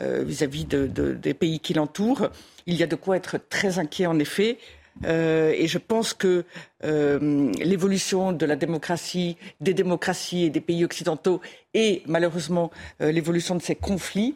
euh, 0.00 0.22
vis-à-vis 0.24 0.64
des 0.66 1.34
pays 1.34 1.60
qui 1.60 1.74
l'entourent. 1.74 2.28
Il 2.66 2.74
y 2.74 2.82
a 2.82 2.86
de 2.86 2.96
quoi 2.96 3.16
être 3.16 3.38
très 3.38 3.78
inquiet, 3.78 4.06
en 4.06 4.18
effet. 4.18 4.58
et 5.04 5.66
je 5.66 5.78
pense 5.78 6.12
que 6.12 6.44
l'évolution 6.82 8.32
de 8.32 8.46
la 8.46 8.56
démocratie, 8.56 9.36
des 9.60 9.74
démocraties 9.74 10.44
et 10.44 10.50
des 10.50 10.60
pays 10.60 10.84
occidentaux, 10.84 11.40
et 11.74 12.02
malheureusement 12.06 12.70
l'évolution 13.00 13.54
de 13.54 13.62
ces 13.62 13.74
conflits, 13.74 14.34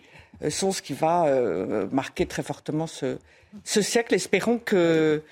sont 0.49 0.72
ce 0.72 0.80
qui 0.80 0.95
va 0.95 1.26
marquer 1.93 2.26
très 2.26 2.43
fortement 2.43 2.87
ce, 2.87 3.18
ce 3.62 3.82
siècle. 3.82 4.14
Espérons 4.14 4.59
que 4.59 5.22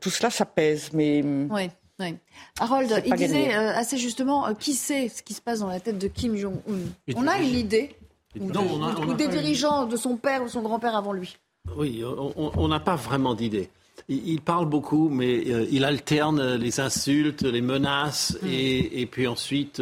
tout 0.00 0.10
cela 0.10 0.30
s'apaise. 0.30 0.90
Mais 0.94 1.22
oui. 1.50 1.68
Oui. 2.00 2.16
Harold, 2.58 3.02
il 3.06 3.14
disait 3.14 3.54
euh, 3.54 3.74
assez 3.74 3.96
justement 3.98 4.48
euh, 4.48 4.54
qui 4.54 4.74
sait 4.74 5.08
ce 5.08 5.22
qui 5.22 5.32
se 5.32 5.40
passe 5.40 5.60
dans 5.60 5.68
la 5.68 5.80
tête 5.80 5.98
de 5.98 6.08
Kim 6.08 6.36
Jong-un? 6.36 7.14
On 7.14 7.26
a 7.28 7.38
une 7.38 7.54
idée 7.54 7.94
ou, 8.38 8.50
des 9.14 9.28
dirigeants 9.28 9.86
de 9.86 9.96
son 9.96 10.16
père 10.16 10.42
ou 10.42 10.48
son 10.48 10.62
grand-père 10.62 10.96
avant 10.96 11.12
lui. 11.12 11.36
Oui, 11.76 12.02
on 12.04 12.68
n'a 12.68 12.80
pas 12.80 12.96
vraiment 12.96 13.34
d'idée. 13.34 13.70
Il, 14.08 14.40
parle 14.40 14.66
beaucoup, 14.66 15.08
mais 15.08 15.44
euh, 15.46 15.66
il 15.70 15.84
alterne 15.84 16.56
les 16.56 16.80
insultes, 16.80 17.42
les 17.42 17.62
menaces, 17.62 18.36
hmm. 18.42 18.48
et, 18.50 19.08
puis 19.10 19.26
ensuite, 19.26 19.80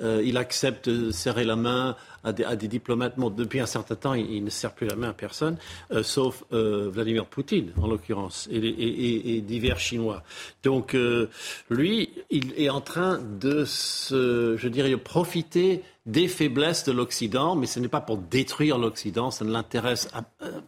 il 0.00 0.36
accepte 0.38 0.88
de 0.88 1.10
serrer 1.10 1.44
la 1.44 1.56
main 1.56 1.94
à 2.24 2.32
des, 2.32 2.68
diplomates. 2.68 3.14
depuis 3.18 3.60
un 3.60 3.66
certain 3.66 3.94
temps, 3.94 4.14
il, 4.14 4.44
ne 4.44 4.50
serre 4.50 4.72
plus 4.72 4.86
la 4.86 4.96
main 4.96 5.10
à 5.10 5.12
personne, 5.12 5.56
euh, 5.92 6.02
sauf 6.02 6.44
euh, 6.52 6.90
Vladimir 6.92 7.26
Poutine, 7.26 7.72
en 7.80 7.86
l'occurrence, 7.86 8.48
et, 8.50 9.40
divers 9.40 9.78
Chinois. 9.78 10.22
Donc, 10.62 10.94
euh, 10.94 11.28
lui, 11.70 12.10
il 12.30 12.52
est 12.56 12.70
en 12.70 12.80
train 12.80 13.18
de 13.18 13.64
se, 13.64 14.56
je 14.56 14.68
dirais, 14.68 14.96
profiter 14.96 15.82
des 16.06 16.28
faiblesses 16.28 16.84
de 16.84 16.92
l'Occident, 16.92 17.54
mais 17.54 17.66
ce 17.66 17.78
n'est 17.78 17.88
pas 17.88 18.00
pour 18.00 18.16
détruire 18.16 18.78
l'Occident, 18.78 19.30
ça 19.30 19.44
ne 19.44 19.52
l'intéresse 19.52 20.08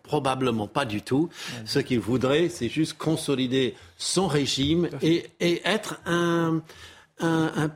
probablement 0.03 0.69
pas 0.69 0.85
du 0.85 1.03
tout. 1.03 1.31
Ce 1.65 1.79
qu'il 1.79 2.01
voudrait, 2.01 2.49
c'est 2.49 2.69
juste 2.69 2.99
consolider 2.99 3.75
son 3.97 4.27
régime 4.27 4.89
et 5.01 5.31
être 5.41 5.99
un, 6.07 6.63
un, 7.23 7.71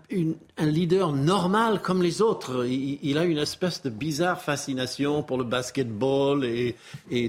leader 0.67 1.13
normal 1.13 1.81
comme 1.81 2.03
les 2.03 2.23
autres. 2.23 2.67
Il, 2.67 3.19
a 3.19 3.25
une 3.25 3.39
espèce 3.39 3.83
de 3.83 3.91
bizarre 3.91 4.41
fascination 4.41 5.23
pour 5.23 5.39
le 5.39 5.45
basketball 5.45 6.45
et, 6.45 6.75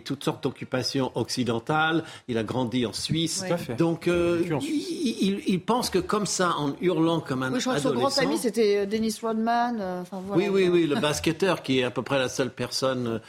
toutes 0.01 0.23
sortes 0.23 0.43
d'occupations 0.43 1.11
occidentales. 1.15 2.03
Il 2.27 2.37
a 2.37 2.43
grandi 2.43 2.85
en 2.85 2.93
Suisse. 2.93 3.43
Donc, 3.77 4.07
euh, 4.07 4.43
il, 4.61 5.61
pense 5.61 5.89
que 5.89 5.99
comme 5.99 6.25
ça, 6.25 6.55
en 6.57 6.73
hurlant 6.81 7.19
comme 7.19 7.43
un 7.43 7.51
oui, 7.51 7.59
je 7.59 7.65
crois 7.65 7.75
adolescent... 7.75 7.89
Que 7.89 8.11
son 8.13 8.21
grand 8.21 8.29
ami, 8.29 8.37
c'était 8.37 8.77
euh, 8.77 8.85
Dennis 8.85 9.17
Rodman. 9.21 9.77
Euh, 9.79 10.03
oui, 10.35 10.47
oui, 10.49 10.69
oui, 10.69 10.87
le 10.87 10.95
basketteur 10.95 11.61
qui 11.61 11.79
est 11.79 11.83
à 11.83 11.91
peu 11.91 12.01
près 12.01 12.19
la 12.19 12.29
seule 12.29 12.51
personne 12.51 13.19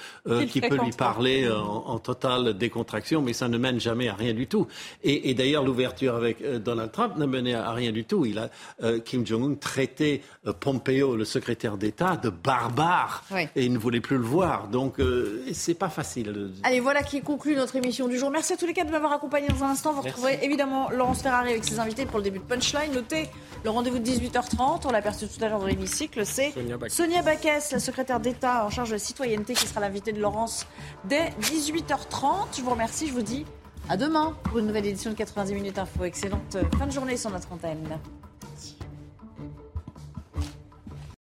qui 0.51 0.61
peut 0.61 0.76
lui 0.76 0.93
parler 0.93 1.49
en, 1.51 1.99
totale 1.99 2.57
décontraction, 2.57 3.22
mais 3.22 3.32
ça 3.32 3.49
ne 3.49 3.59
mène 3.59 3.80
jamais 3.80 4.09
à 4.09 4.14
rien 4.14 4.32
du 4.32 4.47
tout. 4.47 4.66
Et, 5.03 5.34
d'ailleurs, 5.34 5.64
l'ouverture 5.64 6.14
avec 6.14 6.43
Donald 6.62 6.93
Trump 6.93 7.16
n'a 7.16 7.26
mené 7.26 7.55
à 7.55 7.72
rien 7.72 7.93
du 7.93 8.05
tout. 8.05 8.24
Il 8.24 8.39
a 8.39 8.49
euh, 8.83 9.01
Kim 9.01 9.26
Jong-un 9.26 9.55
traitait 9.55 10.22
euh, 10.47 10.53
Pompeo, 10.53 11.16
le 11.16 11.24
secrétaire 11.24 11.76
d'État, 11.76 12.16
de 12.16 12.31
barbare 12.31 13.24
et 13.57 13.64
il 13.64 13.72
ne 13.72 13.79
voulait 13.79 14.01
plus 14.01 14.16
le 14.16 14.24
voir. 14.24 14.68
Donc 14.68 15.01
euh, 15.01 15.45
c'est 15.53 15.74
pas 15.74 15.89
facile. 15.89 16.53
Allez, 16.62 16.81
voilà 16.81 17.03
qui 17.03 17.20
conclut 17.20 17.57
notre 17.57 17.76
émission 17.76 18.09
du 18.09 18.18
jour. 18.18 18.31
Merci 18.31 18.53
à 18.53 18.57
tous 18.57 18.66
les 18.66 18.72
quatre 18.72 18.87
de 18.87 18.93
m'avoir 18.93 19.12
accompagné 19.12 19.49
dans 19.49 19.64
un 19.64 19.70
instant. 19.70 19.93
Vous 19.93 20.03
retrouverez 20.03 20.39
évidemment 20.43 20.91
Laurence 20.91 21.22
Ferrari 21.22 21.51
avec 21.51 21.64
ses 21.64 21.81
invités 21.81 22.07
pour 22.07 22.18
le 22.18 22.24
début 22.24 22.39
de 22.39 22.45
Punchline. 22.45 22.93
Notez 22.93 23.29
le 23.64 23.70
rendez-vous 23.70 23.99
de 23.99 24.09
18h30. 24.09 24.83
On 24.85 24.93
l'a 24.93 24.99
aperçu 24.99 25.26
tout 25.26 25.45
à 25.45 25.49
l'heure 25.49 25.59
dans 25.59 25.66
l'hémicycle. 25.66 26.24
C'est 26.24 26.53
Sonia 26.89 27.22
Baquès, 27.22 27.72
la 27.72 27.81
secrétaire 27.81 28.20
d'État 28.20 28.64
en 28.64 28.70
charge 28.70 28.91
de 28.91 28.95
la 28.95 29.01
citoyenneté, 29.01 29.55
qui 29.55 29.66
sera 29.66 29.81
l'invitée 29.81 30.12
de 30.12 30.20
Laurence 30.20 30.66
dès 31.05 31.31
18h30. 31.41 32.57
Je 32.57 32.62
vous 32.62 32.70
remercie. 32.70 33.09
Je 33.09 33.12
vous 33.12 33.22
dis 33.22 33.45
à 33.89 33.97
demain 33.97 34.37
pour 34.45 34.59
une 34.59 34.66
nouvelle 34.66 34.87
édition 34.87 35.11
de 35.11 35.16
90 35.16 35.55
minutes 35.55 35.79
info. 35.79 36.05
Excellente 36.05 36.59
fin 36.79 36.87
de 36.87 36.93
journée 36.93 37.16
sur 37.16 37.31
notre 37.31 37.53
antenne. 37.53 37.99